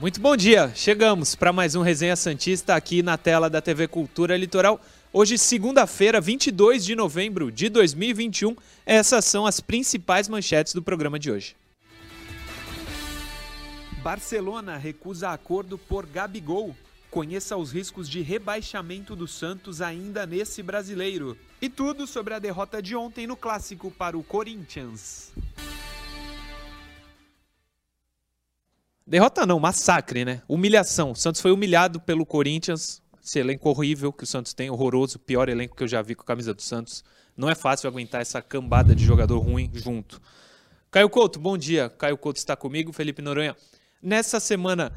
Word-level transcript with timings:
Muito 0.00 0.18
bom 0.18 0.34
dia. 0.34 0.72
Chegamos 0.74 1.34
para 1.34 1.52
mais 1.52 1.74
um 1.74 1.82
Resenha 1.82 2.16
Santista 2.16 2.74
aqui 2.74 3.02
na 3.02 3.18
tela 3.18 3.50
da 3.50 3.60
TV 3.60 3.86
Cultura 3.86 4.34
Litoral. 4.34 4.80
Hoje, 5.12 5.36
segunda-feira, 5.36 6.22
22 6.22 6.86
de 6.86 6.96
novembro 6.96 7.52
de 7.52 7.68
2021. 7.68 8.56
Essas 8.86 9.26
são 9.26 9.44
as 9.44 9.60
principais 9.60 10.26
manchetes 10.26 10.72
do 10.72 10.80
programa 10.80 11.18
de 11.18 11.30
hoje. 11.30 11.54
Barcelona 14.02 14.78
recusa 14.78 15.28
acordo 15.28 15.76
por 15.76 16.06
Gabigol. 16.06 16.74
Conheça 17.10 17.54
os 17.58 17.70
riscos 17.70 18.08
de 18.08 18.22
rebaixamento 18.22 19.14
do 19.14 19.28
Santos 19.28 19.82
ainda 19.82 20.24
nesse 20.24 20.62
brasileiro. 20.62 21.36
E 21.60 21.68
tudo 21.68 22.06
sobre 22.06 22.32
a 22.32 22.38
derrota 22.38 22.80
de 22.80 22.96
ontem 22.96 23.26
no 23.26 23.36
clássico 23.36 23.90
para 23.90 24.16
o 24.16 24.22
Corinthians. 24.22 25.30
Derrota 29.10 29.44
não, 29.44 29.58
massacre, 29.58 30.24
né? 30.24 30.40
Humilhação. 30.46 31.10
O 31.10 31.16
Santos 31.16 31.40
foi 31.40 31.50
humilhado 31.50 31.98
pelo 31.98 32.24
Corinthians. 32.24 33.02
Esse 33.20 33.40
elenco 33.40 33.68
horrível 33.68 34.12
que 34.12 34.22
o 34.22 34.26
Santos 34.26 34.54
tem, 34.54 34.70
horroroso, 34.70 35.18
pior 35.18 35.48
elenco 35.48 35.74
que 35.74 35.82
eu 35.82 35.88
já 35.88 36.00
vi 36.00 36.14
com 36.14 36.22
a 36.22 36.24
camisa 36.24 36.54
do 36.54 36.62
Santos. 36.62 37.02
Não 37.36 37.50
é 37.50 37.56
fácil 37.56 37.88
aguentar 37.88 38.20
essa 38.20 38.40
cambada 38.40 38.94
de 38.94 39.04
jogador 39.04 39.40
ruim 39.40 39.68
junto. 39.74 40.22
Caio 40.92 41.10
Couto, 41.10 41.40
bom 41.40 41.58
dia. 41.58 41.90
Caio 41.90 42.16
Couto 42.16 42.38
está 42.38 42.54
comigo, 42.54 42.92
Felipe 42.92 43.20
Noronha. 43.20 43.56
Nessa 44.00 44.38
semana, 44.38 44.92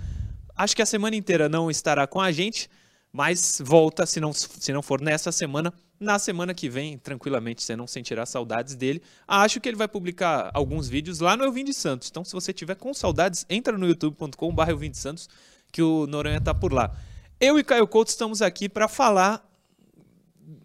acho 0.55 0.75
que 0.75 0.83
a 0.83 0.85
semana 0.85 1.15
inteira 1.15 1.49
não 1.49 1.71
estará 1.71 2.05
com 2.05 2.21
a 2.21 2.31
gente, 2.31 2.69
mas 3.11 3.59
volta, 3.65 4.05
se 4.05 4.19
não, 4.19 4.31
se 4.31 4.71
não 4.71 4.83
for 4.83 5.01
nessa 5.01 5.31
semana, 5.31 5.73
na 6.03 6.19
semana 6.19 6.53
que 6.53 6.69
vem, 6.69 6.97
tranquilamente, 6.97 7.63
você 7.63 7.75
não 7.75 7.87
sentirá 7.87 8.25
saudades 8.25 8.75
dele. 8.75 9.01
Acho 9.27 9.59
que 9.59 9.67
ele 9.67 9.77
vai 9.77 9.87
publicar 9.87 10.51
alguns 10.53 10.87
vídeos 10.87 11.19
lá 11.19 11.35
no 11.35 11.43
Elvin 11.43 11.63
de 11.63 11.73
Santos. 11.73 12.09
Então, 12.09 12.23
se 12.23 12.33
você 12.33 12.53
tiver 12.53 12.75
com 12.75 12.93
saudades, 12.93 13.45
entra 13.49 13.77
no 13.77 13.87
youtube.com.br 13.87 14.69
Elvin 14.69 14.91
de 14.91 14.97
Santos, 14.97 15.29
que 15.71 15.81
o 15.81 16.05
Noronha 16.05 16.39
tá 16.39 16.53
por 16.53 16.71
lá. 16.71 16.95
Eu 17.39 17.57
e 17.57 17.63
Caio 17.63 17.87
Couto 17.87 18.09
estamos 18.09 18.41
aqui 18.41 18.69
para 18.69 18.87
falar 18.87 19.49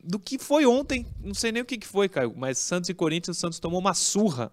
do 0.04 0.18
que 0.18 0.38
foi 0.38 0.66
ontem. 0.66 1.06
Não 1.22 1.34
sei 1.34 1.52
nem 1.52 1.62
o 1.62 1.64
que 1.64 1.86
foi, 1.86 2.08
Caio, 2.08 2.34
mas 2.36 2.58
Santos 2.58 2.90
e 2.90 2.94
Corinthians, 2.94 3.36
o 3.36 3.40
Santos 3.40 3.58
tomou 3.58 3.80
uma 3.80 3.94
surra 3.94 4.52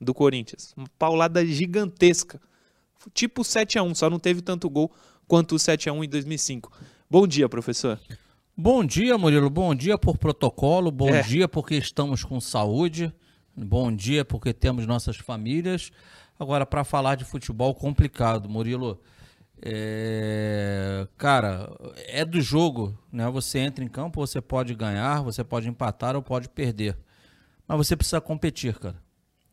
do 0.00 0.14
Corinthians. 0.14 0.72
Uma 0.76 0.88
paulada 0.98 1.44
gigantesca. 1.46 2.40
Tipo 3.14 3.44
7 3.44 3.78
a 3.78 3.82
1 3.82 3.94
só 3.94 4.10
não 4.10 4.18
teve 4.18 4.42
tanto 4.42 4.68
gol 4.68 4.90
quanto 5.28 5.54
o 5.54 5.58
7 5.58 5.88
a 5.88 5.92
1 5.92 6.04
em 6.04 6.08
2005. 6.08 6.72
Bom 7.08 7.26
dia, 7.26 7.48
professor. 7.48 8.00
Bom 8.58 8.82
dia, 8.82 9.18
Murilo. 9.18 9.50
Bom 9.50 9.74
dia 9.74 9.98
por 9.98 10.16
protocolo. 10.16 10.90
Bom 10.90 11.10
é. 11.10 11.20
dia 11.20 11.46
porque 11.46 11.74
estamos 11.74 12.24
com 12.24 12.40
saúde. 12.40 13.12
Bom 13.54 13.94
dia 13.94 14.24
porque 14.24 14.50
temos 14.54 14.86
nossas 14.86 15.18
famílias. 15.18 15.92
Agora, 16.40 16.64
para 16.64 16.82
falar 16.82 17.16
de 17.16 17.24
futebol 17.26 17.74
complicado, 17.74 18.48
Murilo. 18.48 18.98
É... 19.60 21.06
Cara, 21.18 21.70
é 22.06 22.24
do 22.24 22.40
jogo, 22.40 22.98
né? 23.12 23.28
Você 23.28 23.58
entra 23.58 23.84
em 23.84 23.88
campo, 23.88 24.26
você 24.26 24.40
pode 24.40 24.74
ganhar, 24.74 25.20
você 25.20 25.44
pode 25.44 25.68
empatar 25.68 26.16
ou 26.16 26.22
pode 26.22 26.48
perder. 26.48 26.96
Mas 27.68 27.76
você 27.76 27.94
precisa 27.94 28.22
competir, 28.22 28.78
cara. 28.78 28.96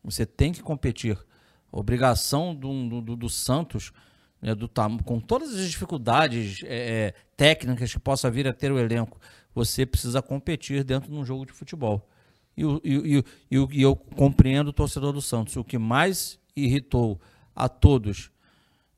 Você 0.02 0.24
tem 0.24 0.50
que 0.50 0.62
competir. 0.62 1.18
A 1.70 1.78
obrigação 1.78 2.54
do, 2.54 3.02
do, 3.02 3.16
do 3.16 3.28
Santos 3.28 3.92
né, 4.44 4.54
do 4.54 4.68
com 5.02 5.18
todas 5.18 5.54
as 5.54 5.70
dificuldades 5.70 6.62
é, 6.64 7.06
é, 7.06 7.14
técnicas 7.34 7.90
que 7.90 7.98
possa 7.98 8.30
vir 8.30 8.46
a 8.46 8.52
ter 8.52 8.70
o 8.70 8.78
elenco, 8.78 9.18
você 9.54 9.86
precisa 9.86 10.20
competir 10.20 10.84
dentro 10.84 11.10
de 11.10 11.16
um 11.16 11.24
jogo 11.24 11.46
de 11.46 11.52
futebol. 11.52 12.06
E, 12.54 12.62
e, 12.62 13.18
e, 13.18 13.24
e, 13.50 13.82
eu 13.82 13.96
compreendo 13.96 14.68
o 14.68 14.72
torcedor 14.72 15.14
do 15.14 15.22
Santos. 15.22 15.56
O 15.56 15.64
que 15.64 15.78
mais 15.78 16.38
irritou 16.54 17.18
a 17.56 17.70
todos 17.70 18.30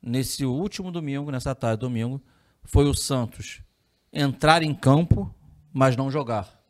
nesse 0.01 0.43
último 0.45 0.91
domingo, 0.91 1.31
nessa 1.31 1.55
tarde 1.55 1.79
domingo, 1.79 2.21
foi 2.61 2.85
o 2.85 2.93
Santos 2.93 3.61
entrar 4.11 4.61
em 4.61 4.75
campo, 4.75 5.33
mas 5.71 5.95
não 5.95 6.11
jogar. 6.11 6.61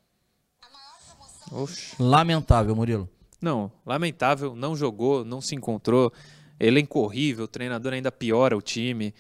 Oxe. 1.52 1.96
Lamentável, 2.00 2.76
Murilo. 2.76 3.10
Não, 3.42 3.72
lamentável, 3.84 4.56
não 4.56 4.76
jogou, 4.76 5.26
não 5.26 5.42
se 5.42 5.56
encontrou. 5.56 6.14
Elenco 6.60 7.00
horrível, 7.00 7.46
o 7.46 7.48
treinador 7.48 7.94
ainda 7.94 8.12
piora 8.12 8.58
o 8.58 8.62
time. 8.62 9.14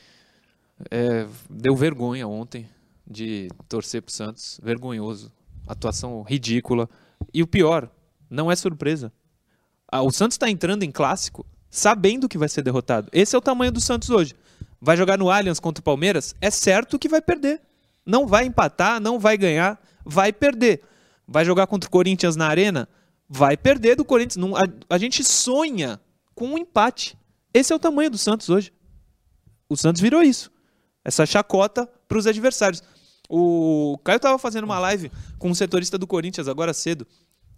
É, 0.92 1.28
deu 1.50 1.76
vergonha 1.76 2.28
ontem 2.28 2.68
de 3.06 3.50
torcer 3.68 4.02
pro 4.02 4.14
Santos. 4.14 4.60
Vergonhoso. 4.64 5.32
Atuação 5.66 6.22
ridícula. 6.24 6.90
E 7.34 7.44
o 7.44 7.48
pior, 7.48 7.90
não 8.30 8.52
é 8.52 8.56
surpresa. 8.56 9.12
Ah, 9.90 10.02
o 10.02 10.12
Santos 10.12 10.36
está 10.36 10.50
entrando 10.50 10.84
em 10.84 10.92
clássico 10.92 11.46
sabendo 11.70 12.28
que 12.28 12.38
vai 12.38 12.50
ser 12.50 12.62
derrotado. 12.62 13.10
Esse 13.12 13.36
é 13.36 13.38
o 13.38 13.42
tamanho 13.42 13.72
do 13.72 13.80
Santos 13.82 14.10
hoje. 14.10 14.34
Vai 14.82 14.96
jogar 14.96 15.18
no 15.18 15.30
Allianz 15.30 15.60
contra 15.60 15.82
o 15.82 15.84
Palmeiras? 15.84 16.36
É 16.42 16.50
certo 16.50 17.00
que 17.00 17.10
vai 17.10 17.22
perder. 17.22 17.62
Não 18.06 18.26
vai 18.26 18.46
empatar, 18.46 19.00
não 19.00 19.20
vai 19.20 19.38
ganhar, 19.38 19.80
vai 20.06 20.32
perder. 20.32 20.82
Vai 21.28 21.44
jogar 21.44 21.68
contra 21.68 21.88
o 21.88 21.92
Corinthians 21.92 22.36
na 22.36 22.48
Arena? 22.48 22.88
Vai 23.28 23.58
perder 23.58 23.96
do 23.96 24.06
Corinthians. 24.06 24.38
Não, 24.38 24.54
a 24.90 24.98
gente 24.98 25.24
sonha 25.24 26.00
com 26.34 26.48
um 26.48 26.58
empate. 26.58 27.18
Esse 27.58 27.74
é 27.74 27.76
o 27.76 27.80
tamanho 27.80 28.12
do 28.12 28.20
Santos 28.20 28.50
hoje. 28.50 28.72
O 29.68 29.76
Santos 29.76 30.00
virou 30.00 30.22
isso. 30.22 30.52
Essa 31.04 31.26
chacota 31.26 31.90
para 32.08 32.18
os 32.20 32.28
adversários. 32.28 32.84
O 33.28 33.98
Caio 34.04 34.18
estava 34.18 34.38
fazendo 34.38 34.66
uma 34.66 34.78
live 34.78 35.12
com 35.40 35.50
um 35.50 35.56
setorista 35.56 35.98
do 35.98 36.06
Corinthians 36.06 36.48
agora 36.48 36.72
cedo. 36.72 37.08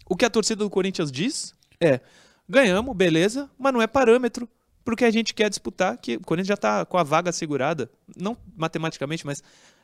O 0.10 0.16
que 0.16 0.24
a 0.24 0.30
torcida 0.30 0.64
do 0.64 0.70
Corinthians 0.70 1.12
diz 1.12 1.54
é: 1.82 2.00
ganhamos, 2.48 2.96
beleza, 2.96 3.50
mas 3.60 3.74
não 3.74 3.82
é 3.82 3.88
parâmetro 3.88 4.48
porque 4.86 5.04
a 5.04 5.12
gente 5.12 5.34
quer 5.34 5.50
disputar, 5.50 5.98
que 5.98 6.16
o 6.16 6.22
Corinthians 6.22 6.48
já 6.48 6.54
está 6.54 6.86
com 6.86 6.98
a 6.98 7.04
vaga 7.04 7.34
segurada, 7.34 7.92
não 8.18 8.38
matematicamente, 8.56 9.26
mas 9.26 9.44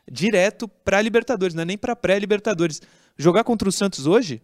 direto 0.09 0.65
para 0.65 1.01
Libertadores, 1.01 1.53
não 1.53 1.63
é 1.63 1.65
nem 1.65 1.77
para 1.77 1.93
pré-Libertadores. 1.93 2.81
Jogar 3.17 3.43
contra 3.43 3.67
o 3.67 3.71
Santos 3.71 4.07
hoje 4.07 4.41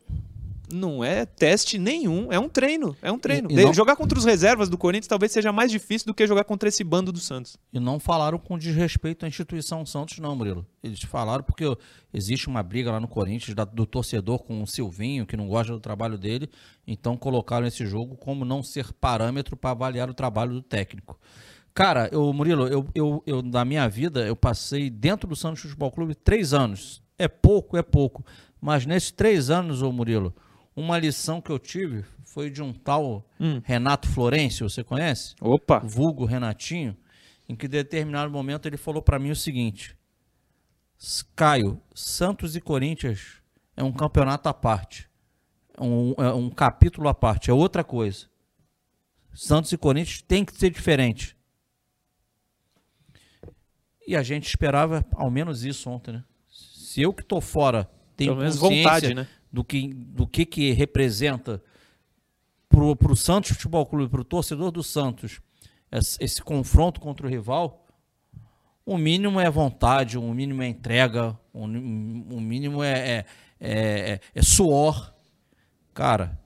não 0.71 1.03
é 1.03 1.25
teste 1.25 1.77
nenhum, 1.77 2.31
é 2.31 2.39
um 2.39 2.49
treino, 2.49 2.95
é 3.01 3.11
um 3.11 3.19
treino. 3.19 3.49
E, 3.51 3.53
e 3.53 3.65
não... 3.65 3.73
Jogar 3.73 3.95
contra 3.95 4.17
os 4.17 4.25
reservas 4.25 4.69
do 4.69 4.77
Corinthians 4.77 5.07
talvez 5.07 5.31
seja 5.31 5.51
mais 5.51 5.71
difícil 5.71 6.07
do 6.07 6.13
que 6.13 6.25
jogar 6.25 6.43
contra 6.43 6.69
esse 6.69 6.83
bando 6.83 7.11
do 7.11 7.19
Santos. 7.19 7.57
E 7.71 7.79
não 7.79 7.99
falaram 7.99 8.37
com 8.37 8.57
desrespeito 8.57 9.25
à 9.25 9.27
instituição 9.27 9.85
Santos, 9.85 10.19
não, 10.19 10.35
Murilo. 10.35 10.65
Eles 10.83 11.01
falaram 11.01 11.43
porque 11.43 11.65
existe 12.13 12.47
uma 12.47 12.63
briga 12.63 12.91
lá 12.91 12.99
no 12.99 13.07
Corinthians 13.07 13.55
do 13.73 13.85
torcedor 13.85 14.39
com 14.39 14.61
o 14.61 14.67
Silvinho, 14.67 15.25
que 15.25 15.37
não 15.37 15.47
gosta 15.47 15.73
do 15.73 15.79
trabalho 15.79 16.17
dele, 16.17 16.49
então 16.85 17.15
colocaram 17.17 17.65
esse 17.67 17.85
jogo 17.85 18.15
como 18.15 18.43
não 18.45 18.63
ser 18.63 18.91
parâmetro 18.93 19.55
para 19.55 19.71
avaliar 19.71 20.09
o 20.09 20.13
trabalho 20.13 20.53
do 20.53 20.61
técnico. 20.61 21.19
Cara, 21.73 22.09
eu, 22.11 22.31
Murilo, 22.33 22.67
eu, 22.67 22.85
eu, 22.93 23.23
eu, 23.25 23.41
na 23.41 23.63
minha 23.63 23.88
vida, 23.88 24.27
eu 24.27 24.35
passei 24.35 24.89
dentro 24.89 25.27
do 25.27 25.35
Santos 25.35 25.61
Futebol 25.61 25.91
Clube 25.91 26.15
três 26.15 26.53
anos. 26.53 27.01
É 27.17 27.27
pouco, 27.27 27.77
é 27.77 27.81
pouco. 27.81 28.25
Mas 28.59 28.85
nesses 28.85 29.11
três 29.11 29.49
anos, 29.49 29.81
ô 29.81 29.91
Murilo, 29.91 30.35
uma 30.75 30.97
lição 30.97 31.41
que 31.41 31.51
eu 31.51 31.59
tive 31.59 32.05
foi 32.23 32.49
de 32.49 32.61
um 32.61 32.73
tal 32.73 33.27
hum. 33.39 33.61
Renato 33.63 34.07
Florencio, 34.07 34.69
você 34.69 34.83
conhece? 34.83 35.35
Opa! 35.41 35.79
Vulgo 35.79 36.25
Renatinho, 36.25 36.95
em 37.47 37.55
que 37.55 37.65
em 37.65 37.69
determinado 37.69 38.31
momento 38.31 38.67
ele 38.67 38.77
falou 38.77 39.01
para 39.01 39.19
mim 39.19 39.31
o 39.31 39.35
seguinte: 39.35 39.97
Caio, 41.35 41.81
Santos 41.93 42.55
e 42.55 42.61
Corinthians 42.61 43.41
é 43.75 43.83
um 43.83 43.91
campeonato 43.91 44.47
à 44.47 44.53
parte, 44.53 45.09
é 45.77 45.83
um, 45.83 46.13
é 46.17 46.33
um 46.33 46.49
capítulo 46.49 47.09
à 47.09 47.13
parte, 47.13 47.49
é 47.49 47.53
outra 47.53 47.83
coisa. 47.83 48.29
Santos 49.33 49.71
e 49.71 49.77
Corinthians 49.77 50.21
tem 50.21 50.43
que 50.43 50.55
ser 50.55 50.69
diferente. 50.69 51.38
E 54.06 54.15
a 54.15 54.24
gente 54.24 54.47
esperava 54.47 55.06
ao 55.13 55.31
menos 55.31 55.63
isso 55.63 55.89
ontem, 55.89 56.13
né? 56.13 56.24
Se 56.50 57.01
eu 57.01 57.13
que 57.13 57.24
tô 57.24 57.39
fora 57.39 57.89
tenho 58.17 58.35
Pelo 58.35 58.45
consciência 58.45 58.83
vontade, 58.83 59.13
né? 59.13 59.27
Do 59.51 59.63
que, 59.63 59.94
do 59.94 60.25
que, 60.25 60.45
que 60.45 60.71
representa 60.71 61.62
para 62.69 63.12
o 63.12 63.15
Santos 63.15 63.51
Futebol 63.51 63.86
Clube, 63.86 64.09
para 64.09 64.21
o 64.21 64.25
torcedor 64.25 64.71
do 64.71 64.81
Santos, 64.81 65.42
esse, 65.92 66.18
esse, 66.24 66.42
confronto 66.42 67.01
contra 67.01 67.27
o 67.27 67.30
rival, 67.30 67.86
o 68.86 68.98
mínimo 68.98 69.39
é 69.39 69.50
vontade, 69.50 70.18
o 70.18 70.33
mínimo 70.33 70.63
é 70.63 70.68
entrega, 70.68 71.38
o, 71.53 71.63
o 71.63 72.42
mínimo 72.42 72.81
é, 72.81 73.09
é, 73.09 73.25
é, 73.59 74.19
é, 74.33 74.42
suor. 74.42 75.13
Cara, 75.94 76.39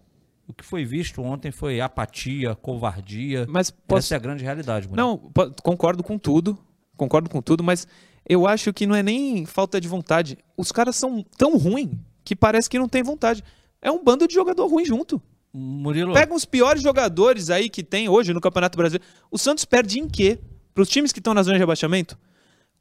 o 0.48 0.54
que 0.54 0.66
foi 0.66 0.84
visto 0.84 1.22
ontem 1.22 1.52
foi 1.52 1.80
apatia, 1.80 2.56
covardia. 2.56 3.46
Mas 3.48 3.70
posso... 3.70 4.08
Essa 4.08 4.16
é 4.16 4.18
a 4.18 4.20
grande 4.20 4.44
realidade. 4.44 4.90
Não, 4.92 5.32
concordo 5.62 6.04
com 6.04 6.18
tudo, 6.18 6.58
concordo 6.98 7.30
com 7.30 7.42
tudo, 7.42 7.64
mas 7.64 7.88
eu 8.28 8.48
acho 8.48 8.74
que 8.74 8.88
não 8.88 8.96
é 8.96 9.04
nem 9.04 9.46
falta 9.46 9.80
de 9.80 9.88
vontade. 9.88 10.40
Os 10.58 10.72
caras 10.72 10.96
são 10.96 11.24
tão 11.38 11.56
ruins 11.56 11.96
que 12.26 12.36
parece 12.36 12.70
que 12.70 12.78
não 12.78 12.90
tem 12.90 13.04
vontade. 13.04 13.42
É 13.82 13.90
um 13.92 14.04
bando 14.04 14.28
de 14.28 14.34
jogador 14.34 14.68
ruim 14.68 14.84
junto. 14.84 15.22
Murilo. 15.54 16.12
Pega 16.14 16.34
os 16.34 16.44
piores 16.44 16.82
jogadores 16.84 17.50
aí 17.50 17.70
que 17.70 17.82
tem 17.84 18.10
hoje 18.10 18.34
no 18.34 18.42
Campeonato 18.42 18.78
Brasileiro. 18.78 19.06
O 19.32 19.38
Santos 19.38 19.64
perde 19.64 20.00
em 20.00 20.10
quê? 20.10 20.40
Para 20.74 20.82
os 20.82 20.90
times 20.90 21.14
que 21.14 21.20
estão 21.20 21.34
na 21.34 21.44
zona 21.44 21.56
de 21.56 21.60
rebaixamento? 21.62 22.18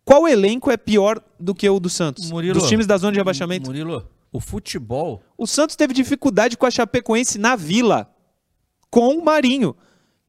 Qual 0.05 0.27
elenco 0.27 0.71
é 0.71 0.77
pior 0.77 1.23
do 1.39 1.55
que 1.55 1.69
o 1.69 1.79
do 1.79 1.89
Santos? 1.89 2.31
Murilo, 2.31 2.59
Dos 2.59 2.69
times 2.69 2.87
da 2.87 2.97
zona 2.97 3.13
de 3.13 3.19
rebaixamento? 3.19 3.67
Murilo, 3.67 4.09
o 4.33 4.41
futebol. 4.41 5.23
O 5.39 5.47
Santos 5.47 5.77
teve 5.77 5.95
dificuldade 5.95 6.57
com 6.57 6.67
a 6.67 6.71
Chapecoense 6.71 7.39
na 7.39 7.55
Vila, 7.55 8.13
com 8.91 9.17
o 9.17 9.25
Marinho. 9.25 9.77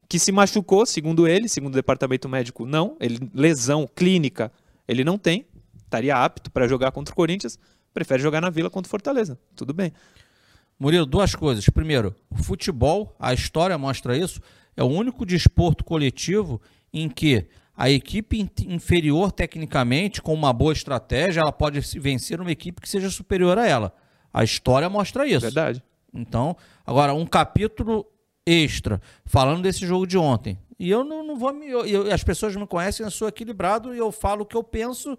que 0.08 0.18
se 0.20 0.30
machucou, 0.30 0.86
segundo 0.86 1.26
ele, 1.26 1.48
segundo 1.48 1.72
o 1.72 1.76
departamento 1.76 2.28
médico, 2.28 2.64
não. 2.64 2.96
Ele 3.00 3.18
lesão 3.34 3.88
clínica, 3.92 4.52
ele 4.86 5.02
não 5.02 5.18
tem. 5.18 5.46
Estaria 5.82 6.16
apto 6.16 6.48
para 6.50 6.68
jogar 6.68 6.92
contra 6.92 7.12
o 7.12 7.16
Corinthians. 7.16 7.58
Prefere 7.96 8.22
jogar 8.22 8.42
na 8.42 8.50
Vila 8.50 8.68
contra 8.68 8.86
o 8.86 8.90
Fortaleza. 8.90 9.38
Tudo 9.54 9.72
bem. 9.72 9.90
Murilo, 10.78 11.06
duas 11.06 11.34
coisas. 11.34 11.66
Primeiro, 11.70 12.14
o 12.28 12.36
futebol, 12.36 13.16
a 13.18 13.32
história 13.32 13.78
mostra 13.78 14.14
isso, 14.14 14.38
é 14.76 14.84
o 14.84 14.86
único 14.86 15.24
desporto 15.24 15.82
coletivo 15.82 16.60
em 16.92 17.08
que 17.08 17.46
a 17.74 17.88
equipe 17.88 18.50
inferior 18.66 19.32
tecnicamente, 19.32 20.20
com 20.20 20.34
uma 20.34 20.52
boa 20.52 20.74
estratégia, 20.74 21.40
ela 21.40 21.50
pode 21.50 21.80
vencer 21.98 22.38
uma 22.38 22.52
equipe 22.52 22.82
que 22.82 22.88
seja 22.88 23.08
superior 23.08 23.56
a 23.56 23.66
ela. 23.66 23.94
A 24.30 24.44
história 24.44 24.90
mostra 24.90 25.26
isso. 25.26 25.40
Verdade. 25.40 25.82
Então, 26.12 26.54
agora, 26.84 27.14
um 27.14 27.24
capítulo 27.24 28.04
extra, 28.44 29.00
falando 29.24 29.62
desse 29.62 29.86
jogo 29.86 30.06
de 30.06 30.18
ontem. 30.18 30.58
E 30.78 30.90
eu 30.90 31.02
não, 31.02 31.24
não 31.24 31.38
vou 31.38 31.54
me. 31.54 31.66
Eu, 31.66 32.12
as 32.12 32.22
pessoas 32.22 32.54
me 32.54 32.66
conhecem, 32.66 33.06
eu 33.06 33.10
sou 33.10 33.26
equilibrado 33.26 33.94
e 33.94 33.98
eu 33.98 34.12
falo 34.12 34.42
o 34.42 34.46
que 34.46 34.54
eu 34.54 34.62
penso 34.62 35.18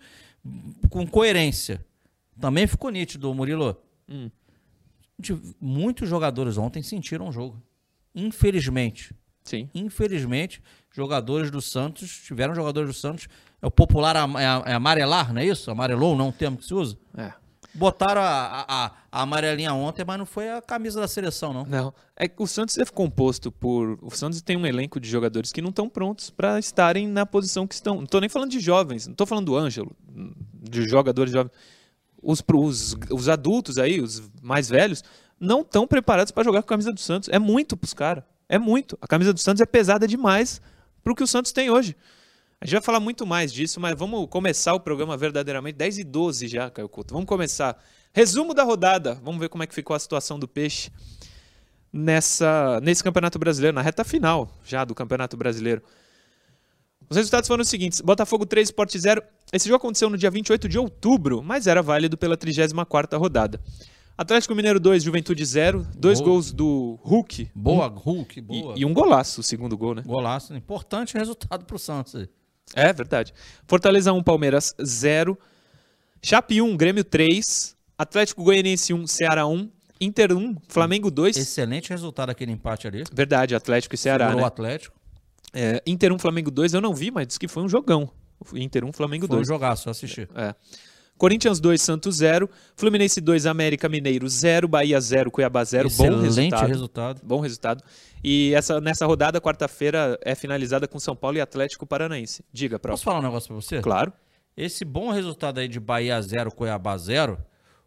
com 0.91 1.07
coerência. 1.07 1.83
Também 2.39 2.67
ficou 2.67 2.89
nítido, 2.89 3.33
Murilo. 3.33 3.77
Hum. 4.09 4.29
Muitos 5.59 6.07
jogadores 6.07 6.57
ontem 6.57 6.83
sentiram 6.83 7.29
o 7.29 7.31
jogo. 7.31 7.61
Infelizmente. 8.13 9.15
Sim. 9.43 9.69
Infelizmente, 9.73 10.61
jogadores 10.91 11.49
do 11.49 11.61
Santos, 11.61 12.21
tiveram 12.25 12.53
jogadores 12.53 12.89
do 12.89 12.93
Santos, 12.93 13.27
é 13.61 13.65
o 13.65 13.71
popular 13.71 14.15
é, 14.15 14.71
é 14.71 14.73
amarelar, 14.73 15.33
não 15.33 15.41
é 15.41 15.45
isso? 15.45 15.71
Amarelou, 15.71 16.15
não 16.15 16.25
é 16.25 16.27
um 16.29 16.31
termo 16.31 16.57
que 16.57 16.65
se 16.65 16.73
usa? 16.73 16.97
É. 17.17 17.31
Botaram 17.73 18.21
a, 18.21 18.65
a, 18.67 18.85
a, 19.11 19.21
amarelinha 19.21 19.71
ontem, 19.73 20.03
mas 20.05 20.17
não 20.17 20.25
foi 20.25 20.49
a 20.49 20.61
camisa 20.61 20.99
da 20.99 21.07
seleção, 21.07 21.53
não. 21.53 21.65
Não. 21.65 21.93
É 22.15 22.27
que 22.27 22.41
o 22.41 22.47
Santos 22.47 22.77
é 22.77 22.85
composto 22.85 23.51
por. 23.51 23.99
O 24.01 24.09
Santos 24.09 24.41
tem 24.41 24.57
um 24.57 24.65
elenco 24.65 24.99
de 24.99 25.07
jogadores 25.07 25.51
que 25.51 25.61
não 25.61 25.69
estão 25.69 25.87
prontos 25.87 26.31
para 26.31 26.57
estarem 26.57 27.07
na 27.07 27.25
posição 27.25 27.67
que 27.67 27.75
estão. 27.75 27.97
Não 27.97 28.05
estou 28.05 28.19
nem 28.19 28.29
falando 28.29 28.49
de 28.49 28.59
jovens, 28.59 29.05
não 29.05 29.11
estou 29.11 29.27
falando 29.27 29.45
do 29.45 29.55
Ângelo, 29.55 29.95
de 30.53 30.89
jogadores 30.89 31.31
jovens. 31.31 31.51
Os, 32.21 32.43
os, 32.53 32.95
os 33.11 33.29
adultos 33.29 33.77
aí, 33.77 34.01
os 34.01 34.29
mais 34.41 34.69
velhos, 34.69 35.03
não 35.39 35.61
estão 35.61 35.87
preparados 35.87 36.31
para 36.31 36.43
jogar 36.43 36.61
com 36.61 36.67
a 36.67 36.69
camisa 36.69 36.91
do 36.91 36.99
Santos. 36.99 37.29
É 37.29 37.39
muito 37.39 37.77
para 37.77 37.85
os 37.85 37.93
caras. 37.93 38.23
É 38.49 38.57
muito. 38.57 38.97
A 39.01 39.07
camisa 39.07 39.33
do 39.33 39.39
Santos 39.39 39.61
é 39.61 39.65
pesada 39.65 40.07
demais 40.07 40.61
para 41.03 41.13
o 41.13 41.15
que 41.15 41.23
o 41.23 41.27
Santos 41.27 41.51
tem 41.51 41.69
hoje. 41.69 41.95
A 42.59 42.65
gente 42.65 42.73
vai 42.73 42.81
falar 42.81 42.99
muito 42.99 43.25
mais 43.25 43.53
disso, 43.53 43.79
mas 43.79 43.97
vamos 43.97 44.27
começar 44.29 44.73
o 44.73 44.79
programa 44.79 45.15
verdadeiramente. 45.15 45.75
10 45.75 45.99
e 45.99 46.03
12 46.03 46.47
já, 46.47 46.69
Caio 46.71 46.89
Couto. 46.89 47.13
Vamos 47.13 47.27
começar. 47.27 47.77
Resumo 48.11 48.53
da 48.53 48.63
rodada. 48.63 49.15
Vamos 49.23 49.39
ver 49.39 49.47
como 49.47 49.63
é 49.63 49.67
que 49.67 49.75
ficou 49.75 49.95
a 49.95 49.99
situação 49.99 50.39
do 50.39 50.47
Peixe 50.47 50.91
nessa, 51.93 52.79
nesse 52.81 53.03
Campeonato 53.03 53.37
Brasileiro, 53.37 53.75
na 53.75 53.81
reta 53.81 54.03
final 54.03 54.49
já 54.65 54.83
do 54.83 54.95
Campeonato 54.95 55.37
Brasileiro. 55.37 55.83
Os 57.09 57.17
resultados 57.17 57.47
foram 57.47 57.61
os 57.61 57.69
seguintes: 57.69 58.01
Botafogo 58.01 58.45
3, 58.45 58.69
Sport 58.69 58.97
0. 58.97 59.23
Esse 59.51 59.67
jogo 59.67 59.77
aconteceu 59.77 60.09
no 60.09 60.17
dia 60.17 60.29
28 60.29 60.67
de 60.67 60.77
outubro, 60.77 61.41
mas 61.41 61.67
era 61.67 61.81
válido 61.81 62.17
pela 62.17 62.35
34 62.35 63.17
rodada. 63.17 63.61
Atlético 64.17 64.55
Mineiro 64.55 64.79
2, 64.79 65.03
Juventude 65.03 65.45
0. 65.45 65.87
Dois 65.95 66.19
boa. 66.19 66.31
gols 66.31 66.51
do 66.51 66.99
Hulk. 67.03 67.51
Boa, 67.53 67.87
um, 67.87 67.95
Hulk, 67.95 68.41
boa. 68.41 68.73
E, 68.75 68.81
e, 68.81 68.85
um 68.85 68.91
golaço, 68.91 69.41
o 69.41 69.43
segundo 69.43 69.77
gol, 69.77 69.93
né? 69.93 70.01
Golaço. 70.03 70.55
Importante 70.55 71.15
resultado 71.15 71.65
pro 71.65 71.77
Santos. 71.77 72.27
É 72.73 72.91
verdade. 72.91 73.33
Fortaleza 73.67 74.11
1, 74.11 74.23
Palmeiras 74.23 74.73
0. 74.83 75.37
Chape 76.21 76.61
1, 76.61 76.75
Grêmio 76.75 77.03
3. 77.03 77.77
Atlético 77.95 78.43
Goianiense 78.43 78.91
1, 78.91 79.05
Ceará 79.05 79.45
1. 79.45 79.69
Inter 80.01 80.35
1, 80.35 80.57
Flamengo 80.67 81.09
2. 81.09 81.37
Excelente 81.37 81.89
resultado 81.89 82.29
aquele 82.29 82.51
empate 82.51 82.87
ali. 82.87 83.03
Verdade, 83.11 83.55
Atlético 83.55 83.95
e 83.95 83.97
Ceará. 83.97 84.25
Segurou 84.25 84.41
né? 84.41 84.43
o 84.43 84.47
Atlético. 84.47 84.96
É, 85.53 85.81
Inter 85.85 86.13
1, 86.13 86.19
Flamengo 86.19 86.51
2, 86.51 86.73
eu 86.73 86.81
não 86.81 86.93
vi, 86.93 87.11
mas 87.11 87.27
disse 87.27 87.39
que 87.39 87.47
foi 87.47 87.63
um 87.63 87.69
jogão. 87.69 88.09
Inter 88.53 88.85
1, 88.85 88.93
Flamengo 88.93 89.27
foi 89.27 89.37
2. 89.37 89.47
Foi 89.47 89.55
um 89.55 89.57
jogaço, 89.57 89.89
assisti. 89.89 90.27
É. 90.35 90.53
Corinthians 91.17 91.59
2, 91.59 91.81
Santos 91.81 92.17
0. 92.17 92.49
Fluminense 92.75 93.19
2, 93.19 93.47
América 93.47 93.89
Mineiro 93.89 94.27
0. 94.29 94.67
Bahia 94.67 95.01
0, 95.01 95.31
Cuiabá 95.31 95.63
0. 95.63 95.89
Bom 95.89 96.21
resultado. 96.21 96.67
resultado. 96.67 97.21
Bom 97.23 97.39
resultado. 97.39 97.83
E 98.23 98.53
essa, 98.53 98.79
nessa 98.79 99.05
rodada, 99.05 99.41
quarta-feira, 99.41 100.17
é 100.23 100.35
finalizada 100.35 100.87
com 100.87 100.99
São 100.99 101.15
Paulo 101.15 101.37
e 101.37 101.41
Atlético 101.41 101.85
Paranaense. 101.85 102.43
Diga, 102.53 102.77
próximo. 102.77 102.97
Posso 102.97 103.03
falar 103.05 103.19
um 103.19 103.23
negócio 103.23 103.47
pra 103.47 103.55
você? 103.55 103.81
Claro. 103.81 104.13
Esse 104.55 104.85
bom 104.85 105.11
resultado 105.11 105.59
aí 105.59 105.67
de 105.67 105.79
Bahia 105.79 106.19
0, 106.21 106.51
Cuiabá 106.51 106.97
0, 106.97 107.37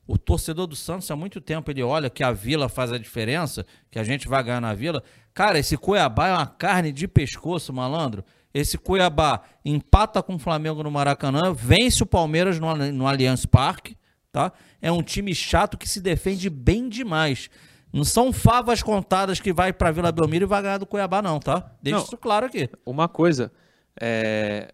o 0.07 0.19
torcedor 0.19 0.67
do 0.67 0.75
Santos 0.77 1.11
há 1.11 1.17
muito 1.17 1.41
tempo 1.41 1.71
ele 1.71 1.83
olha 1.83 2.11
que 2.11 2.23
a 2.23 2.33
Vila 2.33 2.69
faz 2.69 2.93
a 2.93 2.99
diferença, 2.99 3.65
que 3.91 3.99
a 3.99 4.05
gente 4.05 4.29
vai 4.29 4.43
ganhar 4.43 4.61
na 4.61 4.75
Vila. 4.75 5.03
Cara, 5.33 5.59
esse 5.59 5.77
Cuiabá 5.77 6.29
é 6.29 6.33
uma 6.33 6.47
carne 6.47 6.93
de 6.93 7.07
pescoço, 7.07 7.73
malandro. 7.73 8.25
Esse 8.53 8.77
Cuiabá 8.77 9.43
empata 9.65 10.23
com 10.23 10.35
o 10.35 10.39
Flamengo 10.39 10.83
no 10.83 10.91
Maracanã, 10.91 11.53
vence 11.55 12.03
o 12.03 12.07
Palmeiras 12.07 12.59
no, 12.59 12.75
no 12.93 13.07
Allianz 13.07 13.47
Parque, 13.47 13.97
tá? 14.33 14.53
É 14.83 14.91
um 14.91 15.03
time 15.03 15.35
chato 15.35 15.79
que 15.79 15.89
se 15.89 16.01
defende 16.01 16.51
bem 16.51 16.89
demais. 16.89 17.49
Não 17.93 18.05
são 18.05 18.33
favas 18.33 18.83
contadas 18.83 19.41
que 19.41 19.53
vai 19.53 19.73
para 19.73 19.91
Vila 19.91 20.13
Belmiro 20.13 20.45
e 20.45 20.49
vai 20.49 20.63
ganhar 20.63 20.79
do 20.79 20.87
Cuiabá, 20.87 21.23
não, 21.23 21.39
tá? 21.39 21.73
Deixa 21.83 21.99
não, 21.99 22.05
isso 22.05 22.17
claro 22.17 22.47
aqui. 22.47 22.69
Uma 22.85 23.09
coisa, 23.09 23.53
é... 24.01 24.73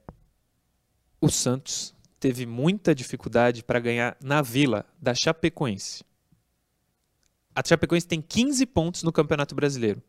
o 1.21 1.29
Santos 1.29 1.95
teve 2.19 2.47
muita 2.47 2.95
dificuldade 2.95 3.63
para 3.63 3.79
ganhar 3.79 4.17
na 4.23 4.41
Vila 4.41 4.87
da 5.01 5.15
Chapecoense. 5.15 6.03
A 7.55 7.63
Chapecoense 7.67 8.07
tem 8.07 8.21
15 8.21 8.67
pontos 8.67 9.03
no 9.03 9.13
Campeonato 9.13 9.55
Brasileiro. 9.55 10.03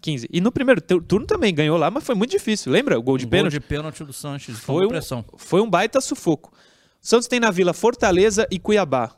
15. 0.00 0.28
E 0.32 0.40
no 0.40 0.50
primeiro 0.50 0.80
turno 0.80 1.26
também 1.26 1.54
ganhou 1.54 1.76
lá, 1.76 1.90
mas 1.90 2.04
foi 2.04 2.14
muito 2.14 2.30
difícil. 2.30 2.72
Lembra 2.72 2.98
o 2.98 3.02
gol 3.02 3.18
de 3.18 3.26
um 3.26 3.28
pênalti? 3.28 3.52
Gol 3.52 3.60
de 3.60 3.66
pênalti 3.66 4.04
do 4.04 4.12
Sanches. 4.12 4.58
Foi, 4.58 4.86
um, 4.86 4.90
foi 5.36 5.60
um 5.60 5.68
baita 5.68 6.00
sufoco. 6.00 6.52
O 6.52 7.06
Santos 7.06 7.28
tem 7.28 7.40
na 7.40 7.50
Vila 7.50 7.72
Fortaleza 7.72 8.46
e 8.50 8.58
Cuiabá. 8.58 9.14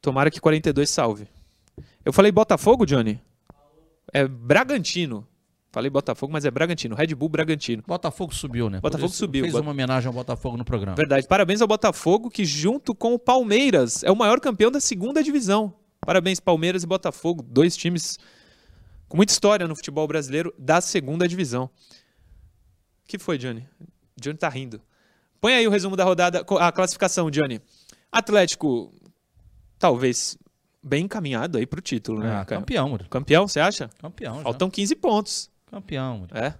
Tomara 0.00 0.30
que 0.30 0.40
42 0.40 0.88
salve. 0.88 1.28
Eu 2.04 2.12
falei 2.12 2.32
Botafogo, 2.32 2.86
Johnny? 2.86 3.20
É 4.12 4.26
Bragantino. 4.26 5.26
Falei 5.70 5.90
Botafogo, 5.90 6.32
mas 6.32 6.44
é 6.44 6.50
Bragantino. 6.50 6.94
Red 6.94 7.14
Bull 7.14 7.28
Bragantino. 7.28 7.82
Botafogo 7.86 8.34
subiu, 8.34 8.70
né? 8.70 8.80
Botafogo 8.80 9.12
subiu. 9.12 9.44
Fez 9.44 9.54
uma 9.54 9.70
homenagem 9.70 10.06
ao 10.06 10.14
Botafogo 10.14 10.56
no 10.56 10.64
programa. 10.64 10.96
Verdade. 10.96 11.26
Parabéns 11.26 11.60
ao 11.60 11.68
Botafogo, 11.68 12.30
que 12.30 12.44
junto 12.44 12.94
com 12.94 13.12
o 13.12 13.18
Palmeiras 13.18 14.02
é 14.02 14.10
o 14.10 14.16
maior 14.16 14.40
campeão 14.40 14.70
da 14.70 14.80
segunda 14.80 15.22
divisão. 15.22 15.74
Parabéns, 16.00 16.40
Palmeiras 16.40 16.82
e 16.82 16.86
Botafogo, 16.86 17.42
dois 17.42 17.76
times 17.76 18.18
com 19.08 19.16
muita 19.16 19.32
história 19.32 19.66
no 19.66 19.74
futebol 19.74 20.06
brasileiro 20.06 20.54
da 20.58 20.80
segunda 20.80 21.26
divisão. 21.26 21.70
que 23.06 23.18
foi, 23.18 23.38
Johnny? 23.38 23.66
Johnny 24.20 24.36
tá 24.36 24.48
rindo. 24.48 24.80
Põe 25.40 25.54
aí 25.54 25.66
o 25.66 25.70
resumo 25.70 25.96
da 25.96 26.04
rodada, 26.04 26.44
a 26.60 26.72
classificação, 26.72 27.30
Johnny. 27.30 27.60
Atlético, 28.12 28.92
talvez 29.78 30.36
bem 30.82 31.04
encaminhado 31.04 31.58
aí 31.58 31.66
pro 31.66 31.80
título, 31.80 32.20
né? 32.20 32.40
Ah, 32.40 32.44
campeão, 32.44 32.88
mano. 32.90 33.06
Campeão, 33.08 33.46
você 33.46 33.60
acha? 33.60 33.88
Campeão. 34.00 34.42
Faltam 34.42 34.68
já. 34.68 34.72
15 34.72 34.96
pontos. 34.96 35.50
Campeão, 35.66 36.18
mano. 36.20 36.30
É. 36.34 36.54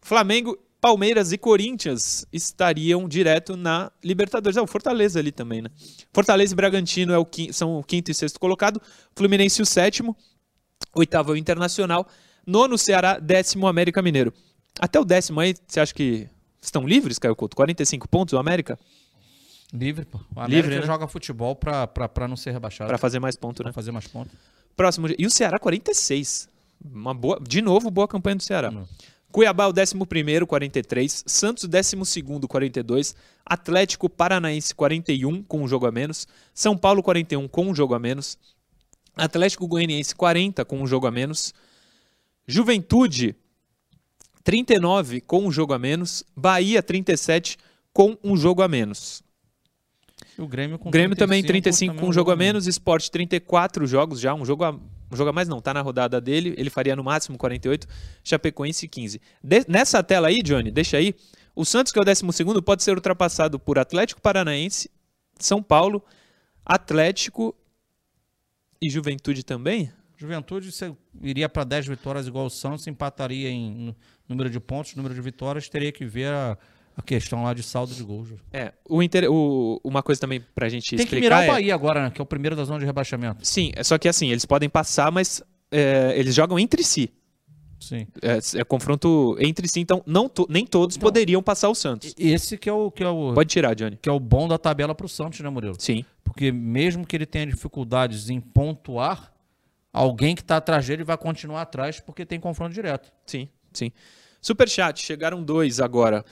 Flamengo, 0.00 0.58
Palmeiras 0.80 1.30
e 1.32 1.38
Corinthians 1.38 2.24
estariam 2.32 3.06
direto 3.06 3.56
na 3.56 3.92
Libertadores. 4.02 4.56
É 4.56 4.62
o 4.62 4.66
Fortaleza 4.66 5.18
ali 5.18 5.30
também, 5.30 5.60
né? 5.60 5.70
Fortaleza 6.12 6.54
e 6.54 6.56
Bragantino 6.56 7.12
é 7.12 7.18
o 7.18 7.24
quinto, 7.24 7.52
são 7.52 7.78
o 7.78 7.84
quinto 7.84 8.10
e 8.10 8.14
sexto 8.14 8.40
colocado. 8.40 8.80
Fluminense 9.14 9.60
o 9.60 9.66
sétimo. 9.66 10.16
Oitavo 10.94 11.32
é 11.32 11.34
o 11.34 11.36
Internacional. 11.36 12.06
Nono 12.46 12.78
Ceará, 12.78 13.18
décimo 13.18 13.66
América 13.66 14.00
Mineiro. 14.00 14.32
Até 14.78 14.98
o 14.98 15.04
décimo 15.04 15.40
aí, 15.40 15.54
você 15.66 15.80
acha 15.80 15.92
que 15.92 16.26
estão 16.60 16.86
livres, 16.86 17.18
Caio 17.18 17.36
Couto? 17.36 17.54
45 17.56 18.08
pontos 18.08 18.32
o 18.32 18.38
América? 18.38 18.78
Livre, 19.72 20.04
pô. 20.04 20.18
O 20.34 20.40
América 20.40 20.68
Livre, 20.68 20.80
né? 20.80 20.86
joga 20.86 21.06
futebol 21.06 21.54
pra, 21.54 21.86
pra, 21.86 22.08
pra 22.08 22.26
não 22.26 22.36
ser 22.36 22.52
rebaixado. 22.52 22.88
Pra 22.88 22.98
fazer 22.98 23.20
mais 23.20 23.36
pontos, 23.36 23.60
né? 23.60 23.64
Pra 23.64 23.72
fazer 23.74 23.92
mais 23.92 24.06
pontos. 24.06 24.32
Próximo. 24.74 25.08
E 25.18 25.26
o 25.26 25.30
Ceará, 25.30 25.58
46. 25.58 26.48
Uma 26.82 27.12
boa, 27.12 27.38
de 27.46 27.60
novo, 27.60 27.90
boa 27.90 28.08
campanha 28.08 28.36
do 28.36 28.42
Ceará. 28.42 28.72
Cuiabá, 29.32 29.66
o 29.66 29.72
11, 29.72 30.46
43. 30.46 31.24
Santos, 31.26 31.64
12, 31.64 31.96
42. 32.48 33.14
Atlético 33.44 34.08
Paranaense, 34.08 34.74
41, 34.74 35.42
com 35.44 35.62
um 35.62 35.68
jogo 35.68 35.86
a 35.86 35.92
menos. 35.92 36.26
São 36.52 36.76
Paulo, 36.76 37.02
41, 37.02 37.46
com 37.48 37.66
um 37.68 37.74
jogo 37.74 37.94
a 37.94 37.98
menos. 37.98 38.38
Atlético 39.16 39.66
Goianiense, 39.66 40.14
40, 40.14 40.64
com 40.64 40.80
um 40.80 40.86
jogo 40.86 41.06
a 41.06 41.10
menos. 41.10 41.54
Juventude, 42.46 43.36
39, 44.42 45.20
com 45.20 45.46
um 45.46 45.52
jogo 45.52 45.72
a 45.72 45.78
menos. 45.78 46.24
Bahia, 46.36 46.82
37, 46.82 47.56
com 47.92 48.16
um 48.24 48.36
jogo 48.36 48.62
a 48.62 48.68
menos. 48.68 49.22
O 50.38 50.46
Grêmio 50.46 50.78
com 50.78 50.90
Grêmio 50.90 51.16
35, 51.16 51.18
também 51.18 51.42
35 51.44 51.96
com 51.96 52.08
um 52.08 52.12
jogo 52.12 52.30
a 52.30 52.36
menos, 52.36 52.66
Sport 52.66 53.08
34 53.08 53.86
jogos 53.86 54.20
já, 54.20 54.34
um 54.34 54.44
jogo 54.44 54.64
a, 54.64 54.78
um 55.10 55.16
jogo 55.16 55.30
a 55.30 55.32
mais 55.32 55.48
não, 55.48 55.60
tá 55.60 55.74
na 55.74 55.80
rodada 55.80 56.20
dele, 56.20 56.54
ele 56.56 56.70
faria 56.70 56.94
no 56.94 57.02
máximo 57.02 57.36
48, 57.36 57.86
Chapecoense 58.22 58.86
15. 58.86 59.20
De, 59.42 59.64
nessa 59.68 60.02
tela 60.02 60.28
aí, 60.28 60.38
Johnny, 60.42 60.70
deixa 60.70 60.96
aí, 60.96 61.14
o 61.54 61.64
Santos 61.64 61.92
que 61.92 61.98
é 61.98 62.02
o 62.02 62.04
12 62.04 62.24
pode 62.64 62.82
ser 62.82 62.94
ultrapassado 62.94 63.58
por 63.58 63.78
Atlético 63.78 64.20
Paranaense, 64.20 64.90
São 65.38 65.62
Paulo, 65.62 66.04
Atlético 66.64 67.54
e 68.80 68.88
Juventude 68.88 69.42
também? 69.42 69.92
Juventude 70.16 70.70
você 70.70 70.94
iria 71.22 71.48
para 71.48 71.64
10 71.64 71.86
vitórias 71.86 72.26
igual 72.26 72.46
o 72.46 72.50
Santos, 72.50 72.86
empataria 72.86 73.50
em 73.50 73.96
número 74.28 74.50
de 74.50 74.60
pontos, 74.60 74.94
número 74.94 75.14
de 75.14 75.20
vitórias, 75.20 75.68
teria 75.68 75.90
que 75.90 76.04
ver 76.04 76.32
a, 76.32 76.58
a 76.96 77.02
questão 77.02 77.42
lá 77.42 77.54
de 77.54 77.62
saldo 77.62 77.94
de 77.94 78.02
gols. 78.02 78.30
É, 78.52 78.72
o, 78.88 79.02
inter... 79.02 79.30
o 79.30 79.80
uma 79.82 80.02
coisa 80.02 80.20
também 80.20 80.44
pra 80.54 80.68
gente 80.68 80.90
Tem 80.90 81.04
explicar 81.04 81.16
que 81.16 81.20
mirar 81.20 81.44
é... 81.44 81.48
o 81.48 81.52
Bahia 81.52 81.74
agora, 81.74 82.04
né, 82.04 82.10
que 82.10 82.20
é 82.20 82.22
o 82.22 82.26
primeiro 82.26 82.54
da 82.54 82.64
zona 82.64 82.78
de 82.78 82.84
rebaixamento. 82.84 83.46
Sim, 83.46 83.72
é 83.74 83.82
só 83.82 83.98
que 83.98 84.08
assim, 84.08 84.30
eles 84.30 84.44
podem 84.44 84.68
passar, 84.68 85.10
mas 85.10 85.42
é, 85.70 86.12
eles 86.16 86.34
jogam 86.34 86.58
entre 86.58 86.82
si. 86.82 87.10
Sim. 87.80 88.06
É, 88.20 88.60
é 88.60 88.64
confronto 88.64 89.36
entre 89.40 89.66
si, 89.66 89.80
então 89.80 90.02
não 90.06 90.28
to... 90.28 90.46
nem 90.50 90.66
todos 90.66 90.96
Não. 90.96 91.00
poderiam 91.00 91.42
passar 91.42 91.70
o 91.70 91.74
Santos. 91.74 92.14
Esse 92.18 92.58
que 92.58 92.68
é 92.68 92.72
o 92.72 92.90
que 92.90 93.02
é 93.02 93.08
o 93.08 93.32
Pode 93.32 93.48
tirar, 93.48 93.74
Johnny. 93.74 93.96
que 93.96 94.08
é 94.08 94.12
o 94.12 94.20
bom 94.20 94.46
da 94.46 94.58
tabela 94.58 94.94
pro 94.94 95.08
Santos, 95.08 95.40
né, 95.40 95.48
Murilo? 95.48 95.76
Sim. 95.78 96.04
Porque 96.22 96.52
mesmo 96.52 97.06
que 97.06 97.16
ele 97.16 97.26
tenha 97.26 97.46
dificuldades 97.46 98.28
em 98.28 98.38
pontuar, 98.38 99.32
alguém 99.92 100.34
que 100.34 100.42
está 100.42 100.58
atrás 100.58 100.86
dele 100.86 101.02
vai 101.02 101.16
continuar 101.16 101.62
atrás 101.62 101.98
porque 102.00 102.26
tem 102.26 102.38
confronto 102.38 102.74
direto. 102.74 103.10
Sim, 103.26 103.48
sim. 103.72 103.90
Superchat, 104.42 105.02
chegaram 105.02 105.42
dois 105.42 105.80
agora. 105.80 106.24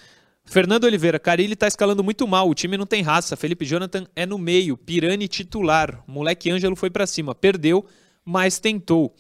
Fernando 0.51 0.85
Oliveira, 0.85 1.19
Carilli 1.19 1.55
tá 1.55 1.69
escalando 1.69 2.03
muito 2.03 2.27
mal, 2.27 2.49
o 2.49 2.55
time 2.55 2.79
não 2.79 2.87
tem 2.87 3.03
raça. 3.03 3.37
Felipe 3.37 3.67
Jonathan 3.67 4.07
é 4.17 4.25
no 4.25 4.39
meio, 4.39 4.79
Pirani 4.79 5.29
titular. 5.29 6.03
Moleque 6.07 6.51
Ângelo 6.51 6.75
foi 6.75 6.89
pra 6.89 7.07
cima, 7.07 7.35
perdeu, 7.35 7.85
mas 8.25 8.59
tentou. 8.59 9.15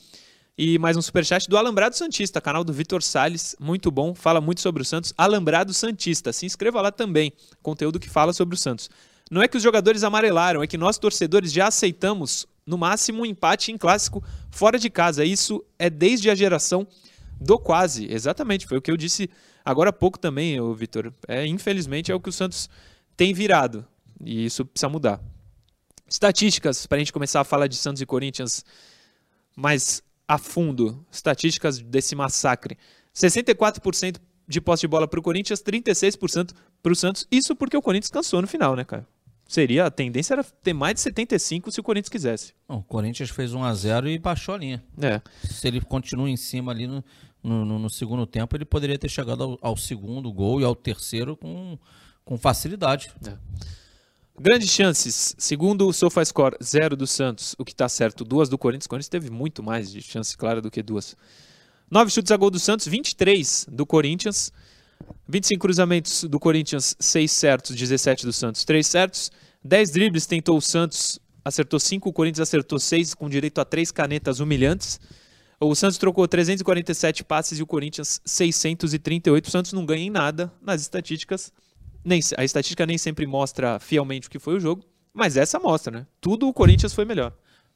E 0.56 0.78
mais 0.78 0.96
um 0.96 1.02
superchat 1.02 1.46
do 1.46 1.58
Alambrado 1.58 1.94
Santista, 1.94 2.40
canal 2.40 2.64
do 2.64 2.72
Vitor 2.72 3.02
Sales, 3.02 3.54
muito 3.60 3.90
bom, 3.90 4.14
fala 4.14 4.40
muito 4.40 4.62
sobre 4.62 4.80
o 4.80 4.84
Santos. 4.86 5.12
Alambrado 5.18 5.74
Santista, 5.74 6.32
se 6.32 6.46
inscreva 6.46 6.80
lá 6.80 6.90
também, 6.90 7.30
conteúdo 7.62 8.00
que 8.00 8.08
fala 8.08 8.32
sobre 8.32 8.54
o 8.54 8.58
Santos. 8.58 8.88
Não 9.30 9.42
é 9.42 9.46
que 9.46 9.58
os 9.58 9.62
jogadores 9.62 10.02
amarelaram, 10.04 10.62
é 10.62 10.66
que 10.66 10.78
nós 10.78 10.96
torcedores 10.96 11.52
já 11.52 11.68
aceitamos 11.68 12.46
no 12.66 12.78
máximo 12.78 13.20
um 13.20 13.26
empate 13.26 13.70
em 13.70 13.76
clássico 13.76 14.24
fora 14.50 14.78
de 14.78 14.88
casa. 14.88 15.26
Isso 15.26 15.62
é 15.78 15.90
desde 15.90 16.30
a 16.30 16.34
geração 16.34 16.86
do 17.38 17.58
quase, 17.58 18.10
exatamente, 18.10 18.66
foi 18.66 18.78
o 18.78 18.82
que 18.82 18.90
eu 18.90 18.96
disse 18.96 19.28
agora 19.70 19.90
há 19.90 19.92
pouco 19.92 20.18
também, 20.18 20.56
Vitor. 20.74 21.12
É, 21.26 21.46
infelizmente 21.46 22.10
é 22.10 22.14
o 22.14 22.20
que 22.20 22.28
o 22.28 22.32
Santos 22.32 22.68
tem 23.16 23.32
virado 23.34 23.86
e 24.24 24.46
isso 24.46 24.64
precisa 24.64 24.88
mudar. 24.88 25.20
Estatísticas, 26.08 26.86
para 26.86 26.96
a 26.96 26.98
gente 26.98 27.12
começar 27.12 27.40
a 27.40 27.44
falar 27.44 27.66
de 27.66 27.76
Santos 27.76 28.00
e 28.00 28.06
Corinthians 28.06 28.64
mais 29.54 30.02
a 30.26 30.38
fundo, 30.38 31.04
estatísticas 31.10 31.78
desse 31.78 32.14
massacre. 32.14 32.78
64% 33.14 34.18
de 34.46 34.60
posse 34.60 34.82
de 34.82 34.88
bola 34.88 35.06
para 35.06 35.20
o 35.20 35.22
Corinthians, 35.22 35.62
36% 35.62 36.52
para 36.82 36.92
o 36.92 36.96
Santos. 36.96 37.26
Isso 37.30 37.54
porque 37.54 37.76
o 37.76 37.82
Corinthians 37.82 38.10
cansou 38.10 38.40
no 38.40 38.48
final, 38.48 38.74
né, 38.74 38.84
cara? 38.84 39.06
Seria, 39.46 39.86
a 39.86 39.90
tendência 39.90 40.34
era 40.34 40.44
ter 40.44 40.74
mais 40.74 40.94
de 40.94 41.00
75 41.00 41.72
se 41.72 41.80
o 41.80 41.82
Corinthians 41.82 42.10
quisesse. 42.10 42.54
Não, 42.68 42.78
o 42.78 42.82
Corinthians 42.82 43.30
fez 43.30 43.54
1 43.54 43.64
a 43.64 43.74
0 43.74 44.08
e 44.08 44.18
baixou 44.18 44.54
a 44.54 44.58
linha. 44.58 44.84
É. 45.00 45.22
Se 45.42 45.66
ele 45.66 45.80
continua 45.80 46.28
em 46.28 46.36
cima 46.36 46.70
ali 46.70 46.86
no, 46.86 47.02
no, 47.42 47.64
no- 47.64 47.78
no 47.78 47.90
segundo 47.90 48.26
tempo, 48.26 48.56
ele 48.56 48.64
poderia 48.64 48.98
ter 48.98 49.08
chegado 49.08 49.42
ao, 49.42 49.58
ao 49.62 49.76
segundo 49.76 50.32
gol 50.32 50.60
e 50.60 50.64
ao 50.64 50.74
terceiro 50.74 51.36
com, 51.36 51.78
com 52.24 52.36
facilidade. 52.38 53.10
Grandes 54.40 54.70
chances, 54.70 55.34
segundo 55.36 55.88
o 55.88 55.92
SofaScore, 55.92 56.56
zero 56.62 56.96
do 56.96 57.06
Santos, 57.06 57.56
o 57.58 57.64
que 57.64 57.74
tá 57.74 57.88
certo, 57.88 58.24
duas 58.24 58.48
do 58.48 58.56
Corinthians. 58.56 58.86
O 58.86 58.88
Corinthians 58.88 59.08
teve 59.08 59.30
muito 59.30 59.62
mais 59.62 59.90
de 59.90 60.00
chance 60.00 60.36
clara 60.36 60.60
do 60.60 60.70
que 60.70 60.80
duas. 60.82 61.16
Nove 61.90 62.10
chutes 62.10 62.30
a 62.30 62.36
gol 62.36 62.50
do 62.50 62.58
Santos, 62.60 62.86
23 62.86 63.66
do 63.70 63.84
Corinthians. 63.84 64.52
25 65.28 65.60
cruzamentos 65.60 66.24
do 66.24 66.38
Corinthians, 66.38 66.96
6 66.98 67.30
certos, 67.32 67.74
17 67.74 68.26
do 68.26 68.32
Santos, 68.32 68.64
3 68.64 68.86
certos. 68.86 69.30
10 69.64 69.90
dribles 69.90 70.26
tentou 70.26 70.56
o 70.56 70.60
Santos, 70.60 71.18
acertou 71.44 71.80
5, 71.80 72.08
o 72.08 72.12
Corinthians 72.12 72.48
acertou 72.48 72.78
6, 72.78 73.14
com 73.14 73.28
direito 73.28 73.60
a 73.60 73.64
3 73.64 73.90
canetas 73.90 74.38
humilhantes. 74.38 75.00
O 75.60 75.74
Santos 75.74 75.98
trocou 75.98 76.26
347 76.28 77.24
passes 77.24 77.58
e 77.58 77.62
o 77.62 77.66
Corinthians 77.66 78.20
638. 78.24 79.46
O 79.46 79.50
Santos 79.50 79.72
não 79.72 79.84
ganha 79.84 80.04
em 80.04 80.10
nada 80.10 80.52
nas 80.62 80.80
estatísticas. 80.80 81.52
Nem, 82.04 82.20
a 82.36 82.44
estatística 82.44 82.86
nem 82.86 82.96
sempre 82.96 83.26
mostra 83.26 83.80
fielmente 83.80 84.28
o 84.28 84.30
que 84.30 84.38
foi 84.38 84.54
o 84.54 84.60
jogo, 84.60 84.84
mas 85.12 85.36
essa 85.36 85.58
mostra, 85.58 85.98
né? 85.98 86.06
Tudo 86.20 86.48
o 86.48 86.54
Corinthians 86.54 86.94
foi 86.94 87.04
melhor. 87.04 87.32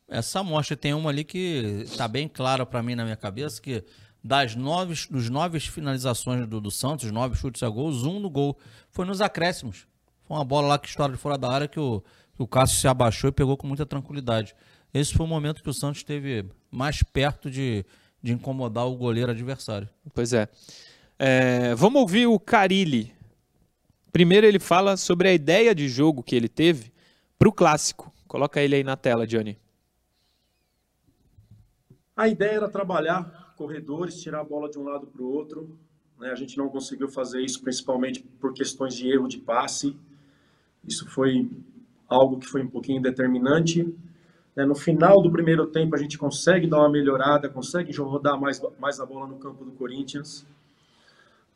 Essa 0.09 0.41
amostra 0.41 0.77
tem 0.77 0.95
uma 0.95 1.11
ali 1.11 1.25
que 1.25 1.85
tá 1.97 2.07
bem 2.07 2.29
clara 2.29 2.65
para 2.65 2.83
mim 2.83 2.95
na 2.95 3.03
minha 3.03 3.17
cabeça 3.17 3.61
que 3.61 3.83
das 4.23 4.55
nove, 4.55 4.95
dos 5.11 5.29
nove 5.29 5.59
finalizações 5.59 6.47
do, 6.47 6.61
do 6.61 6.71
Santos, 6.71 7.11
nove 7.11 7.35
chutes 7.35 7.63
a 7.63 7.69
gols, 7.69 8.05
um 8.05 8.21
no 8.21 8.31
gol 8.31 8.57
foi 8.91 9.05
nos 9.05 9.21
acréscimos. 9.21 9.87
Foi 10.25 10.37
uma 10.37 10.45
bola 10.45 10.69
lá 10.69 10.79
que 10.79 10.87
estoura 10.87 11.13
de 11.13 11.19
fora 11.19 11.37
da 11.37 11.51
área 11.51 11.67
que 11.67 11.81
o, 11.81 12.01
que 12.35 12.43
o 12.43 12.47
Cássio 12.47 12.79
se 12.79 12.87
abaixou 12.87 13.29
e 13.29 13.33
pegou 13.33 13.57
com 13.57 13.67
muita 13.67 13.85
tranquilidade. 13.85 14.55
Esse 14.93 15.15
foi 15.15 15.25
o 15.25 15.29
momento 15.29 15.63
que 15.63 15.71
o 15.71 15.75
Santos 15.75 15.99
esteve 15.99 16.45
mais 16.71 17.03
perto 17.03 17.51
de, 17.51 17.85
de 18.23 18.33
incomodar 18.33 18.87
o 18.87 18.97
goleiro 18.97 19.31
adversário. 19.31 19.89
Pois 20.15 20.33
é. 20.33 20.49
É, 21.19 21.75
vamos 21.75 22.01
ouvir 22.03 22.27
o 22.27 22.39
Carilli. 22.39 23.13
Primeiro 24.13 24.47
ele 24.47 24.59
fala 24.59 24.97
sobre 24.97 25.29
a 25.29 25.33
ideia 25.33 25.75
de 25.75 25.89
jogo 25.89 26.23
que 26.23 26.37
ele 26.37 26.49
teve 26.49 26.93
para 27.39 27.49
o 27.49 27.53
clássico. 27.53 28.13
Coloca 28.29 28.61
ele 28.61 28.77
aí 28.77 28.85
na 28.85 28.97
tela, 28.97 29.27
Johnny. 29.27 29.59
A 32.15 32.29
ideia 32.29 32.57
era 32.57 32.69
trabalhar 32.69 33.55
corredores, 33.57 34.21
tirar 34.21 34.41
a 34.41 34.45
bola 34.45 34.69
de 34.69 34.79
um 34.79 34.83
lado 34.83 35.07
para 35.07 35.23
o 35.23 35.33
outro. 35.33 35.79
né? 36.19 36.31
A 36.31 36.35
gente 36.35 36.59
não 36.59 36.69
conseguiu 36.69 37.09
fazer 37.09 37.41
isso, 37.41 37.63
principalmente 37.63 38.21
por 38.21 38.53
questões 38.53 38.95
de 38.95 39.09
erro 39.09 39.29
de 39.29 39.39
passe. 39.39 39.97
Isso 40.87 41.09
foi 41.09 41.51
algo 42.09 42.39
que 42.39 42.47
foi 42.47 42.63
um 42.63 42.69
pouquinho 42.69 43.01
determinante. 43.01 43.95
Né? 44.55 44.65
No 44.65 44.75
final 44.75 45.23
do 45.23 45.31
primeiro 45.31 45.67
tempo, 45.67 45.95
a 45.95 45.99
gente 45.99 46.19
consegue 46.19 46.67
dar 46.67 46.79
uma 46.79 46.91
melhorada, 46.91 47.49
consegue 47.49 47.97
rodar 47.99 48.41
mais, 48.41 48.61
mais 48.79 49.01
a 49.01 49.07
bola 49.07 49.27
no 49.27 49.39
campo 49.39 49.65
do 49.65 49.73
Corinthians. 49.73 50.47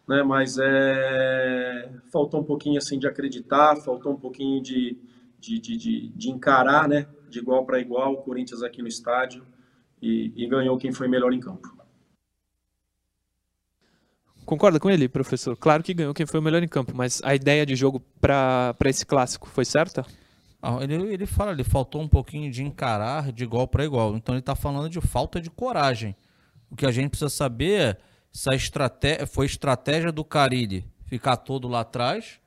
né? 0.09 0.23
Mas 0.23 0.59
é... 0.59 1.91
faltou 2.13 2.41
um 2.41 2.45
pouquinho 2.45 2.79
assim 2.79 2.99
de 2.99 3.07
acreditar, 3.07 3.77
faltou 3.77 4.13
um 4.13 4.21
pouquinho 4.21 4.63
de, 4.63 4.97
de, 5.39 5.59
de, 5.59 5.77
de, 5.77 6.09
de 6.09 6.31
encarar, 6.31 6.89
né? 6.89 7.07
de 7.29 7.39
igual 7.39 7.65
para 7.65 7.81
igual, 7.81 8.15
o 8.15 8.23
Corinthians 8.23 8.63
aqui 8.63 8.81
no 8.81 8.89
estádio 8.89 9.45
e, 10.01 10.33
e 10.37 10.47
ganhou 10.47 10.79
quem 10.79 10.93
foi 10.93 11.09
melhor 11.09 11.33
em 11.33 11.41
campo. 11.41 11.75
Concorda 14.45 14.79
com 14.79 14.89
ele, 14.89 15.09
professor? 15.09 15.57
Claro 15.57 15.83
que 15.83 15.93
ganhou 15.93 16.15
quem 16.15 16.25
foi 16.25 16.41
melhor 16.41 16.63
em 16.63 16.69
campo, 16.69 16.93
mas 16.95 17.21
a 17.25 17.35
ideia 17.35 17.67
de 17.67 17.75
jogo 17.75 18.01
para 18.21 18.77
esse 18.85 19.05
clássico 19.05 19.49
foi 19.49 19.65
certa? 19.65 20.07
Ah, 20.63 20.79
Ele, 20.83 20.95
ele 21.13 21.27
fala, 21.27 21.53
ele 21.53 21.63
faltou 21.65 22.01
um 22.03 22.09
pouquinho 22.09 22.51
de 22.51 22.63
encarar 22.65 23.31
de 23.33 23.45
igual 23.45 23.69
para 23.69 23.85
igual. 23.85 24.17
Então 24.17 24.35
ele 24.35 24.41
está 24.41 24.55
falando 24.55 24.89
de 24.91 25.01
falta 25.01 25.41
de 25.41 25.51
coragem. 25.51 26.17
O 26.71 26.75
que 26.77 26.87
a 26.87 26.91
gente 26.91 27.11
precisa 27.11 27.29
saber 27.31 27.81
é 27.81 27.97
se 28.33 28.51
a 28.51 28.55
estratégia 28.55 29.27
foi 29.27 29.47
estratégia 29.47 30.11
do 30.13 30.25
Carilli 30.25 30.85
ficar 31.07 31.37
todo 31.37 31.69
lá 31.69 31.81
atrás 31.81 32.41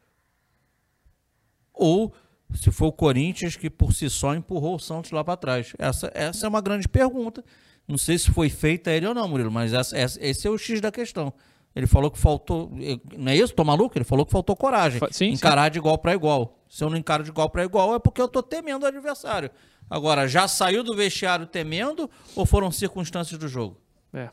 ou 1.74 2.14
se 2.54 2.72
foi 2.72 2.88
o 2.88 2.92
Corinthians 2.92 3.56
que 3.56 3.70
por 3.70 3.94
si 3.94 4.10
só 4.10 4.34
empurrou 4.36 4.76
o 4.76 4.80
Santos 4.80 5.12
lá 5.12 5.24
para 5.24 5.38
trás. 5.38 5.74
Essa, 5.78 6.12
essa 6.14 6.46
é 6.46 6.50
uma 6.50 6.62
grande 6.62 6.88
pergunta. 6.88 7.44
Não 7.88 7.98
sei 7.98 8.18
se 8.18 8.32
foi 8.32 8.50
feita 8.50 8.92
ele 8.92 9.08
ou 9.08 9.14
não, 9.14 9.28
Murilo, 9.28 9.52
mas 9.52 9.72
essa, 9.74 9.98
essa- 9.98 10.20
esse 10.24 10.48
é 10.48 10.50
o 10.50 10.58
X 10.58 10.82
da 10.82 10.92
questão. 10.92 11.32
Ele 11.76 11.86
falou 11.88 12.10
que 12.12 12.18
faltou. 12.18 12.72
Não 13.18 13.32
é 13.32 13.36
isso? 13.38 13.54
Tô 13.54 13.64
maluco? 13.64 13.98
Ele 13.98 14.04
falou 14.06 14.26
que 14.26 14.32
faltou 14.32 14.56
coragem. 14.56 15.00
Sim, 15.00 15.12
sim. 15.12 15.26
encarar 15.30 15.70
de 15.70 15.78
igual 15.78 15.98
para 15.98 16.14
igual. 16.14 16.59
Se 16.70 16.84
eu 16.84 16.90
não 16.90 16.96
encaro 16.96 17.24
de 17.24 17.32
igual 17.32 17.50
para 17.50 17.66
igual, 17.66 17.96
é 17.96 18.00
porque 18.00 18.22
eu 18.22 18.28
tô 18.28 18.44
temendo 18.44 18.84
o 18.84 18.86
adversário. 18.86 19.50
Agora, 19.90 20.28
já 20.28 20.48
saiu 20.48 20.84
do 20.84 20.96
vestiário 20.96 21.48
temendo 21.48 22.10
ou 22.36 22.46
foram 22.46 22.72
circunstâncias 22.72 23.40
do 23.40 23.48
jogo? 23.48 23.76
É. 24.14 24.30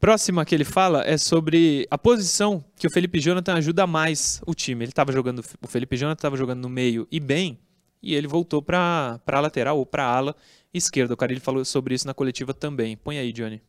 Próxima 0.00 0.44
que 0.44 0.54
ele 0.54 0.64
fala 0.64 1.04
é 1.04 1.16
sobre 1.16 1.86
a 1.90 1.98
posição 1.98 2.64
que 2.76 2.86
o 2.86 2.90
Felipe 2.90 3.20
Jonathan 3.20 3.54
ajuda 3.54 3.86
mais 3.86 4.40
o 4.46 4.54
time. 4.54 4.84
Ele 4.84 4.90
estava 4.90 5.12
jogando, 5.12 5.44
o 5.60 5.68
Felipe 5.68 5.96
Jonathan 5.96 6.18
estava 6.18 6.36
jogando 6.36 6.62
no 6.62 6.68
meio 6.68 7.06
e 7.10 7.20
bem, 7.20 7.60
e 8.02 8.14
ele 8.14 8.26
voltou 8.26 8.62
para 8.62 9.20
a 9.24 9.40
lateral 9.40 9.78
ou 9.78 9.86
para 9.86 10.04
a 10.04 10.16
ala 10.16 10.36
esquerda. 10.72 11.14
O 11.14 11.16
cara 11.16 11.30
ele 11.30 11.40
falou 11.40 11.64
sobre 11.64 11.94
isso 11.94 12.06
na 12.06 12.14
coletiva 12.14 12.52
também. 12.54 12.96
Põe 12.96 13.18
aí, 13.18 13.32
Johnny. 13.32 13.62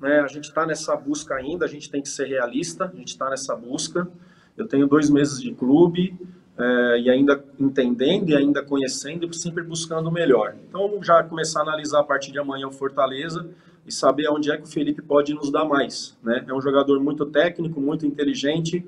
né? 0.00 0.20
A 0.20 0.26
gente 0.26 0.44
está 0.44 0.64
nessa 0.66 0.94
busca 0.94 1.34
ainda, 1.34 1.64
a 1.64 1.68
gente 1.68 1.90
tem 1.90 2.02
que 2.02 2.08
ser 2.08 2.26
realista, 2.28 2.84
a 2.84 2.96
gente 2.96 3.08
está 3.08 3.28
nessa 3.30 3.56
busca. 3.56 4.06
Eu 4.60 4.68
tenho 4.68 4.86
dois 4.86 5.08
meses 5.10 5.40
de 5.40 5.52
clube 5.52 6.18
é, 6.58 7.00
e 7.00 7.10
ainda 7.10 7.42
entendendo 7.58 8.30
e 8.30 8.36
ainda 8.36 8.62
conhecendo 8.62 9.26
e 9.26 9.34
sempre 9.34 9.62
buscando 9.62 10.08
o 10.08 10.12
melhor. 10.12 10.54
Então, 10.68 11.02
já 11.02 11.22
começar 11.22 11.60
a 11.60 11.62
analisar 11.62 12.00
a 12.00 12.04
partir 12.04 12.32
de 12.32 12.38
amanhã 12.38 12.68
o 12.68 12.72
Fortaleza 12.72 13.48
e 13.86 13.92
saber 13.92 14.28
onde 14.28 14.50
é 14.50 14.56
que 14.56 14.64
o 14.64 14.66
Felipe 14.66 15.00
pode 15.00 15.32
nos 15.32 15.50
dar 15.50 15.64
mais. 15.64 16.16
Né? 16.22 16.44
É 16.46 16.52
um 16.52 16.60
jogador 16.60 17.00
muito 17.00 17.24
técnico, 17.26 17.80
muito 17.80 18.04
inteligente, 18.06 18.86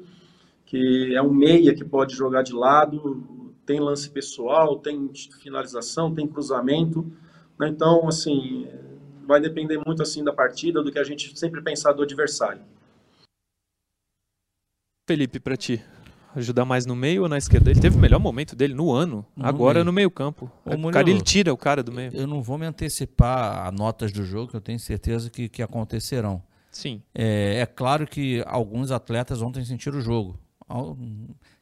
que 0.67 1.14
é 1.14 1.23
um 1.23 1.33
meia 1.33 1.75
que 1.75 1.85
pode 1.85 2.14
jogar 2.14 2.43
de 2.43 2.52
lado, 2.52 3.23
tem 3.64 3.81
lance 3.81 4.11
pessoal, 4.11 4.76
tem 4.76 5.11
finalização, 5.41 6.14
tem 6.14 6.26
cruzamento. 6.26 7.07
né? 7.59 7.69
Então, 7.69 8.07
assim, 8.07 8.67
vai 9.26 9.41
depender 9.41 9.81
muito 9.85 10.02
assim 10.02 10.23
da 10.23 10.33
partida, 10.33 10.83
do 10.83 10.93
que 10.93 10.99
a 10.99 11.05
gente 11.05 11.38
sempre 11.38 11.62
pensar 11.62 11.93
do 11.93 12.02
adversário. 12.02 12.61
Felipe, 15.07 15.41
para 15.41 15.57
ti. 15.57 15.83
Ajudar 16.35 16.65
mais 16.65 16.87
no 16.87 16.97
meio 16.97 17.23
ou 17.23 17.29
na 17.29 17.37
esquerda? 17.37 17.71
Ele 17.71 17.81
teve 17.81 17.97
o 17.97 18.01
melhor 18.01 18.19
momento 18.19 18.57
dele 18.57 18.73
no 18.73 18.91
ano, 18.91 19.27
No 19.37 19.45
agora 19.45 19.75
meio. 19.75 19.85
no 19.85 19.93
meio 19.93 20.11
campo. 20.11 20.51
Ô, 20.65 20.71
O 20.71 20.79
Murilo, 20.79 20.93
cara, 20.93 21.11
ele 21.11 21.21
tira 21.21 21.53
o 21.53 21.57
cara 21.59 21.83
do 21.83 21.93
meio. 21.93 22.11
Eu 22.15 22.27
não 22.27 22.41
vou 22.41 22.57
me 22.57 22.65
antecipar 22.65 23.67
a 23.67 23.71
notas 23.71 24.13
do 24.13 24.25
jogo, 24.25 24.51
que 24.51 24.57
eu 24.57 24.61
tenho 24.61 24.79
certeza 24.79 25.29
que, 25.29 25.49
que 25.49 25.63
acontecerão. 25.63 26.43
Sim. 26.71 27.03
É, 27.15 27.59
é 27.61 27.67
claro 27.67 28.07
que 28.07 28.43
alguns 28.47 28.91
atletas 28.91 29.43
ontem 29.43 29.63
sentiram 29.63 29.99
o 29.99 30.01
jogo. 30.01 30.39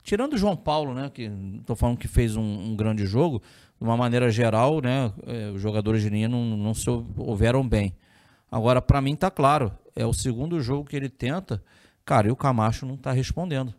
Tirando 0.05 0.35
o 0.35 0.39
João 0.39 0.57
Paulo, 0.57 0.95
né? 0.95 1.11
Que 1.13 1.23
estou 1.59 1.75
falando 1.75 1.99
que 1.99 2.07
fez 2.07 2.37
um, 2.37 2.43
um 2.43 2.77
grande 2.77 3.07
jogo, 3.07 3.43
de 3.81 3.85
uma 3.85 3.97
maneira 3.97 4.31
geral, 4.31 4.81
né? 4.81 5.13
é, 5.27 5.51
os 5.51 5.61
jogadores 5.61 6.03
de 6.03 6.11
linha 6.11 6.29
não, 6.29 6.45
não 6.45 6.75
se 6.75 6.89
houveram 7.17 7.67
bem. 7.67 7.93
Agora, 8.53 8.81
para 8.81 9.01
mim, 9.01 9.17
tá 9.17 9.33
claro. 9.33 9.73
É 9.97 10.07
o 10.07 10.13
segundo 10.13 10.61
jogo 10.61 10.89
que 10.89 10.95
ele 10.95 11.09
tenta. 11.09 11.61
Cara, 12.11 12.27
e 12.27 12.31
o 12.33 12.35
Camacho 12.35 12.85
não 12.85 12.97
tá 12.97 13.13
respondendo. 13.13 13.73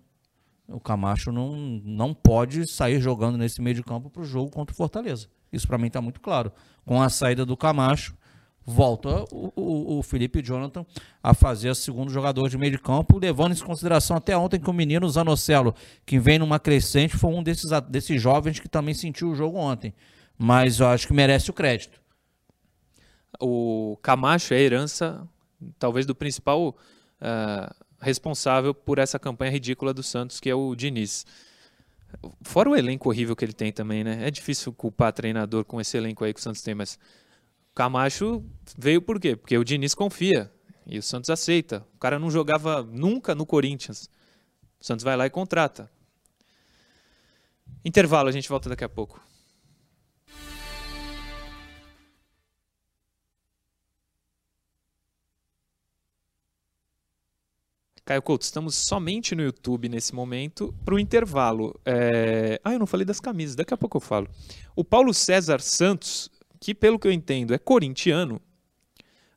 O 0.66 0.80
Camacho 0.80 1.34
não, 1.34 1.54
não 1.84 2.14
pode 2.14 2.66
sair 2.66 3.02
jogando 3.02 3.38
nesse 3.38 3.62
meio 3.62 3.76
de 3.76 3.84
campo 3.84 4.10
para 4.10 4.22
o 4.22 4.26
jogo 4.26 4.50
contra 4.50 4.72
o 4.72 4.78
Fortaleza. 4.78 5.28
Isso 5.52 5.68
para 5.68 5.78
mim 5.78 5.88
está 5.88 6.02
muito 6.02 6.22
claro. 6.22 6.50
Com 6.86 7.02
a 7.02 7.10
saída 7.10 7.46
do 7.46 7.58
Camacho, 7.58 8.16
volta 8.66 9.26
o, 9.34 9.52
o, 9.54 9.98
o 9.98 10.02
Felipe 10.02 10.42
Jonathan 10.42 10.86
a 11.22 11.34
fazer 11.34 11.72
o 11.72 11.76
segundo 11.76 12.10
jogador 12.10 12.48
de 12.48 12.58
meio 12.58 12.72
de 12.72 12.78
campo, 12.78 13.20
levando 13.20 13.54
em 13.54 13.60
consideração 13.60 14.16
até 14.16 14.38
ontem 14.38 14.62
que 14.62 14.70
o 14.70 14.74
menino 14.74 15.10
Zanocelo, 15.10 15.76
que 16.06 16.18
vem 16.18 16.40
numa 16.40 16.58
crescente, 16.58 17.18
foi 17.18 17.34
um 17.34 17.44
desses, 17.44 17.70
desses 17.90 18.22
jovens 18.22 18.62
que 18.62 18.70
também 18.70 18.94
sentiu 18.94 19.32
o 19.32 19.36
jogo 19.36 19.58
ontem. 19.58 19.94
Mas 20.38 20.80
eu 20.80 20.88
acho 20.88 21.06
que 21.06 21.14
merece 21.14 21.50
o 21.50 21.54
crédito. 21.54 22.02
O 23.42 23.98
Camacho 24.02 24.54
é 24.54 24.58
a 24.58 24.62
herança, 24.62 25.28
talvez, 25.78 26.06
do 26.06 26.16
principal 26.16 26.78
ah, 27.20 27.76
responsável 28.02 28.74
por 28.74 29.00
essa 29.00 29.20
campanha 29.20 29.52
ridícula 29.52 29.94
do 29.94 30.02
Santos, 30.02 30.40
que 30.40 30.50
é 30.50 30.56
o 30.56 30.76
Diniz. 30.76 31.26
Fora 32.42 32.70
o 32.70 32.76
elenco 32.76 33.10
horrível 33.10 33.36
que 33.36 33.46
ele 33.46 33.54
tem 33.54 33.72
também, 33.72 34.04
né? 34.04 34.28
É 34.28 34.32
difícil 34.32 34.74
culpar 34.74 35.14
treinador 35.14 35.64
com 35.64 35.80
esse 35.80 35.96
elenco 35.96 36.24
aí 36.24 36.34
que 36.34 36.40
o 36.40 36.44
Santos 36.44 36.62
tem, 36.62 36.76
mas 36.76 37.00
Camacho 37.74 38.44
veio 38.78 39.02
por 39.02 39.20
quê? 39.20 39.36
Porque 39.36 39.58
o 39.58 39.64
Diniz 39.64 39.94
confia 39.94 40.52
e 40.86 40.98
o 40.98 41.04
Santos 41.04 41.30
aceita. 41.30 41.86
O 41.96 42.00
cara 42.00 42.20
não 42.20 42.30
jogava 42.30 42.84
nunca 42.84 43.34
no 43.34 43.46
Corinthians. 43.46 44.10
O 44.80 44.86
Santos 44.86 45.04
vai 45.04 45.16
lá 45.16 45.26
e 45.26 45.30
contrata. 45.30 45.90
Intervalo, 47.86 48.28
a 48.28 48.32
gente 48.32 48.50
volta 48.50 48.68
daqui 48.68 48.84
a 48.84 48.90
pouco. 48.90 49.22
Caio 58.12 58.22
Couto, 58.22 58.44
estamos 58.44 58.76
somente 58.76 59.34
no 59.34 59.42
YouTube 59.42 59.88
nesse 59.88 60.14
momento 60.14 60.76
para 60.84 60.94
o 60.94 61.00
intervalo. 61.00 61.80
É, 61.86 62.60
Ah, 62.62 62.74
eu 62.74 62.80
não 62.80 62.86
falei 62.86 63.06
das 63.06 63.22
camisas, 63.22 63.56
daqui 63.56 63.74
a 63.74 63.78
pouco 63.78 63.96
eu 63.96 64.02
falo. 64.02 64.28
O 64.76 64.84
Paulo 64.84 65.14
César 65.14 65.62
Santos, 65.62 66.30
que 66.60 66.76
pelo 66.76 67.00
que 67.00 67.08
eu 67.08 67.12
entendo 67.14 67.54
é 67.54 67.58
corintiano. 67.58 68.42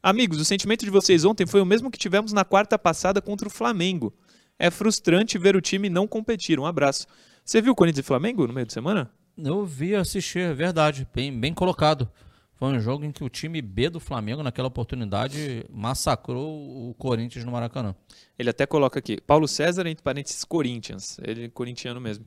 Amigos, 0.02 0.40
o 0.40 0.44
sentimento 0.44 0.84
de 0.84 0.90
vocês 0.90 1.24
ontem 1.24 1.46
foi 1.46 1.60
o 1.60 1.64
mesmo 1.64 1.88
que 1.88 1.96
tivemos 1.96 2.32
na 2.32 2.44
quarta 2.44 2.76
passada 2.76 3.22
contra 3.22 3.46
o 3.46 3.50
Flamengo. 3.50 4.12
É 4.58 4.72
frustrante 4.72 5.38
ver 5.38 5.54
o 5.54 5.60
time 5.60 5.88
não 5.88 6.08
competir. 6.08 6.58
Um 6.58 6.66
abraço. 6.66 7.06
Você 7.44 7.62
viu 7.62 7.74
o 7.74 7.76
Corinthians 7.76 8.04
e 8.04 8.08
Flamengo 8.08 8.44
no 8.44 8.52
meio 8.52 8.66
de 8.66 8.72
semana? 8.72 9.08
Eu 9.38 9.64
vi 9.64 9.94
assistir, 9.94 10.40
é 10.40 10.52
verdade, 10.52 11.06
bem, 11.14 11.38
bem 11.38 11.54
colocado. 11.54 12.10
Foi 12.56 12.68
um 12.68 12.80
jogo 12.80 13.04
em 13.04 13.10
que 13.10 13.24
o 13.24 13.28
time 13.28 13.60
B 13.60 13.90
do 13.90 13.98
Flamengo, 13.98 14.42
naquela 14.42 14.68
oportunidade, 14.68 15.64
massacrou 15.70 16.88
o 16.88 16.94
Corinthians 16.94 17.44
no 17.44 17.50
Maracanã. 17.50 17.94
Ele 18.38 18.50
até 18.50 18.64
coloca 18.64 18.98
aqui, 18.98 19.20
Paulo 19.20 19.48
César, 19.48 19.86
entre 19.86 20.02
parênteses, 20.02 20.44
Corinthians. 20.44 21.18
Ele 21.22 21.46
é 21.46 21.48
corintiano 21.48 22.00
mesmo. 22.00 22.24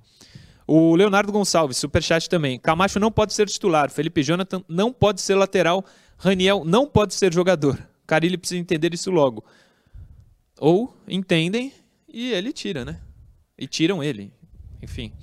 O 0.68 0.96
Leonardo 0.96 1.32
Gonçalves, 1.32 1.78
superchat 1.78 2.30
também. 2.30 2.60
Camacho 2.60 3.00
não 3.00 3.10
pode 3.10 3.34
ser 3.34 3.48
titular. 3.48 3.90
Felipe 3.90 4.22
Jonathan 4.22 4.62
não 4.68 4.92
pode 4.92 5.22
ser 5.22 5.36
lateral. 5.36 5.86
Raniel 6.18 6.66
não 6.66 6.86
pode 6.86 7.14
ser 7.14 7.34
jogador. 7.34 7.80
Carilli 8.06 8.38
precisa 8.38 8.60
entender 8.60 8.94
isso 8.94 9.10
logo. 9.10 9.46
Ou 10.60 10.94
entendem 11.08 11.72
e 12.08 12.32
ele 12.34 12.52
tira, 12.52 12.84
né? 12.84 13.00
E 13.58 13.66
tiram 13.66 14.04
ele. 14.04 14.34
Enfim. 14.82 15.14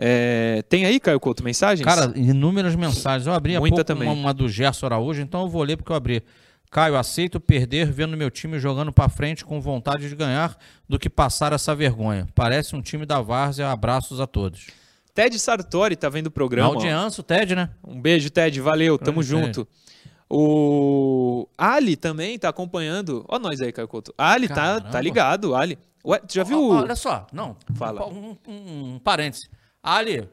É, 0.00 0.62
tem 0.68 0.86
aí, 0.86 1.00
Caio 1.00 1.18
Couto, 1.18 1.42
mensagens? 1.42 1.84
Cara, 1.84 2.12
inúmeras 2.14 2.74
mensagens. 2.76 3.26
Eu 3.26 3.32
abri 3.32 3.58
Muita 3.58 3.76
pouco 3.76 3.84
também. 3.84 4.08
uma, 4.08 4.14
uma 4.14 4.34
do 4.34 4.48
Gerson 4.48 4.86
Araújo, 4.86 5.20
então 5.20 5.42
eu 5.42 5.48
vou 5.48 5.62
ler 5.62 5.76
porque 5.76 5.90
eu 5.90 5.96
abri. 5.96 6.22
Caio, 6.70 6.96
aceito 6.96 7.40
perder 7.40 7.90
vendo 7.90 8.16
meu 8.16 8.30
time 8.30 8.58
jogando 8.58 8.92
pra 8.92 9.08
frente 9.08 9.44
com 9.44 9.60
vontade 9.60 10.08
de 10.08 10.14
ganhar 10.14 10.56
do 10.88 10.98
que 10.98 11.08
passar 11.08 11.52
essa 11.52 11.74
vergonha. 11.74 12.28
Parece 12.34 12.76
um 12.76 12.82
time 12.82 13.06
da 13.06 13.20
Várzea. 13.20 13.70
Abraços 13.70 14.20
a 14.20 14.26
todos. 14.26 14.66
Ted 15.14 15.36
Sartori 15.38 15.96
tá 15.96 16.08
vendo 16.08 16.26
o 16.26 16.30
programa. 16.30 16.68
audiência, 16.68 17.22
o 17.22 17.24
Ted, 17.24 17.56
né? 17.56 17.70
Um 17.84 18.00
beijo, 18.00 18.30
Ted. 18.30 18.60
Valeu, 18.60 18.98
tamo 18.98 19.20
Grande 19.24 19.28
junto. 19.46 19.68
O 20.30 21.48
Ali 21.56 21.96
também 21.96 22.38
tá 22.38 22.50
acompanhando. 22.50 23.24
Ó, 23.28 23.38
nós 23.38 23.60
aí, 23.60 23.72
Caio 23.72 23.88
Couto. 23.88 24.12
Ali 24.16 24.46
tá, 24.46 24.54
Caramba. 24.54 24.90
tá 24.90 25.00
ligado, 25.00 25.54
Ali. 25.54 25.78
Ué, 26.04 26.18
tu 26.18 26.34
já 26.34 26.44
viu? 26.44 26.68
Olha 26.68 26.94
só, 26.94 27.26
não. 27.32 27.56
Fala. 27.74 28.06
Um, 28.06 28.36
um, 28.46 28.94
um 28.94 28.98
parêntese. 28.98 29.48
Ali, 29.96 30.28